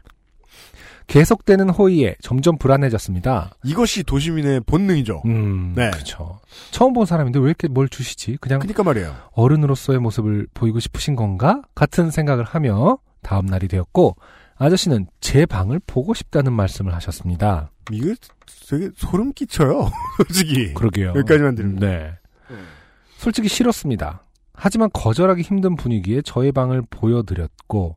[1.07, 3.51] 계속되는 호의에 점점 불안해졌습니다.
[3.63, 5.23] 이것이 도시민의 본능이죠.
[5.25, 5.89] 음, 네.
[5.91, 6.39] 그렇죠.
[6.71, 8.37] 처음 본 사람인데 왜 이렇게 뭘 주시지?
[8.41, 9.15] 그냥 그러니까 말이에요.
[9.31, 11.61] 어른으로서의 모습을 보이고 싶으신 건가?
[11.75, 14.15] 같은 생각을 하며 다음 날이 되었고
[14.57, 17.71] 아저씨는 제 방을 보고 싶다는 말씀을 하셨습니다.
[17.91, 18.15] 이게
[18.69, 19.89] 되게 소름 끼쳐요.
[20.17, 20.73] 솔직히.
[20.73, 21.09] 그러게요.
[21.09, 21.75] 여기까지만 들으면.
[21.79, 22.13] 네.
[23.17, 24.23] 솔직히 싫었습니다.
[24.53, 27.95] 하지만 거절하기 힘든 분위기에 저의 방을 보여드렸고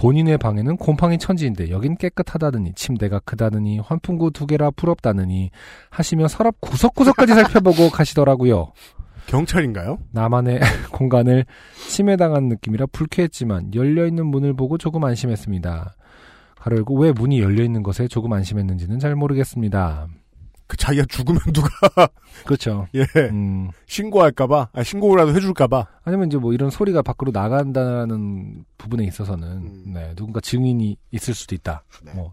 [0.00, 5.50] 본인의 방에는 곰팡이 천지인데 여긴 깨끗하다느니 침대가 크다느니 환풍구 두 개라 부럽다느니
[5.90, 8.72] 하시며 서랍 구석구석까지 살펴보고 가시더라고요.
[9.26, 9.98] 경찰인가요?
[10.12, 10.60] 나만의
[10.90, 11.44] 공간을
[11.86, 15.94] 침해당한 느낌이라 불쾌했지만 열려있는 문을 보고 조금 안심했습니다.
[16.56, 20.08] 가로 열고 왜 문이 열려있는 것에 조금 안심했는지는 잘 모르겠습니다.
[20.70, 21.68] 그 자기가 죽으면 누가
[22.46, 22.86] 그렇죠.
[22.94, 25.86] 예 음, 신고할까봐, 아, 신고라도 해줄까봐.
[26.04, 29.84] 아니면 이제 뭐 이런 소리가 밖으로 나간다는 부분에 있어서는 음.
[29.92, 31.82] 네, 누군가 증인이 있을 수도 있다.
[32.04, 32.12] 네.
[32.14, 32.32] 뭐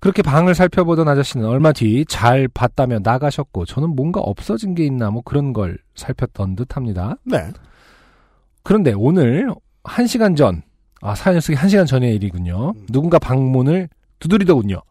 [0.00, 5.22] 그렇게 방을 살펴보던 아저씨는 얼마 뒤 잘 봤다며 나가셨고 저는 뭔가 없어진 게 있나 뭐
[5.24, 7.14] 그런 걸 살폈던 듯합니다.
[7.22, 7.52] 네.
[8.64, 9.48] 그런데 오늘
[9.84, 10.62] 한 시간 전,
[11.00, 12.72] 아 사연 쓰기 한 시간 전의 일이군요.
[12.76, 12.86] 음.
[12.90, 13.88] 누군가 방문을
[14.18, 14.82] 두드리더군요.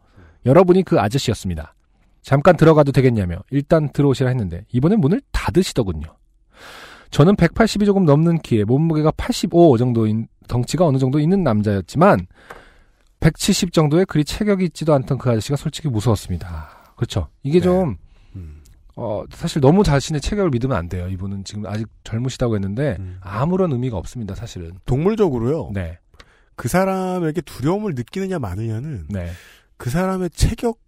[0.46, 1.74] 여러분이 그 아저씨였습니다.
[2.22, 6.06] 잠깐 들어가도 되겠냐며 일단 들어오시라 했는데 이번엔 문을 닫으시더군요.
[7.10, 12.26] 저는 180이 조금 넘는 키에 몸무게가 85 정도인 덩치가 어느 정도 있는 남자였지만
[13.20, 16.94] 170 정도의 그리 체격이 있지도 않던 그 아저씨가 솔직히 무서웠습니다.
[16.96, 17.28] 그렇죠.
[17.42, 17.64] 이게 네.
[17.64, 17.96] 좀
[18.34, 18.62] 음.
[18.96, 21.08] 어, 사실 너무 자신의 체격을 믿으면 안 돼요.
[21.08, 23.18] 이분은 지금 아직 젊으시다고 했는데 음.
[23.20, 24.34] 아무런 의미가 없습니다.
[24.34, 24.72] 사실은.
[24.86, 25.70] 동물적으로요.
[25.72, 25.98] 네,
[26.56, 29.30] 그 사람에게 두려움을 느끼느냐 마느냐는 네,
[29.76, 30.78] 그 사람의 체격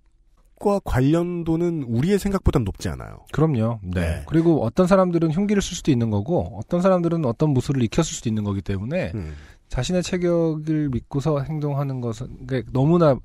[0.61, 3.25] 과 관련도는 우리의 생각보단 높지 않아요.
[3.33, 3.81] 그럼요.
[3.83, 4.01] 네.
[4.01, 4.23] 네.
[4.27, 8.45] 그리고 어떤 사람들은 흉기를 쓸 수도 있는 거고 어떤 사람들은 어떤 무술을 익혔을 수도 있는
[8.45, 9.35] 거기 때문에 음.
[9.69, 13.17] 자신의 체격을 믿고서 행동하는 것은 그러니까 너무나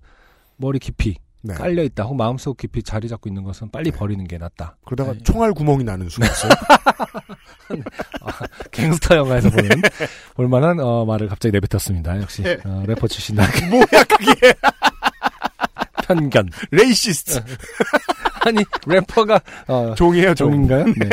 [0.58, 1.54] 머리 깊이 네.
[1.54, 4.76] 깔려 있다 혹은 마음속 깊이 자리 잡고 있는 것은 빨리 버리는 게 낫다.
[4.86, 5.20] 그러다가 네.
[5.24, 6.52] 총알 구멍이 나는 순간 있어요.
[8.72, 9.70] 갱스터 영화에서 보는
[10.36, 12.22] 볼만한 어, 말을 갑자기 내뱉었습니다.
[12.22, 12.58] 역시 네.
[12.66, 13.44] 어, 래퍼 출신다.
[13.70, 14.54] 뭐야 그게
[16.10, 16.50] 편견.
[16.72, 17.40] racist
[18.46, 20.52] 아니 래퍼가 어, 종이에요 종.
[20.52, 20.86] 종인가요?
[20.86, 21.10] 네.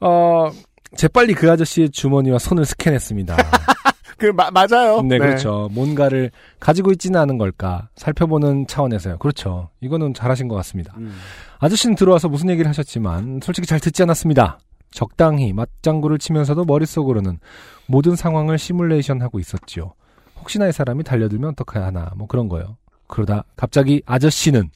[0.00, 0.50] 어,
[0.96, 3.36] 재빨리 그 아저씨의 주머니와 손을 스캔했습니다.
[4.16, 5.02] 그 마- 맞아요.
[5.02, 5.68] 네, 그렇죠.
[5.72, 6.30] 뭔가를
[6.60, 9.18] 가지고 있지는 않은 걸까 살펴보는 차원에서요.
[9.18, 9.70] 그렇죠.
[9.80, 10.94] 이거는 잘하신 것 같습니다.
[10.98, 11.12] 음.
[11.58, 14.58] 아저씨는 들어와서 무슨 얘기를 하셨지만 솔직히 잘 듣지 않았습니다.
[14.92, 17.40] 적당히 맞장구를 치면서도 머릿속으로는
[17.88, 19.94] 모든 상황을 시뮬레이션 하고 있었지요.
[20.38, 22.76] 혹시나 이 사람이 달려들면 어떡해야 하나 뭐 그런 거요.
[23.06, 24.70] 그러다 갑자기 아저씨는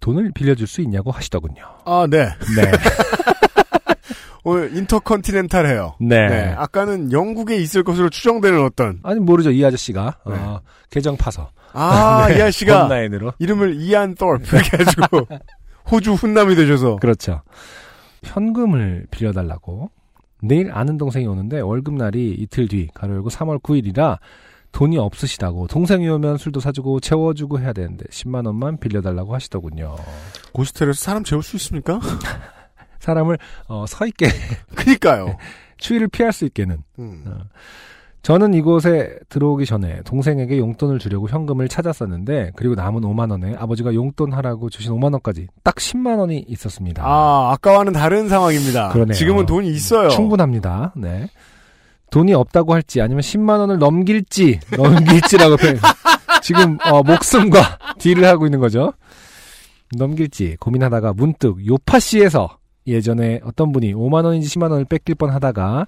[0.00, 1.62] 돈을 빌려줄 수 있냐고 하시더군요.
[1.84, 2.24] 아, 네.
[2.56, 2.72] 네.
[4.42, 5.94] 오늘 인터컨티넨탈 해요.
[6.00, 6.54] 네.
[6.56, 8.98] 아까는 영국에 있을 것으로 추정되는 어떤.
[9.02, 10.34] 아니 모르죠 이 아저씨가 네.
[10.34, 10.60] 어,
[10.90, 15.28] 계정 파서 아, 네, 이 아저씨가 온라인으로 이름을 이안 똘프 이렇게 해가지고
[15.90, 16.96] 호주 훈남이 되셔서.
[16.96, 17.42] 그렇죠.
[18.22, 19.90] 현금을 빌려달라고
[20.42, 24.18] 내일 아는 동생이 오는데 월급날이 이틀 뒤 가로 열고 3월 9일이라
[24.72, 29.96] 돈이 없으시다고 동생이 오면 술도 사주고 채워주고 해야 되는데 10만 원만 빌려달라고 하시더군요.
[30.52, 32.00] 고스텔에서 사람 재울 수 있습니까?
[33.00, 33.38] 사람을
[33.68, 34.26] 어, 서 있게
[34.76, 35.36] 그니까요.
[35.78, 37.24] 추위를 피할 수 있게는 음.
[37.26, 37.38] 어.
[38.22, 44.34] 저는 이곳에 들어오기 전에 동생에게 용돈을 주려고 현금을 찾았었는데 그리고 남은 5만 원에 아버지가 용돈
[44.34, 47.02] 하라고 주신 5만 원까지 딱 10만 원이 있었습니다.
[47.02, 48.90] 아, 아까와는 다른 상황입니다.
[48.90, 49.14] 그러네요.
[49.14, 50.10] 지금은 돈이 있어요.
[50.10, 50.92] 충분합니다.
[50.96, 51.30] 네.
[52.10, 55.78] 돈이 없다고 할지 아니면 10만 원을 넘길지 넘길지라고 표현.
[56.42, 58.92] 지금 어, 목숨과 딜을 하고 있는 거죠.
[59.96, 65.86] 넘길지 고민하다가 문득 요파시에서 예전에 어떤 분이 5만 원인지 10만 원을 뺏길 뻔하다가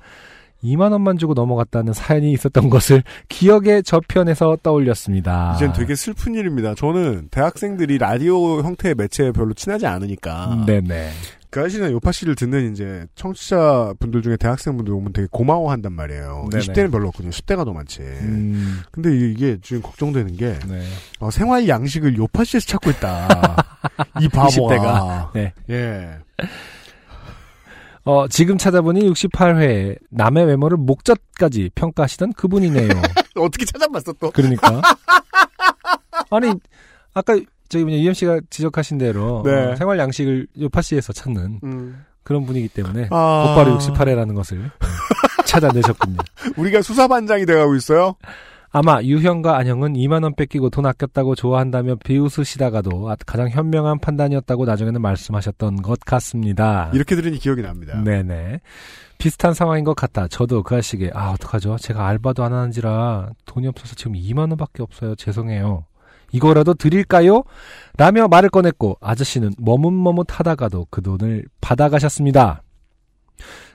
[0.62, 5.54] 2만 원만 주고 넘어갔다는 사연이 있었던 것을 기억의 저편에서 떠올렸습니다.
[5.56, 6.74] 이젠 되게 슬픈 일입니다.
[6.74, 10.64] 저는 대학생들이 라디오 형태의 매체에 별로 친하지 않으니까.
[10.66, 11.10] 네네.
[11.52, 16.48] 그 아시나 요파 씨를 듣는 이제 청취자 분들 중에 대학생분들 오면 되게 고마워한단 말이에요.
[16.50, 16.64] 네네.
[16.64, 17.30] 20대는 별로 없거든요.
[17.30, 18.00] 10대가 더 많지.
[18.00, 20.82] 음, 근데 이게 지금 걱정되는 게 네.
[21.20, 23.28] 어, 생활 양식을 요파 씨에서 찾고 있다.
[24.22, 24.76] 이 바보가.
[24.76, 25.32] 20대가.
[25.34, 25.52] 네.
[25.68, 26.18] 예.
[28.04, 32.88] 어, 지금 찾아보니 68회 남의 외모를 목젖까지 평가하시던 그분이네요.
[33.36, 34.30] 어떻게 찾아봤어 또?
[34.30, 34.80] 그러니까.
[36.30, 36.50] 아니,
[37.12, 37.38] 아까
[37.72, 39.50] 저기 뭐냐, UMC가 지적하신 대로 네.
[39.72, 42.04] 어, 생활 양식을 요파시에서 찾는 음.
[42.22, 43.54] 그런 분이기 때문에 아.
[43.56, 44.68] 곧바로 68회라는 것을 네,
[45.46, 46.18] 찾아내셨군요.
[46.58, 48.16] 우리가 수사반장이 돼가고 있어요.
[48.72, 55.00] 아마 유형과 안형은 2만 원 뺏기고 돈 아꼈다고 좋아한다며 비웃으시다가도 아- 가장 현명한 판단이었다고 나중에는
[55.00, 56.90] 말씀하셨던 것 같습니다.
[56.92, 57.98] 이렇게 들으니 기억이 납니다.
[58.02, 58.60] 네네.
[59.16, 60.28] 비슷한 상황인 것 같다.
[60.28, 61.76] 저도 그 아시게 아 어떡하죠?
[61.78, 65.14] 제가 알바도 안 하는지라 돈이 없어서 지금 2만 원밖에 없어요.
[65.14, 65.86] 죄송해요.
[66.32, 67.44] 이거라도 드릴까요?
[67.96, 72.62] 라며 말을 꺼냈고 아저씨는 머뭇머뭇 하다가도 그 돈을 받아가셨습니다.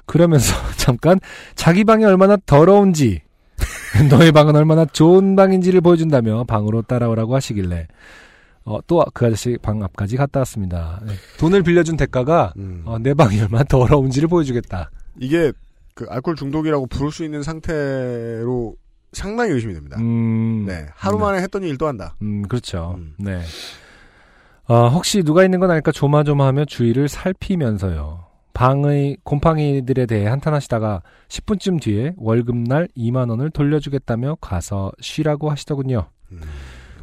[0.05, 1.19] 그러면서 잠깐
[1.55, 3.21] 자기 방이 얼마나 더러운지
[4.09, 7.87] 너의 방은 얼마나 좋은 방인지를 보여준다며 방으로 따라오라고 하시길래
[8.65, 10.99] 어, 또 그 아저씨 방 앞까지 갔다 왔습니다.
[11.07, 11.13] 네.
[11.39, 12.81] 돈을 빌려준 대가가 음.
[12.85, 14.91] 어, 내 방이 얼마나 더러운지를 보여주겠다.
[15.19, 15.53] 이게
[15.93, 18.75] 그 알코올 중독이라고 부를 수 있는 상태로
[19.13, 19.97] 상당히 의심이 됩니다.
[19.99, 20.87] 음, 네.
[20.95, 22.15] 하루 만에 했던 일도 한다.
[22.21, 22.95] 음, 그렇죠.
[22.97, 23.13] 음.
[23.17, 23.41] 네.
[24.67, 28.25] 어, 혹시 누가 있는 건 알까 조마조마하며 주위를 살피면서요.
[28.53, 36.07] 방의 곰팡이들에 대해 한탄하시다가 10분쯤 뒤에 월급날 2만 원을 돌려주겠다며 가서 쉬라고 하시더군요.
[36.31, 36.41] 음.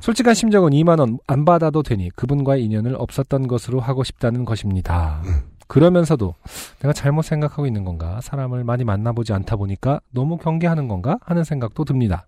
[0.01, 5.22] 솔직한 심정은 2만 원 안 받아도 되니 그분과의 인연을 없었던 것으로 하고 싶다는 것입니다.
[5.66, 6.35] 그러면서도
[6.81, 8.20] 내가 잘못 생각하고 있는 건가?
[8.23, 11.19] 사람을 많이 만나보지 않다 보니까 너무 경계하는 건가?
[11.23, 12.27] 하는 생각도 듭니다.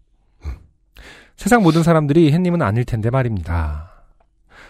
[1.37, 3.91] 세상 모든 사람들이 햇님은 아닐 텐데 말입니다.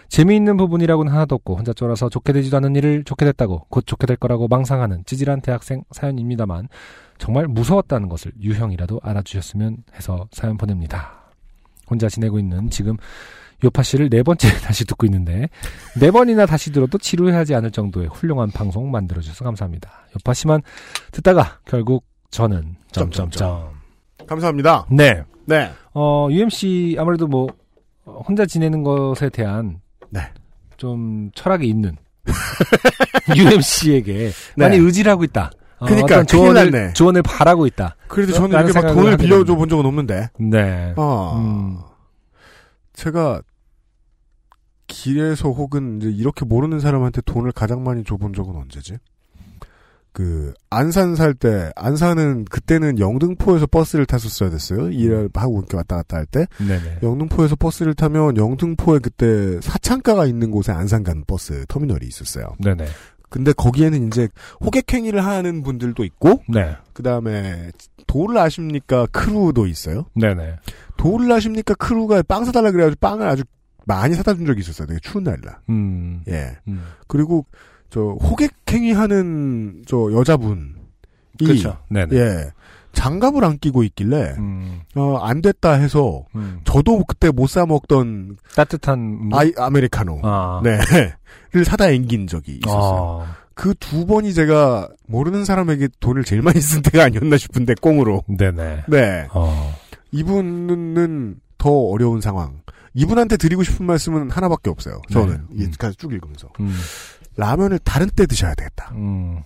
[0.09, 4.17] 재미있는 부분이라고는 하나도 없고 혼자 쫄아서 좋게 되지도 않은 일을 좋게 됐다고 곧 좋게 될
[4.17, 6.67] 거라고 망상하는 찌질한 대학생 사연입니다만
[7.17, 11.27] 정말 무서웠다는 것을 유형이라도 알아주셨으면 해서 사연 보냅니다.
[11.89, 12.97] 혼자 지내고 있는 지금
[13.63, 15.49] 요파 씨를 네 번째 다시 듣고 있는데
[15.99, 19.89] 네 번이나 다시 들어도 지루해하지 않을 정도의 훌륭한 방송 만들어 주셔서 감사합니다.
[20.15, 20.61] 요파 씨만
[21.11, 23.71] 듣다가 결국 저는 점점점
[24.27, 24.85] 감사합니다.
[24.91, 25.23] 네.
[25.45, 25.71] 네.
[25.93, 27.47] 어, UMC 아무래도 뭐
[28.05, 29.79] 어, 혼자 지내는 것에 대한
[30.09, 30.21] 네.
[30.75, 31.95] 좀 철학이 있는
[33.35, 34.31] UMC에게 네.
[34.55, 35.51] 많이 의지를 하고 있다.
[35.79, 36.93] 어, 그러니까 조언을 났네.
[36.93, 37.95] 조언을 바라고 있다.
[38.07, 38.35] 그래도 어?
[38.35, 39.55] 저는 이렇게 막 돈을 빌려줘.
[39.55, 40.29] 본 적은 없는데.
[40.39, 40.93] 네.
[40.97, 41.33] 아.
[41.37, 41.79] 음.
[42.93, 43.41] 제가
[44.87, 48.97] 길에서 혹은 이제 이렇게 모르는 사람한테 돈을 가장 많이 줘본 적은 언제지?
[50.13, 54.89] 그 안산 살 때 안산은 그때는 영등포에서 버스를 탔었어야 됐어요.
[54.89, 56.99] 일을 하고 이렇게 왔다 갔다 할 때 네네.
[57.03, 62.47] 영등포에서 버스를 타면 영등포에 그때 사창가가 있는 곳에 안산 가는 버스 터미널이 있었어요.
[62.63, 62.87] 네네.
[63.29, 64.27] 근데 거기에는 이제
[64.65, 66.75] 호객행위를 하는 분들도 있고 네.
[66.93, 67.69] 그 다음에
[68.07, 70.05] 도를 아십니까 크루도 있어요.
[70.15, 70.55] 네네.
[70.95, 73.43] 도를 아십니까 크루가 빵 사달라 그래가지고 빵을 아주
[73.87, 74.85] 많이 사다 준 적이 있었어요.
[74.87, 75.59] 되게 추운 날이라.
[75.69, 76.21] 음.
[76.27, 76.57] 예.
[76.67, 76.83] 음.
[77.07, 77.45] 그리고
[77.89, 80.73] 저 호객행위 하는 저 여자분이
[81.39, 81.77] 그렇죠.
[81.89, 82.15] 네네.
[82.17, 82.51] 예
[82.91, 84.81] 장갑을 안 끼고 있길래 음.
[84.95, 86.59] 어, 안 됐다 해서 음.
[86.65, 90.61] 저도 그때 못 사 먹던 따뜻한 뭐- 아이 아메리카노 아.
[90.65, 93.23] 네를 사다 앵긴 적이 있었어요.
[93.25, 93.35] 아.
[93.53, 98.83] 그두 번이 제가 모르는 사람에게 돈을 제일 많이 쓴 때가 아니었나 싶은데 꽁으로 네네.
[98.89, 99.73] 네 어.
[100.11, 102.59] 이분은 더 어려운 상황
[102.97, 104.99] 이분한테 드리고 싶은 말씀은 하나밖에 없어요.
[105.11, 105.65] 저는 네.
[105.65, 106.75] 이 까지 쭉 읽으면서 음.
[107.35, 108.91] 라면을 다른 때 드셔야 되겠다.
[108.95, 109.43] 음.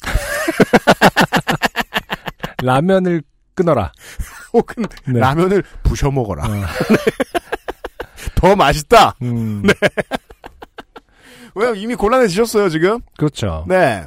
[2.62, 3.22] 라면을
[3.54, 3.90] 끊어라.
[4.54, 5.18] 혹은 네.
[5.18, 6.46] 라면을 부셔 먹어라.
[6.46, 6.66] 어.
[8.36, 9.16] 더 맛있다.
[9.22, 9.64] 음.
[11.56, 13.00] 왜냐면 이미 곤란해지셨어요 지금.
[13.16, 13.64] 그렇죠.
[13.66, 14.04] 네.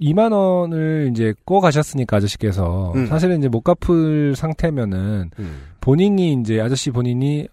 [0.00, 3.06] 2만 원을 이제 꼬 가셨으니까 아저씨께서 음.
[3.08, 5.30] 사실은 이제 못 갚을 상태면은
[5.82, 7.48] 본인이 이제 아저씨 본인이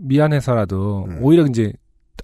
[0.00, 1.18] 미안해서라도 음.
[1.22, 1.72] 오히려 이제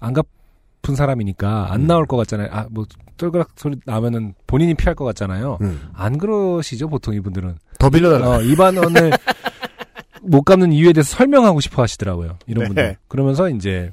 [0.01, 1.87] 안 갚은 사람이니까 안 음.
[1.87, 2.49] 나올 것 같잖아요.
[2.51, 2.85] 아 뭐
[3.17, 5.57] 쫄그락 소리 나면은 본인이 피할 것 같잖아요.
[5.61, 5.81] 음.
[5.93, 7.55] 안 그러시죠 보통 이분들은.
[7.79, 8.29] 더 빌려달라.
[8.29, 9.11] 어, 2만 원을
[10.21, 12.37] 못 갚는 이유에 대해서 설명하고 싶어 하시더라고요.
[12.47, 12.67] 이런 네.
[12.67, 12.97] 분들.
[13.07, 13.91] 그러면서 이제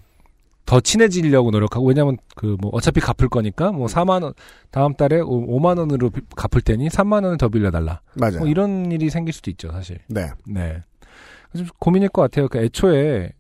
[0.65, 4.33] 더 친해지려고 노력하고 왜냐면 그 뭐 어차피 갚을 거니까 뭐 4만 원
[4.71, 8.01] 다음 달에 5만 원으로 비- 갚을 테니 3만 원을 더 빌려 달라.
[8.15, 8.39] 맞아요.
[8.39, 9.99] 뭐 이런 일이 생길 수도 있죠, 사실.
[10.09, 10.31] 네.
[10.47, 10.83] 네.
[11.57, 12.49] 좀 고민일 것 같아요.
[12.49, 13.31] 그 애초에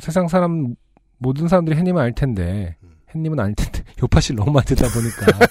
[0.00, 0.74] 세상 사람
[1.18, 2.76] 모든 사람들이 햇님은 알 텐데
[3.14, 5.46] 햇님은 아닐 텐데 요파실 너무 많이 듣다 보니까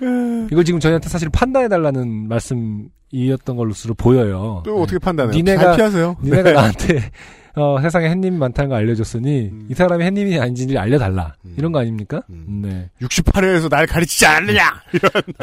[0.50, 4.62] 이걸 지금 저희한테 사실 판단해 달라는 말씀이었던 걸로서 보여요.
[4.64, 5.34] 또 어떻게 판단해요?
[5.42, 6.16] 니네가- 잘 피하세요.
[6.22, 6.52] 니네가 네.
[6.52, 7.10] 나한테
[7.56, 9.66] 어, 세상에 햇님이 많다는 걸 알려줬으니 음.
[9.68, 11.54] 이 사람이 햇님이 아닌지를 알려달라 음.
[11.58, 12.22] 이런 거 아닙니까?
[12.30, 12.62] 음.
[12.62, 14.80] 네, 68회에서 날 가르치지 않느냐.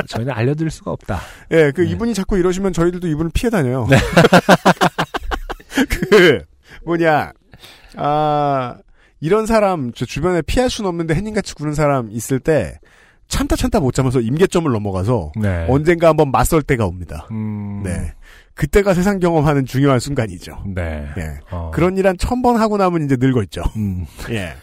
[0.08, 1.20] 저희는 알려드릴 수가 없다.
[1.52, 1.90] 예, 그 네.
[1.92, 3.86] 이분이 자꾸 이러시면 저희들도 이분을 피해 다녀요.
[6.10, 6.40] 그
[6.88, 7.34] 뭐냐,
[7.98, 8.76] 아
[9.20, 12.80] 이런 사람 저 주변에 피할 수는 없는데 햇님같이 구는 사람 있을 때
[13.28, 15.68] 참다 참다 못 참아서 임계점을 넘어가서 네.
[15.70, 17.28] 언젠가 한번 맞설 때가 옵니다.
[17.32, 18.14] 음, 네,
[18.54, 20.64] 그때가 세상 경험하는 중요한 순간이죠.
[20.74, 21.08] 네.
[21.18, 21.40] 예.
[21.52, 21.72] 어.
[21.74, 23.64] 그런 일 한 천 번 하고 나면 이제 늙어 있죠.
[23.76, 24.06] 음.
[24.32, 24.54] 예.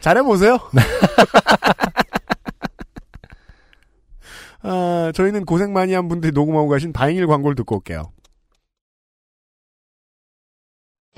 [0.00, 0.58] 잘해보세요.
[4.62, 8.10] 아, 저희는 고생 많이 한 분들이 녹음하고 가신 바잉일 광고를 듣고 올게요.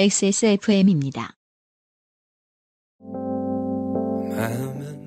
[0.00, 1.34] XSFM입니다.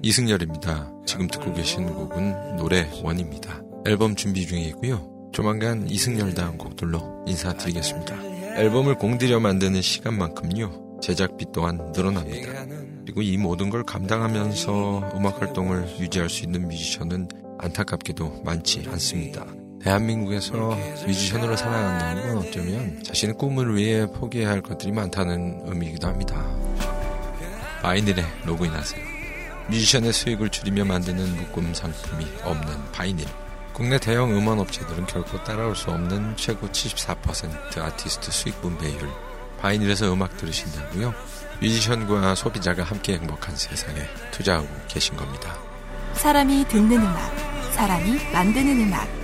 [0.02, 0.92] 이승열입니다.
[1.06, 3.64] 지금 듣고 계신 곡은 노래 원입니다.
[3.88, 5.30] 앨범 준비 중에 있고요.
[5.32, 8.22] 조만간 이승열 다음 곡들로 인사드리겠습니다.
[8.58, 10.98] 앨범을 공들여 만드는 시간만큼요.
[11.02, 12.66] 제작비 또한 늘어납니다.
[13.06, 19.46] 그리고 이 모든 걸 감당하면서 음악 활동을 유지할 수 있는 뮤지션은 안타깝게도 많지 않습니다.
[19.84, 20.54] 대한민국에서
[21.06, 26.46] 뮤지션으로 살아간다는 건 어쩌면 자신의 꿈을 위해 포기해야 할 것들이 많다는 의미이기도 합니다.
[27.82, 29.04] 바이닐에 로그인하세요.
[29.68, 33.26] 뮤지션의 수익을 줄이며 만드는 묶음 상품이 없는 바이닐.
[33.74, 39.10] 국내 대형 음원 업체들은 결코 따라올 수 없는 최고 74% 아티스트 수익 분배율.
[39.60, 41.14] 바이닐에서 음악 들으신다고요?
[41.62, 44.00] 뮤지션과 소비자가 함께 행복한 세상에
[44.32, 45.56] 투자하고 계신 겁니다.
[46.14, 47.36] 사람이 듣는 음악,
[47.74, 49.21] 사람이 만드는 음악.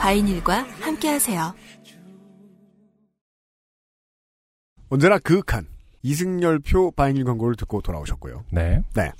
[0.00, 1.54] 바이닐과 함께하세요.
[4.88, 5.66] 언제나 그윽한
[6.02, 8.44] 이승열 표 바잉일 광고를 듣고 돌아오셨고요.
[8.94, 9.12] 네.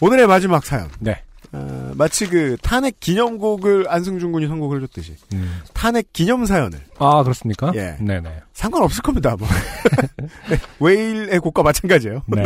[0.00, 0.90] 오늘의 마지막 사연.
[1.00, 1.22] 네.
[1.52, 5.60] 어, 마치 그 탄핵 기념곡을 안승준 군이 선곡을 해줬듯이 음.
[5.72, 7.72] 탄핵 기념 사연을 아, 그렇습니까?
[7.74, 7.96] 예.
[8.00, 8.42] 네네.
[8.52, 9.36] 상관없을 겁니다.
[9.38, 9.48] 뭐.
[10.50, 12.22] 네, 웨일의 곡과 마찬가지예요.
[12.26, 12.42] 네.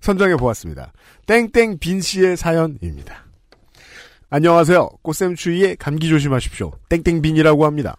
[0.00, 0.92] 선정해 보았습니다.
[1.26, 3.29] 땡땡 빈 씨의 사연입니다.
[4.30, 4.88] 안녕하세요.
[5.02, 6.70] 꽃샘 추위에 감기 조심하십시오.
[6.88, 7.96] 땡땡 빈이라고 합니다.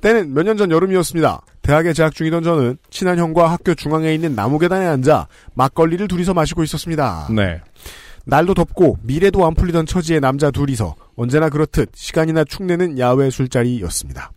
[0.00, 1.42] 때는 몇 년 전 여름이었습니다.
[1.62, 6.64] 대학에 재학 중이던 저는 친한 형과 학교 중앙에 있는 나무 계단에 앉아 막걸리를 둘이서 마시고
[6.64, 7.28] 있었습니다.
[7.34, 7.60] 네.
[8.24, 14.32] 날도 덥고 미래도 안 풀리던 처지의 남자 둘이서 언제나 그렇듯 시간이나 축내는 야외 술자리였습니다.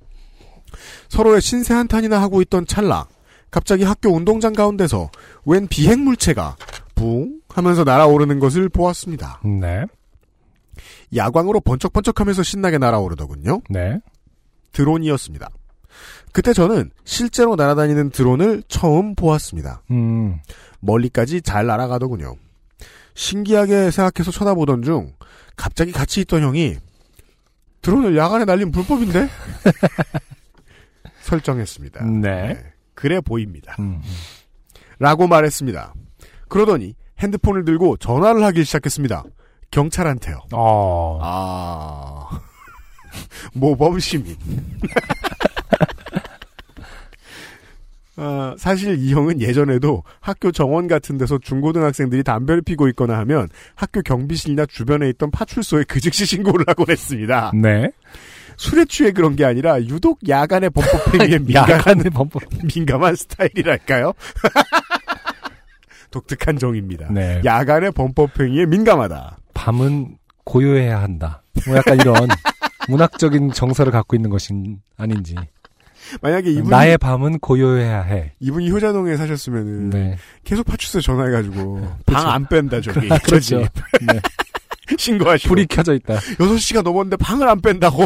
[1.09, 3.07] 서로의 신세 한탄이나 하고 있던 찰나
[3.49, 5.09] 갑자기 학교 운동장 가운데서
[5.45, 6.55] 웬 비행 물체가
[6.93, 9.41] 붕 하면서 날아오르는 것을 보았습니다.
[9.43, 9.85] 네.
[11.15, 13.61] 야광으로 번쩍번쩍하면서 신나게 날아오르더군요.
[13.69, 13.99] 네.
[14.71, 15.49] 드론이었습니다.
[16.31, 19.83] 그때 저는 실제로 날아다니는 드론을 처음 보았습니다.
[19.91, 20.39] 음.
[20.79, 22.35] 멀리까지 잘 날아가더군요.
[23.13, 25.13] 신기하게 생각해서 쳐다보던 중
[25.55, 26.77] 갑자기 같이 있던 형이
[27.81, 29.29] 드론을 야간에 날리면 불법인데?
[31.21, 32.03] 설정했습니다.
[32.05, 32.63] 네.
[32.95, 33.75] 그래 보입니다.
[33.79, 34.01] 음.
[34.99, 35.93] 라고 말했습니다.
[36.47, 39.23] 그러더니 핸드폰을 들고 전화를 하기 시작했습니다.
[39.73, 40.39] 경찰한테요.
[40.53, 41.19] 어.
[41.21, 42.39] 아.
[43.53, 44.35] 모범 시민.
[48.15, 54.03] 아, 사실 이 형은 예전에도 학교 정원 같은 데서 중고등학생들이 담배를 피고 있거나 하면 학교
[54.03, 57.51] 경비실이나 주변에 있던 파출소에 그 즉시 신고를 하곤 했습니다.
[57.55, 57.89] 네.
[58.57, 62.43] 술에 취해 그런 게 아니라 유독 야간의 범법 행위에 민감, 야간의 범법.
[62.75, 64.13] 민감한 스타일이랄까요?
[66.13, 67.07] 독특한 정입니다.
[67.11, 67.41] 네.
[67.43, 69.37] 야간의 범법행위에 민감하다.
[69.55, 71.41] 밤은 고요해야 한다.
[71.67, 72.15] 뭐 약간 이런
[72.87, 75.35] 문학적인 정서를 갖고 있는 것인 아닌지.
[76.21, 78.33] 만약에 이분이 나의 밤은 고요해야 해.
[78.39, 80.17] 이분이 효자동에 사셨으면은 네.
[80.43, 83.59] 계속 파출소에 전화해가지고 방 안 뺀다 저기 그렇죠.
[83.59, 84.19] 네.
[84.97, 86.15] 신고하시고 불이 켜져 있다.
[86.17, 88.05] 6시가 넘었는데 방을 안 뺀다고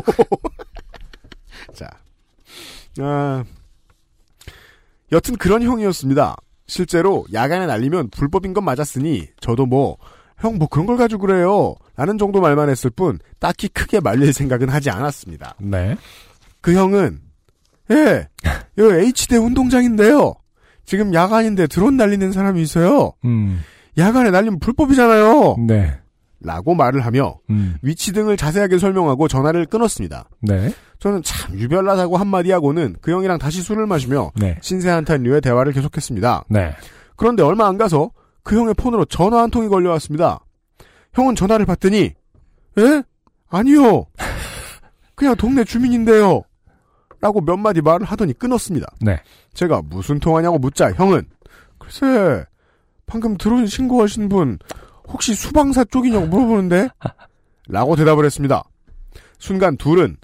[1.74, 1.90] 자
[3.00, 3.44] 아,
[5.12, 6.36] 여튼 그런 형이었습니다
[6.68, 9.98] 실제로 야간에 날리면 불법인 건 맞았으니 저도 뭐
[10.40, 14.70] 형 뭐 그런 걸 가지고 그래요 라는 정도 말만 했을 뿐 딱히 크게 말릴 생각은
[14.70, 15.98] 하지 않았습니다 네.
[16.62, 17.20] 그 형은
[17.90, 18.28] 예,
[18.78, 20.36] 여 H대 운동장인데요.
[20.86, 23.14] 지금 야간인데 드론 날리는 사람이 있어요.
[23.26, 23.62] 음.
[23.98, 25.56] 야간에 날리면 불법이잖아요.
[25.68, 25.98] 네.
[26.40, 27.78] 라고 말을 하며 음.
[27.82, 30.30] 위치 등을 자세하게 설명하고 전화를 끊었습니다.
[30.42, 30.74] 네.
[31.00, 34.58] 저는 참 유별나다고 한마디 하고는 그 형이랑 다시 술을 마시며 네.
[34.62, 36.46] 신세한탄류의 대화를 계속했습니다.
[36.50, 36.76] 네.
[37.16, 38.12] 그런데 얼마 안 가서
[38.44, 40.40] 그 형의 폰으로 전화 한 통이 걸려왔습니다.
[41.14, 42.14] 형은 전화를 받더니
[42.78, 43.04] 에?
[43.50, 44.06] 아니요.
[45.16, 46.44] 그냥 동네 주민인데요.
[47.20, 48.88] 라고 몇 마디 말을 하더니 끊었습니다.
[49.02, 49.20] 네.
[49.54, 51.24] 제가 무슨 통화냐고 묻자 형은
[51.80, 52.46] 글쎄
[53.08, 54.60] 방금 드론 신고하신 분
[55.08, 56.90] 혹시 수방사 쪽이냐고 물어보는데
[57.68, 58.64] 라고 대답을 했습니다.
[59.40, 60.18] 순간 둘은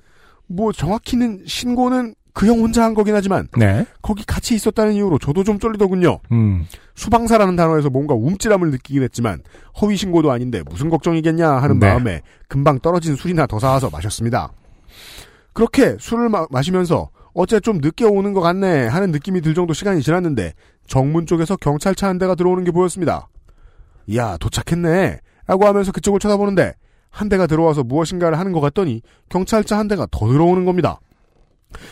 [0.47, 3.85] 뭐 정확히는 신고는 그 형 혼자 한 거긴 하지만 네.
[4.01, 6.19] 거기 같이 있었다는 이유로 저도 좀 쫄리더군요.
[6.31, 6.65] 음.
[6.95, 9.41] 수방사라는 단어에서 뭔가 움찔함을 느끼긴 했지만
[9.79, 11.87] 허위 신고도 아닌데 무슨 걱정이겠냐 하는 네.
[11.87, 14.51] 마음에 금방 떨어진 술이나 더 사와서 마셨습니다.
[15.53, 20.01] 그렇게 술을 마, 마시면서 어째 좀 늦게 오는 것 같네 하는 느낌이 들 정도 시간이
[20.01, 20.53] 지났는데
[20.87, 23.27] 정문 쪽에서 경찰차 한 대가 들어오는 게 보였습니다.
[24.07, 26.73] 이야 도착했네 라고 하면서 그쪽을 쳐다보는데
[27.09, 30.99] 한 대가 들어와서 무엇인가를 하는 것 같더니 경찰차 한 대가 더 들어오는 겁니다.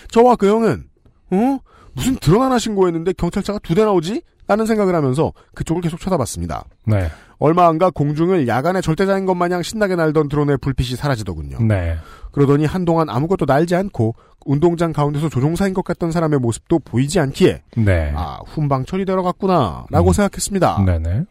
[0.10, 0.84] 저와 그 형은
[1.32, 1.58] 어?
[1.94, 4.22] 무슨 드론 하나 신고했는데 경찰차가 두 대 나오지?
[4.48, 6.66] 라는 생각을 하면서 그쪽을 계속 쳐다봤습니다.
[6.86, 7.10] 네.
[7.38, 11.60] 얼마 안가 공중을 야간에 절대자인 것 마냥 신나게 날던 드론의 불빛이 사라지더군요.
[11.62, 11.98] 네.
[12.34, 14.16] 그러더니 한동안 아무것도 날지 않고
[14.46, 18.12] 운동장 가운데서 조종사인 것 같던 사람의 모습도 보이지 않기에 네.
[18.16, 20.14] 아 훈방 처리되러 갔구나 라고 음.
[20.14, 20.84] 생각했습니다.
[20.86, 21.26] 네네.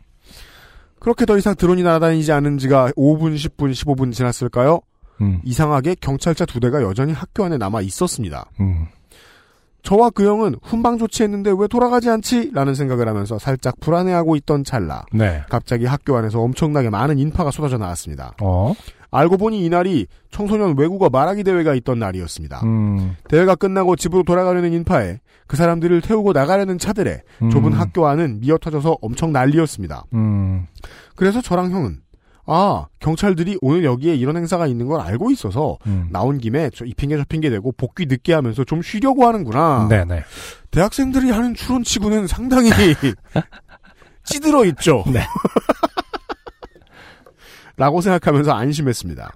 [1.00, 4.80] 그렇게 더 이상 드론이 날아다니지 않은 지가 5분, 10분, 15분 지났을까요?
[5.20, 5.40] 음.
[5.44, 8.46] 이상하게 경찰차 두 대가 여전히 학교 안에 남아 있었습니다.
[8.60, 8.86] 음.
[9.82, 12.50] 저와 그 형은 훈방 조치했는데 왜 돌아가지 않지?
[12.52, 15.42] 라는 생각을 하면서 살짝 불안해하고 있던 찰나 네.
[15.48, 18.34] 갑자기 학교 안에서 엄청나게 많은 인파가 쏟아져 나왔습니다.
[18.42, 18.74] 어.
[19.10, 22.60] 알고 보니 이날이 청소년 외국어 말하기 대회가 있던 날이었습니다.
[22.64, 23.16] 음.
[23.28, 27.50] 대회가 끝나고 집으로 돌아가려는 인파에 그 사람들을 태우고 나가려는 차들에 음.
[27.50, 30.04] 좁은 학교 안은 미어터져서 엄청 난리였습니다.
[30.14, 30.66] 음.
[31.16, 31.98] 그래서 저랑 형은
[32.46, 36.08] 아 경찰들이 오늘 여기에 이런 행사가 있는 걸 알고 있어서 음.
[36.10, 39.88] 나온 김에 저이 핑계 저 핑계 대고 복귀 늦게 하면서 좀 쉬려고 하는구나.
[39.88, 40.22] 네네.
[40.70, 42.70] 대학생들이 하는 추론치고는 상당히
[44.24, 45.04] 찌들어 있죠.
[45.12, 45.20] 네.
[47.80, 49.32] 라고 생각하면서 안심했습니다.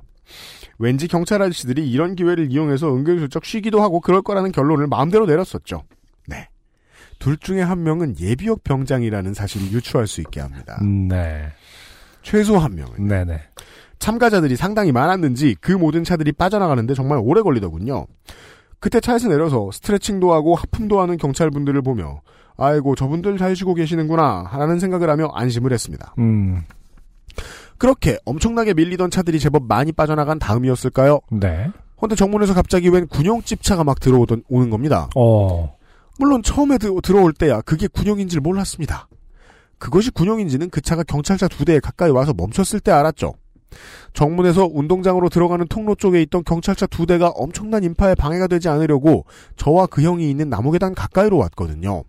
[0.79, 5.85] 왠지 경찰 아저씨들이 이런 기회를 이용해서 은근슬쩍 쉬기도 하고 그럴 거라는 결론을 마음대로 내렸었죠.
[6.27, 6.49] 네.
[7.19, 10.79] 둘 중에 한 명은 예비역 병장이라는 사실이 유추할 수 있게 합니다.
[10.83, 11.53] 네.
[12.21, 13.09] 최소 한 명은.
[13.09, 13.41] 네네.
[13.99, 18.07] 참가자들이 상당히 많았는지 그 모든 차들이 빠져나가는데 정말 오래 걸리더군요.
[18.79, 22.21] 그때 차에서 내려서 스트레칭도 하고 하품도 하는 경찰분들을 보며
[22.59, 26.15] 아이고 저분들 잘 쉬고 계시는구나 라는 생각을 하며 안심을 했습니다.
[26.19, 26.65] 음.
[27.85, 31.21] 그렇게 엄청나게 밀리던 차들이 제법 많이 빠져나간 다음이었을까요?
[31.33, 31.71] 네.
[32.01, 35.11] 근데 정문에서 갑자기 웬 군용집 차가 막 들어오던 오는 겁니다.
[35.15, 35.77] 어.
[36.19, 39.07] 물론 처음에 드- 들어올 때야 그게 군용인지를 몰랐습니다.
[39.77, 43.35] 그것이 군용인지는 그 차가 경찰차 두 대에 가까이 와서 멈췄을 때 알았죠.
[44.15, 49.89] 정문에서 운동장으로 들어가는 통로 쪽에 있던 경찰차 두 대가 엄청난 인파에 방해가 되지 않으려고 저와
[49.89, 52.05] 그 형이 있는 나무계단 가까이로 왔거든요.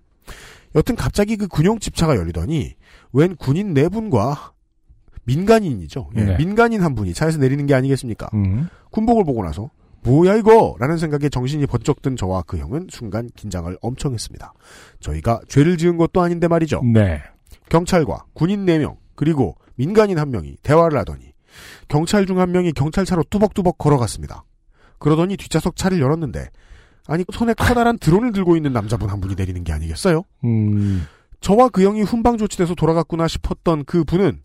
[0.74, 2.76] 여튼 갑자기 그 군용 집차가 열리더니
[3.12, 4.54] 웬 군인 네 분과
[5.26, 6.10] 민간인이죠.
[6.18, 6.38] 예, 네.
[6.38, 8.30] 민간인 한 분이 차에서 내리는 게 아니겠습니까?
[8.34, 8.68] 음.
[8.92, 9.70] 군복을 보고 나서
[10.04, 10.76] 뭐야 이거?
[10.80, 14.54] 라는 생각에 정신이 번쩍 든 저와 그 형은 순간 긴장을 엄청 했습니다.
[15.00, 16.82] 저희가 죄를 지은 것도 아닌데 말이죠.
[16.84, 17.22] 네.
[17.70, 21.34] 경찰과 군인 4명 그리고 민간인 한 명이 대화를 하더니
[21.88, 24.44] 경찰 중 한 명이 경찰차로 뚜벅뚜벅 걸어갔습니다.
[25.00, 26.50] 그러더니 뒷좌석 차를 열었는데
[27.08, 30.24] 아니 손에 커다란 드론을 들고 있는 남자분 한 분이 내리는 게 아니겠어요?
[30.44, 31.06] 음.
[31.42, 34.40] 저와 그 형이 훈방 조치돼서 돌아갔구나 싶었던 그 분은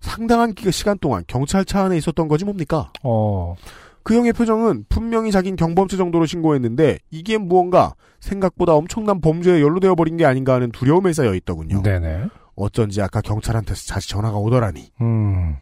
[0.00, 2.92] 상당한 기- 시간 동안 경찰차 안에 있었던 거지 뭡니까?
[3.02, 3.54] 어.
[4.02, 10.16] 그 형의 표정은 분명히 자긴 경범죄 정도로 신고했는데 이게 무언가 생각보다 엄청난 범죄에 연루되어 버린
[10.16, 11.82] 게 아닌가 하는 두려움에 쌓여 있더군요.
[11.82, 12.24] 네네.
[12.56, 14.90] 어쩐지 아까 경찰한테서 다시 전화가 오더라니.
[15.00, 15.56] 음.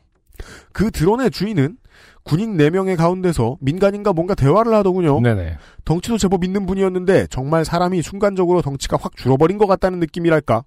[0.73, 1.79] 그 드론의 주인은
[2.23, 5.21] 군인 4명의 가운데서 민간인과 뭔가 대화를 하더군요.
[5.21, 5.57] 네네.
[5.85, 10.63] 덩치도 제법 있는 분이었는데 정말 사람이 순간적으로 덩치가 확 줄어버린 것 같다는 느낌이랄까.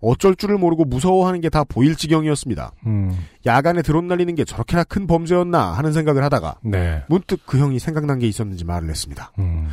[0.00, 2.72] 어쩔 줄을 모르고 무서워하는 게 다 보일 지경이었습니다.
[2.86, 3.10] 음.
[3.46, 7.02] 야간에 드론 날리는 게 저렇게나 큰 범죄였나 하는 생각을 하다가 네.
[7.08, 9.32] 문득 그 형이 생각난 게 있었는지 말을 했습니다.
[9.38, 9.68] 음.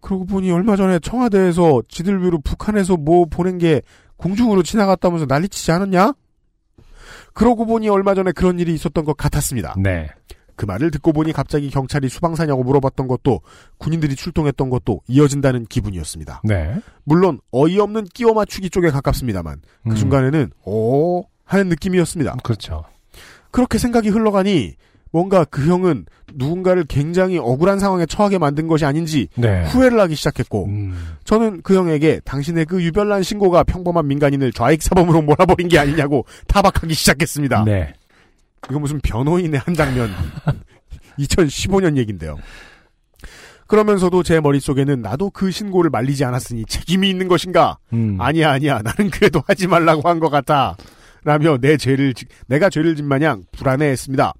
[0.00, 3.82] 그러고 보니 얼마 전에 청와대에서 지들 위로 북한에서 뭐 보낸 게
[4.16, 6.12] 공중으로 지나갔다면서 난리치지 않았냐?
[7.32, 9.74] 그러고 보니 얼마 전에 그런 일이 있었던 것 같았습니다.
[9.78, 10.08] 네.
[10.56, 13.40] 그 말을 듣고 보니 갑자기 경찰이 수방사냐고 물어봤던 것도
[13.78, 16.42] 군인들이 출동했던 것도 이어진다는 기분이었습니다.
[16.44, 16.76] 네.
[17.04, 19.96] 물론 어이없는 끼워 맞추기 쪽에 가깝습니다만 그 음.
[19.96, 22.36] 순간에는 오 하는 느낌이었습니다.
[22.42, 22.84] 그렇죠.
[23.50, 24.74] 그렇게 생각이 흘러가니
[25.14, 29.64] 뭔가 그 형은 누군가를 굉장히 억울한 상황에 처하게 만든 것이 아닌지 네.
[29.66, 31.14] 후회를 하기 시작했고 음.
[31.22, 36.92] 저는 그 형에게 당신의 그 유별난 신고가 평범한 민간인을 좌익 사범으로 몰아버린 게 아니냐고 타박하기
[36.94, 37.62] 시작했습니다.
[37.64, 37.92] 네.
[38.70, 40.10] 이거 무슨 변호인의 한 장면.
[41.18, 42.36] 2015년 얘긴데요.
[43.66, 47.78] 그러면서도 제 머릿속에는 나도 그 신고를 말리지 않았으니 책임이 있는 것인가?
[47.92, 48.16] 음.
[48.20, 48.80] 아니야, 아니야.
[48.82, 50.76] 나는 그래도 하지 말라고 한 것 같아.
[51.24, 54.34] 라며 내 죄를, 지- 내가 죄를 진 마냥 불안해했습니다.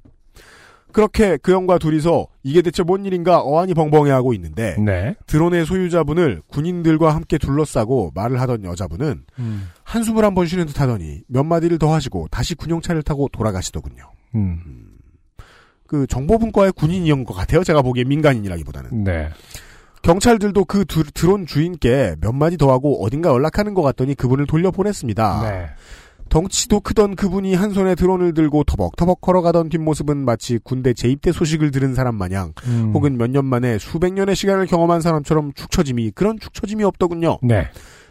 [0.92, 5.16] 그렇게 그 형과 둘이서 이게 대체 뭔 일인가 어안이 벙벙해하고 있는데 네.
[5.26, 9.68] 드론의 소유자분을 군인들과 함께 둘러싸고 말을 하던 여자분은 음.
[9.82, 14.04] 한숨을 한 번 쉬는 듯 하더니 몇 마디를 더 하시고 다시 군용차를 타고 돌아가시더군요.
[14.34, 14.86] 음.
[15.86, 17.62] 그 정보분과의 군인이었던 것 같아요.
[17.62, 19.04] 제가 보기에 민간인이라기보다는.
[19.04, 19.28] 네.
[20.02, 25.42] 경찰들도 그 드, 드론 주인께 몇 마디 더 하고 어딘가 연락하는 것 같더니 그분을 돌려보냈습니다.
[25.42, 25.66] 네.
[26.30, 31.94] 덩치도 크던 그분이 한 손에 드론을 들고 터벅터벅 걸어가던 뒷모습은 마치 군대 재입대 소식을 들은
[31.94, 32.90] 사람 마냥 음.
[32.94, 37.38] 혹은 몇 년 만에 수백 년의 시간을 경험한 사람처럼 축 처짐이 그런 축 처짐이 없더군요.
[37.42, 37.68] 네.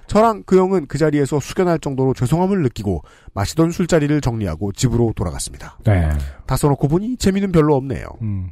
[0.07, 3.03] 저랑 그 형은 그 자리에서 숙연할 정도로 죄송함을 느끼고
[3.33, 5.77] 마시던 술자리를 정리하고 집으로 돌아갔습니다.
[5.85, 6.09] 네.
[6.45, 8.05] 다 써놓고 보니 재미는 별로 없네요.
[8.21, 8.51] 음.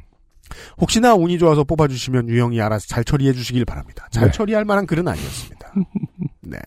[0.78, 4.06] 혹시나 운이 좋아서 뽑아주시면 유형이 알아서 잘 처리해 주시길 바랍니다.
[4.10, 4.30] 잘 네.
[4.32, 5.72] 처리할 만한 글은 아니었습니다.
[6.42, 6.58] 네.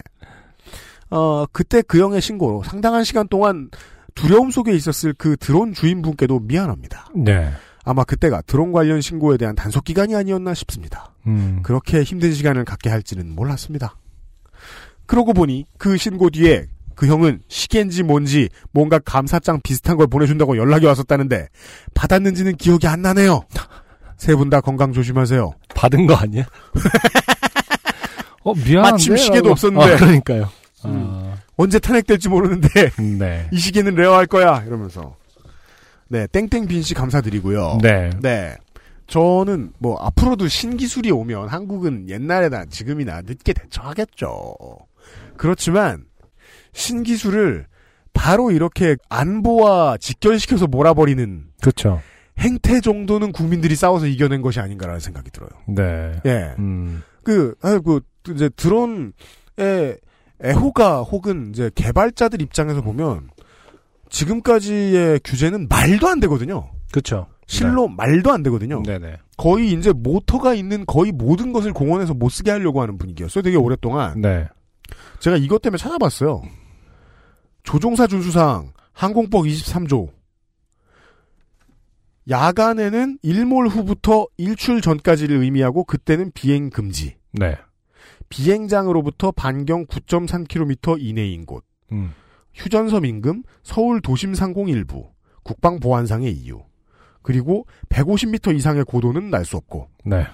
[1.10, 3.70] 어, 그때 그 형의 신고로 상당한 시간 동안
[4.16, 7.10] 두려움 속에 있었을 그 드론 주인분께도 미안합니다.
[7.16, 7.52] 네.
[7.84, 11.14] 아마 그때가 드론 관련 신고에 대한 단속 기간이 아니었나 싶습니다.
[11.28, 11.60] 음.
[11.62, 13.96] 그렇게 힘든 시간을 갖게 할지는 몰랐습니다.
[15.06, 16.66] 그러고 보니 그 신고 뒤에
[16.96, 21.48] 그 형은 시계인지 뭔지 뭔가 감사장 비슷한 걸 보내준다고 연락이 왔었다는데
[21.94, 23.44] 받았는지는 기억이 안 나네요.
[24.18, 25.52] 세 분 다 건강 조심하세요.
[25.76, 26.46] 받은 거 아니야?
[28.44, 28.92] 어, 미안한데.
[28.92, 29.52] 마침 시계도.
[29.52, 29.94] 없었는데.
[29.94, 30.50] 아, 그러니까요.
[30.86, 31.10] 음.
[31.12, 32.70] 아, 언제 탄핵될지 모르는데
[33.20, 33.50] 네.
[33.52, 35.16] 이 시계는 레어할 거야 이러면서
[36.08, 37.80] 네 땡땡 빈 씨 감사드리고요.
[37.82, 38.10] 네.
[38.22, 38.56] 네.
[39.08, 44.56] 저는 뭐 앞으로도 신기술이 오면 한국은 옛날에나 지금이나 늦게 대처하겠죠.
[45.38, 46.06] 그렇지만
[46.74, 47.68] 신기술을
[48.14, 52.02] 바로 이렇게 안보와 직결시켜서 몰아버리는 그렇죠.
[52.40, 55.50] 행태 정도는 국민들이 싸워서 이겨낸 것이 아닌가라는 생각이 들어요.
[55.68, 56.20] 네.
[56.26, 56.56] 예.
[56.60, 57.04] 음.
[57.24, 58.02] 그, 아, 그,
[58.34, 59.14] 이제 드론의
[60.44, 63.30] 애호가 혹은 이제 개발자들 입장에서 보면
[64.10, 66.72] 지금까지의 규제는 말도 안 되거든요.
[66.92, 67.28] 그렇죠.
[67.48, 68.82] 실로 말도 안 되거든요.
[68.84, 69.18] 네네.
[69.38, 73.42] 거의 이제 모터가 있는 거의 모든 것을 공원에서 못 쓰게 하려고 하는 분위기였어요.
[73.44, 74.20] 되게 오랫동안.
[74.20, 74.48] 네.
[75.26, 76.44] 제가 이것 때문에 찾아봤어요.
[77.64, 80.12] 조종사 준수상 항공법 23조.
[82.30, 87.18] 야간에는 일몰 후부터 일출 전까지를 의미하고 그때는 비행 금지.
[87.32, 87.58] 네.
[88.30, 91.66] 비행장으로부터 반경 9.3km 이내인 곳.
[91.92, 92.12] 음.
[92.54, 95.10] 휴전섬 임금, 서울 도심 상공 일부,
[95.44, 96.62] 국방 보안상의 이유.
[97.24, 100.28] 그리고 150m 이상의 고도는 날 수 없고 네.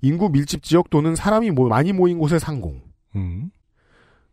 [0.00, 2.80] 인구 밀집 지역 또는 사람이 모- 많이 모인 곳의 상공.
[3.16, 3.50] 음.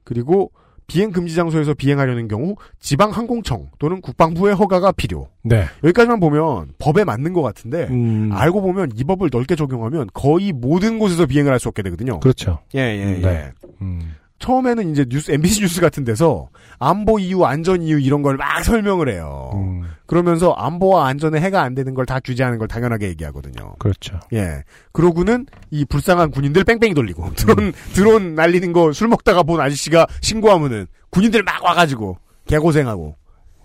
[0.07, 0.51] 그리고
[0.87, 5.27] 비행 금지 장소에서 비행하려는 경우 지방 항공청 또는 국방부의 허가가 필요.
[5.43, 5.65] 네.
[5.83, 8.29] 여기까지만 보면 법에 맞는 것 같은데 음.
[8.31, 12.21] 알고 보면 이 법을 넓게 적용하면 거의 모든 곳에서 비행을 할 수 없게 되거든요.
[12.21, 12.59] 그렇죠.
[12.75, 13.51] 예, 예, 네.
[13.81, 14.13] 음.
[14.39, 16.49] 처음에는 이제 뉴스, MBC 뉴스 같은 데서
[16.79, 19.49] 안보 이유, 안전 이유 이런 걸 막 설명을 해요.
[19.55, 19.83] 음.
[20.05, 23.73] 그러면서 안보와 안전에 해가 안 되는 걸 다 규제하는 걸 당연하게 얘기하거든요.
[23.79, 24.19] 그렇죠.
[24.33, 24.63] 예.
[24.93, 30.87] 그러고는 이 불쌍한 군인들 뺑뺑이 돌리고 드론 드론 날리는 거 술 먹다가 본 아저씨가 신고하면은
[31.09, 33.15] 군인들 막 와가지고 개고생하고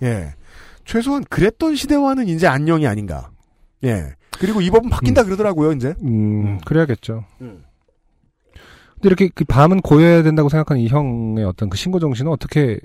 [0.02, 0.34] 예.
[0.84, 3.30] 최소한 그랬던 시대와는 이제 안녕이 아닌가.
[3.84, 4.06] 예.
[4.38, 5.94] 그리고 이 법은 바뀐다 그러더라고요 이제.
[6.02, 7.24] 음, 그래야겠죠.
[7.42, 7.62] 음.
[9.02, 12.78] 근데 이렇게 그 밤은 고여야 된다고 생각하는 이 형의 어떤 그 신고 정신은 어떻게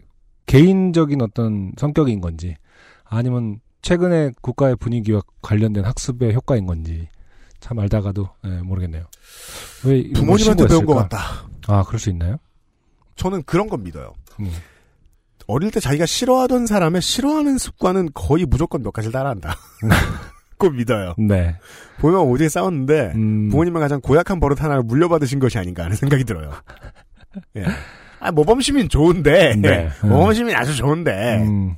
[0.47, 2.55] 개인적인 어떤 성격인 건지
[3.03, 7.07] 아니면 최근에 국가의 분위기와 관련된 학습의 효과인 건지
[7.59, 9.05] 참 알다가도 예, 모르겠네요.
[9.85, 10.95] 왜 부모님한테 배운 것?
[10.95, 11.47] 같다.
[11.67, 12.37] 아, 그럴 수 있나요?
[13.15, 14.13] 저는 그런 건 믿어요.
[14.39, 14.51] 음.
[15.45, 19.55] 어릴 때 자기가 싫어하던 사람의 싫어하는 습관은 거의 무조건 몇 가지를 따라한다.
[20.57, 21.13] 꼭 믿어요.
[21.17, 21.55] 네.
[21.99, 26.51] 보면 오지게 싸웠는데 음, 부모님은 가장 고약한 버릇 하나를 물려받으신 것이 아닌가 하는 생각이 들어요.
[27.55, 27.65] 예.
[28.19, 29.55] 아, 모범시민 좋은데.
[29.55, 29.89] 네.
[30.01, 31.43] 모범시민 아주 좋은데.
[31.43, 31.75] 음,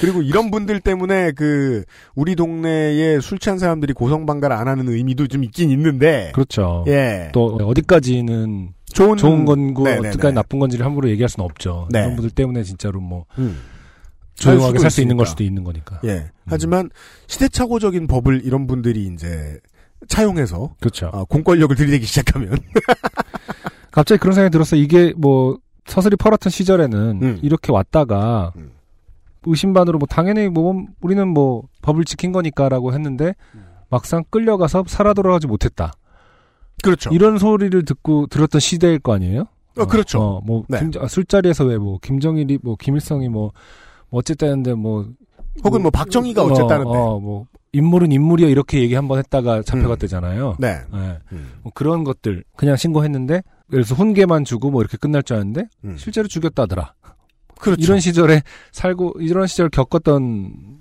[0.00, 1.84] 그리고 이런 분들 때문에 그
[2.14, 6.84] 우리 동네에 술 취한 사람들이 고성방가를 안 하는 의미도 좀 있긴 있는데 그렇죠.
[6.88, 7.30] 예.
[7.32, 10.08] 또 어디까지는 좋은 좋은 건고 네네네.
[10.08, 11.88] 어디까지 나쁜 건지를 함부로 얘기할 수는 없죠.
[11.90, 12.02] 네.
[12.02, 13.58] 그런 분들 때문에 진짜로 뭐 음.
[14.34, 15.26] 조용하게 살 수 있는 걸.
[15.26, 16.00] 수도 있는 거니까.
[16.04, 16.30] 예.
[16.46, 16.90] 하지만
[17.28, 19.58] 시대착오적인 법을 이런 분들이 이제
[20.08, 21.10] 차용해서 그렇죠.
[21.12, 22.56] 아, 공권력을 들이대기 시작하면
[23.90, 24.76] 갑자기 그런 생각이 들었어.
[24.76, 27.38] 이게 뭐 서슬이 펄었던 시절에는 음.
[27.42, 28.72] 이렇게 왔다가 음.
[29.44, 33.34] 의심반으로 뭐 당연히 뭐 우리는 뭐 법을 지킨 거니까라고 했는데
[33.90, 35.92] 막상 끌려가서 살아 돌아가지 못했다.
[36.82, 37.10] 그렇죠.
[37.12, 39.44] 이런 소리를 듣고 들었던 시대일 거 아니에요?
[39.76, 40.20] 어, 그렇죠.
[40.20, 40.80] 어, 뭐 네.
[40.80, 43.52] 김- 아, 술자리에서 왜 뭐 김정일이 뭐 김일성이 뭐, 뭐
[44.14, 45.06] 어쨌다는데 뭐
[45.64, 46.90] 혹은 뭐 박정희가 어쨌다는데.
[46.90, 50.56] 어, 어, 뭐 인물은 인물이야 이렇게 얘기 한번 했다가 잡혀갔대잖아요.
[50.60, 50.78] 네.
[50.92, 51.18] 네.
[51.32, 51.52] 음.
[51.62, 55.96] 뭐 그런 것들 그냥 신고했는데 들어서 혼계만 주고 뭐 이렇게 끝날 줄 알았는데 음.
[55.98, 56.94] 실제로 죽였다더라.
[57.58, 57.82] 그렇죠.
[57.82, 58.42] 이런 시절에
[58.72, 60.78] 살고 이런 시절 겪었던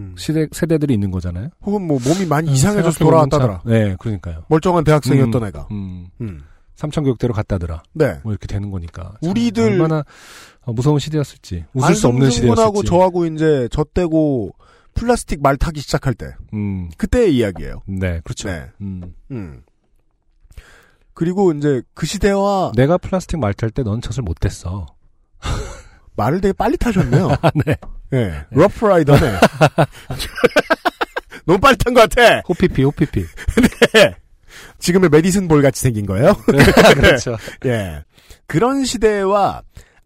[0.00, 0.14] 음.
[0.18, 1.48] 시대 세대들이 있는 거잖아요.
[1.62, 3.60] 혹은 뭐 몸이 많이 이상해져서 생각해보면 돌아왔다더라.
[3.62, 4.42] 참- 네, 그러니까요.
[4.48, 5.68] 멀쩡한 대학생이었던 음, 애가.
[5.70, 6.42] 음, 음.
[6.76, 7.82] 삼천교육대로 갔다더라.
[7.92, 8.18] 네.
[8.24, 9.14] 뭐 이렇게 되는 거니까.
[9.22, 10.04] 참 우리들- 얼마나
[10.62, 12.84] 어, 무서운 시대였을지 웃을 수 없는 안승준 시대였을지.
[12.88, 14.54] 저하고 이제 저 때고
[14.94, 17.82] 플라스틱 말 타기 시작할 때 음, 그때의 이야기예요.
[17.86, 18.48] 네, 그렇죠.
[18.48, 18.66] 네.
[18.80, 19.14] 음.
[19.30, 19.62] 음.
[21.14, 24.86] 그리고 이제 그 시대와 내가 플라스틱 말 탈 때 넌 젖을 못 댔어.
[26.16, 27.28] 말을 되게 빨리 타셨네요.
[27.66, 27.76] 네.
[28.12, 28.44] 예.
[28.50, 29.38] 러프라이더네.
[31.46, 32.40] 너무 빨리 탄 것 같아.
[32.48, 33.24] 호피피, 호피피.
[34.84, 36.34] 지금의 메디슨 볼 같이 생긴 거예요.
[36.94, 37.38] 그렇죠.
[37.64, 38.04] 예.
[38.46, 39.62] 그런 시대와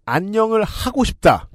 [0.07, 1.49] 안녕을 하고 싶다.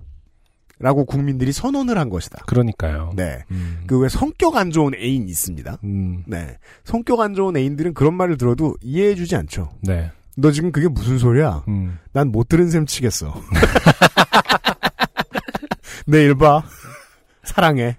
[0.80, 2.44] 라고 국민들이 선언을 한 것이다.
[2.46, 3.14] 그러니까요.
[3.16, 3.44] 네.
[3.52, 3.86] 음.
[3.88, 5.78] 그왜 성격 안 좋은 애인 있습니다.
[5.86, 6.58] 음, 네.
[6.84, 9.70] 성격 안 좋은 애인들은 그런 말을 들어도 이해해주지 않죠.
[9.82, 10.12] 네.
[10.36, 11.64] 너 지금 그게 무슨 소리야?
[11.70, 11.98] 음.
[12.12, 13.34] 난못 들은 셈 치겠어.
[16.06, 16.62] 내일 봐.
[17.46, 17.96] 사랑해.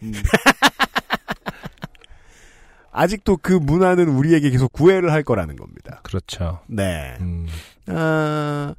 [2.95, 6.01] 아직도 그 문화는 우리에게 계속 구애를 할 거라는 겁니다.
[6.05, 6.61] 그렇죠.
[6.69, 7.16] 네.
[7.21, 7.47] 음.
[7.89, 8.75] 아,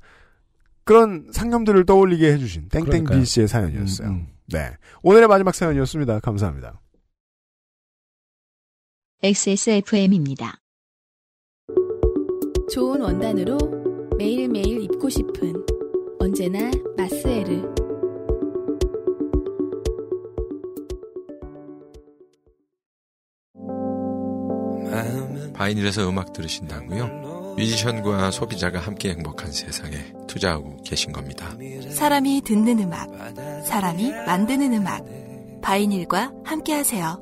[0.85, 3.19] 그런 상념들을 떠올리게 해주신 땡땡 그러니까요.
[3.19, 4.07] B 씨의 사연이었어요.
[4.07, 4.27] 음, 음.
[4.47, 4.71] 네.
[5.03, 6.21] 오늘의 마지막 사연이었습니다.
[6.21, 6.79] 감사합니다.
[9.21, 10.61] XSFM입니다.
[12.71, 13.57] 좋은 원단으로
[14.17, 15.53] 매일매일 입고 싶은
[16.19, 17.74] 언제나 마스에르.
[25.53, 27.55] 바이닐에서 음악 들으신다고요?
[27.57, 31.55] 뮤지션과 소비자가 함께 행복한 세상에 투자하고 계신 겁니다.
[31.89, 33.09] 사람이 듣는 음악,
[33.65, 35.05] 사람이 만드는 음악.
[35.61, 37.19] 바이닐과 함께 하세요.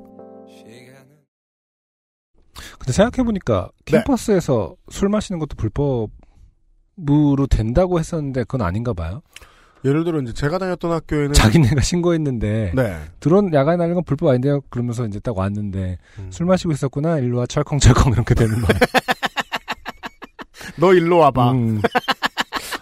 [2.78, 3.92] 근데 생각해보니까 네.
[3.94, 9.22] 캠퍼스에서 술 마시는 것도 불법으로 된다고 했었는데 그건 아닌가 봐요.
[9.86, 12.98] 예를 들어 이제 제가 다녔던 학교에는 자기네가 신고했는데 네.
[13.20, 14.62] 드론 야간에 날리는 건 불법 아닌데요.
[14.70, 16.28] 그러면서 이제 딱 왔는데 음.
[16.30, 17.20] 술 마시고 있었구나.
[17.20, 18.80] 일로 와 철컹철컹 이렇게 되는 거예요.
[20.80, 21.52] 너 일로 와봐.
[21.52, 21.82] 음.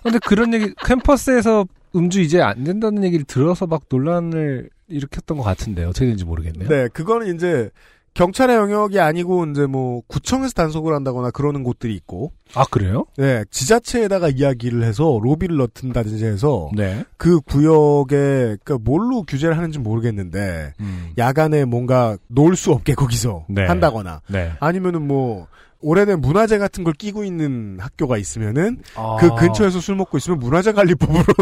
[0.03, 1.65] 근데 그런 얘기 캠퍼스에서
[1.95, 6.69] 음주 이제 안 된다는 얘기를 들어서 막 논란을 일으켰던 것 같은데 어떻게 되는지 모르겠네요.
[6.69, 7.69] 네, 그거는 이제
[8.13, 13.05] 경찰의 영역이 아니고 이제 뭐 구청에서 단속을 한다거나 그러는 곳들이 있고, 아 그래요?
[13.17, 17.05] 네, 지자체에다가 이야기를 해서 로비를 넣든다든지 해서 네.
[17.17, 21.11] 그 구역에 그러니까 뭘로 규제를 하는지 모르겠는데 음.
[21.17, 23.65] 야간에 뭔가 놀 수 없게 거기서 네.
[23.65, 24.51] 한다거나 네.
[24.59, 25.47] 아니면은 뭐
[25.79, 29.17] 오래된 문화재 같은 걸 끼고 있는 학교가 있으면은 아.
[29.19, 31.23] 그 근처에서 술 먹고 있으면 문화재 관리법으로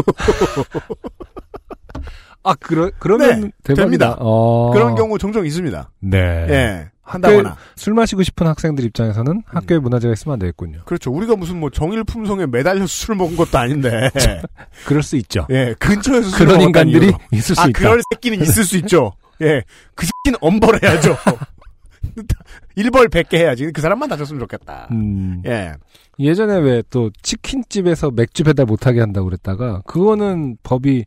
[2.42, 3.74] 아 그러 그러면 네.
[3.74, 4.16] 됩니다.
[4.18, 4.70] 어.
[4.72, 5.90] 그런 경우 종종 있습니다.
[6.00, 6.18] 네.
[6.48, 7.56] 예, 한다거나.
[7.76, 10.80] 술 마시고 싶은 학생들 입장에서는 학교에 문화재가 있으면 안 되겠군요.
[10.86, 11.10] 그렇죠.
[11.12, 14.10] 우리가 무슨 뭐 정일 품성에 매달려서 술 먹은 것도 아닌데.
[14.86, 15.46] 그럴 수 있죠.
[15.50, 17.18] 예, 근처에서 술 그런 인간들이 이유로.
[17.32, 17.78] 있을 수 아, 있다.
[17.78, 19.12] 그럴 새끼는 있을 수 있죠.
[19.42, 19.62] 예,
[19.94, 21.16] 그 새끼는 엄벌해야죠.
[22.76, 23.70] 일벌 100개 해야지.
[23.72, 24.88] 그 사람만 다쳤으면 좋겠다.
[24.90, 25.42] 음.
[25.46, 25.72] 예.
[26.18, 31.04] 예전에 왜 또 치킨집에서 맥주 배달 못하게 한다고 그랬다가 그거는 법이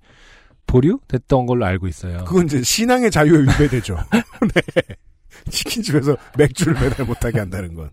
[0.73, 2.23] 보류됐던 걸로 알고 있어요.
[2.25, 3.97] 그건 이제 신앙의 자유에 위배되죠.
[4.11, 4.95] 네.
[5.49, 7.89] 치킨집에서 맥주를 배달 못하게 한다는 건.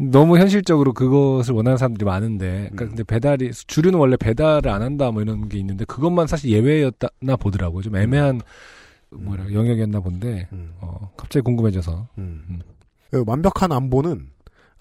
[0.00, 2.88] 너무 현실적으로 그것을 원하는 사람들이 많은데, 그러니까 음.
[2.88, 7.82] 근데 배달이 주류는 원래 배달을 안 한다 뭐 이런 게 있는데 그것만 사실 예외였나 보더라고요.
[7.82, 8.40] 좀 애매한
[9.10, 10.72] 뭐라 영역이었나 본데 음.
[10.80, 12.44] 어, 갑자기 궁금해져서 음.
[12.48, 12.60] 음.
[13.10, 14.28] 그 완벽한 안보는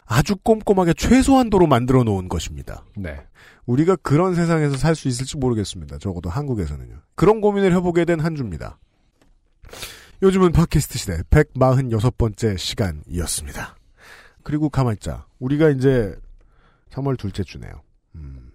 [0.06, 2.84] 아주 꼼꼼하게 최소한도로 만들어 놓은 것입니다.
[2.98, 3.20] 네.
[3.66, 5.98] 우리가 그런 세상에서 살 수 있을지 모르겠습니다.
[5.98, 6.96] 적어도 한국에서는요.
[7.16, 8.78] 그런 고민을 해보게 된 한 주입니다.
[10.22, 13.76] 요즘은 팟캐스트 시대 146번째 시간이었습니다.
[14.44, 15.26] 그리고 가만있자.
[15.40, 16.16] 우리가 이제
[16.92, 17.72] 3월 둘째 주네요.
[18.16, 18.52] 음.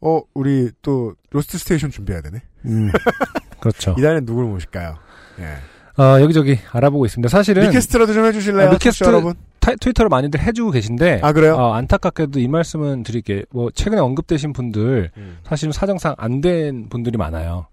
[0.00, 2.42] 어, 우리 또 로스트 스테이션 준비해야 되네.
[2.66, 2.90] 음.
[3.60, 3.94] 그렇죠.
[3.98, 4.96] 이달엔 누굴 모실까요?
[5.40, 6.02] 예.
[6.02, 7.28] 어, 여기저기 알아보고 있습니다.
[7.28, 8.68] 사실은 request라도 좀 해주실래요?
[8.68, 9.34] 아, request- 여러분.
[9.66, 11.56] 타- 트위터로 많이들 해주고 계신데 아 그래요?
[11.56, 13.44] 어, 안타깝게도 이 말씀은 드릴게.
[13.50, 15.38] 뭐 최근에 언급되신 분들 음.
[15.44, 17.66] 사실은 사정상 안 된 분들이 많아요.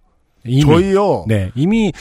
[0.45, 1.25] 이미 저희요.
[1.27, 1.91] 네 이미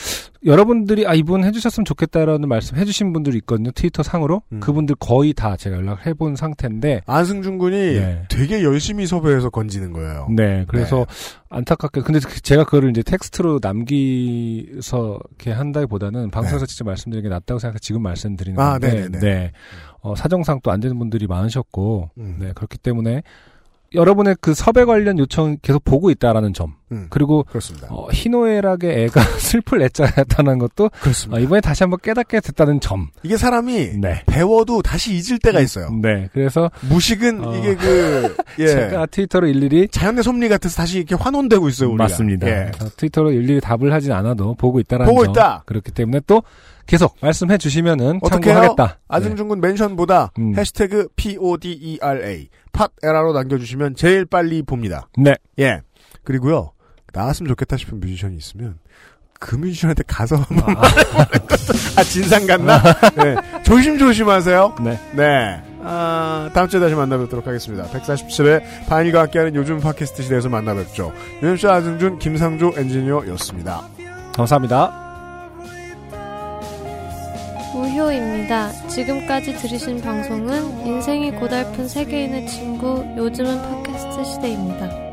[0.45, 3.71] 여러분들이 아 이분 해주셨으면 좋겠다라는 말씀 해주신 분들이 있거든요.
[3.71, 4.59] 트위터 상으로 음.
[4.59, 8.23] 그분들 거의 다 제가 연락을 해본 상태인데 안승준 군이 네.
[8.29, 10.27] 되게 열심히 섭외해서 건지는 거예요.
[10.35, 11.05] 네, 그래서
[11.49, 17.59] 안타깝게 근데 그- 제가 그거를 이제 텍스트로 남기서 이렇게 한다기보다는 방송에서 직접 말씀드리는 게 낫다고
[17.59, 19.19] 생각해서 지금 말씀드리는 아, 건데, 네네네.
[19.19, 19.51] 네,
[20.01, 22.37] 어, 사정상 또 안 되는 분들이 많으셨고, 음.
[22.39, 23.21] 네 그렇기 때문에
[23.93, 27.07] 여러분의 그 섭외 관련 요청 계속 보고 있다라는 점, 음.
[27.09, 27.87] 그리고 그렇습니다.
[27.89, 31.37] 어, 희노애락의 애가 슬플 애자였다는 것도 그렇습니다.
[31.37, 35.89] 어, 이번에 다시 한번 깨닫게 됐다는 점, 이게 사람이 네, 배워도 다시 잊을 때가 있어요.
[36.01, 37.55] 네, 그래서 무식은 어.
[37.57, 38.67] 이게 그 예.
[38.67, 41.89] 제가 트위터로 일일이 자연의 섭리 같아서 다시 이렇게 환원되고 있어요.
[41.89, 42.03] 우리가.
[42.03, 42.47] 맞습니다.
[42.47, 42.71] 예.
[42.97, 45.31] 트위터로 일일이 답을 하진 않아도 보고 있다라는 보고 점.
[45.33, 45.63] 있다.
[45.65, 46.43] 그렇기 때문에 또
[46.85, 48.19] 계속 말씀해 주시면은?
[48.29, 48.99] 참고하겠다.
[49.07, 50.53] 안승준 군 멘션보다 음.
[50.57, 55.07] 해시태그 PODERA 팟에라로 남겨주시면 제일 빨리 봅니다.
[55.17, 55.33] 네.
[55.59, 55.81] 예.
[56.23, 56.71] 그리고요
[57.13, 58.79] 나왔으면 좋겠다 싶은 뮤지션이 있으면
[59.39, 60.75] 그 뮤지션한테 가서 한번
[61.97, 62.81] 아 진상 같나?
[63.15, 63.35] 네.
[63.63, 64.75] 조심조심하세요.
[64.81, 64.99] 네.
[65.13, 65.61] 네.
[65.85, 67.85] 아, 다음 주에 다시 만나뵙도록 하겠습니다.
[67.89, 71.11] 147회 반일과 함께하는 요즘 팟캐스트 시대에서 만나뵙죠.
[71.41, 73.89] 유엠씨 안승준, 김상조 엔지니어였습니다.
[74.33, 75.03] 감사합니다.
[77.75, 78.71] 우효입니다.
[78.87, 85.12] 지금까지 들으신 방송은 인생이 고달픈 세계인의 친구 요즘은 팟캐스트 시대입니다.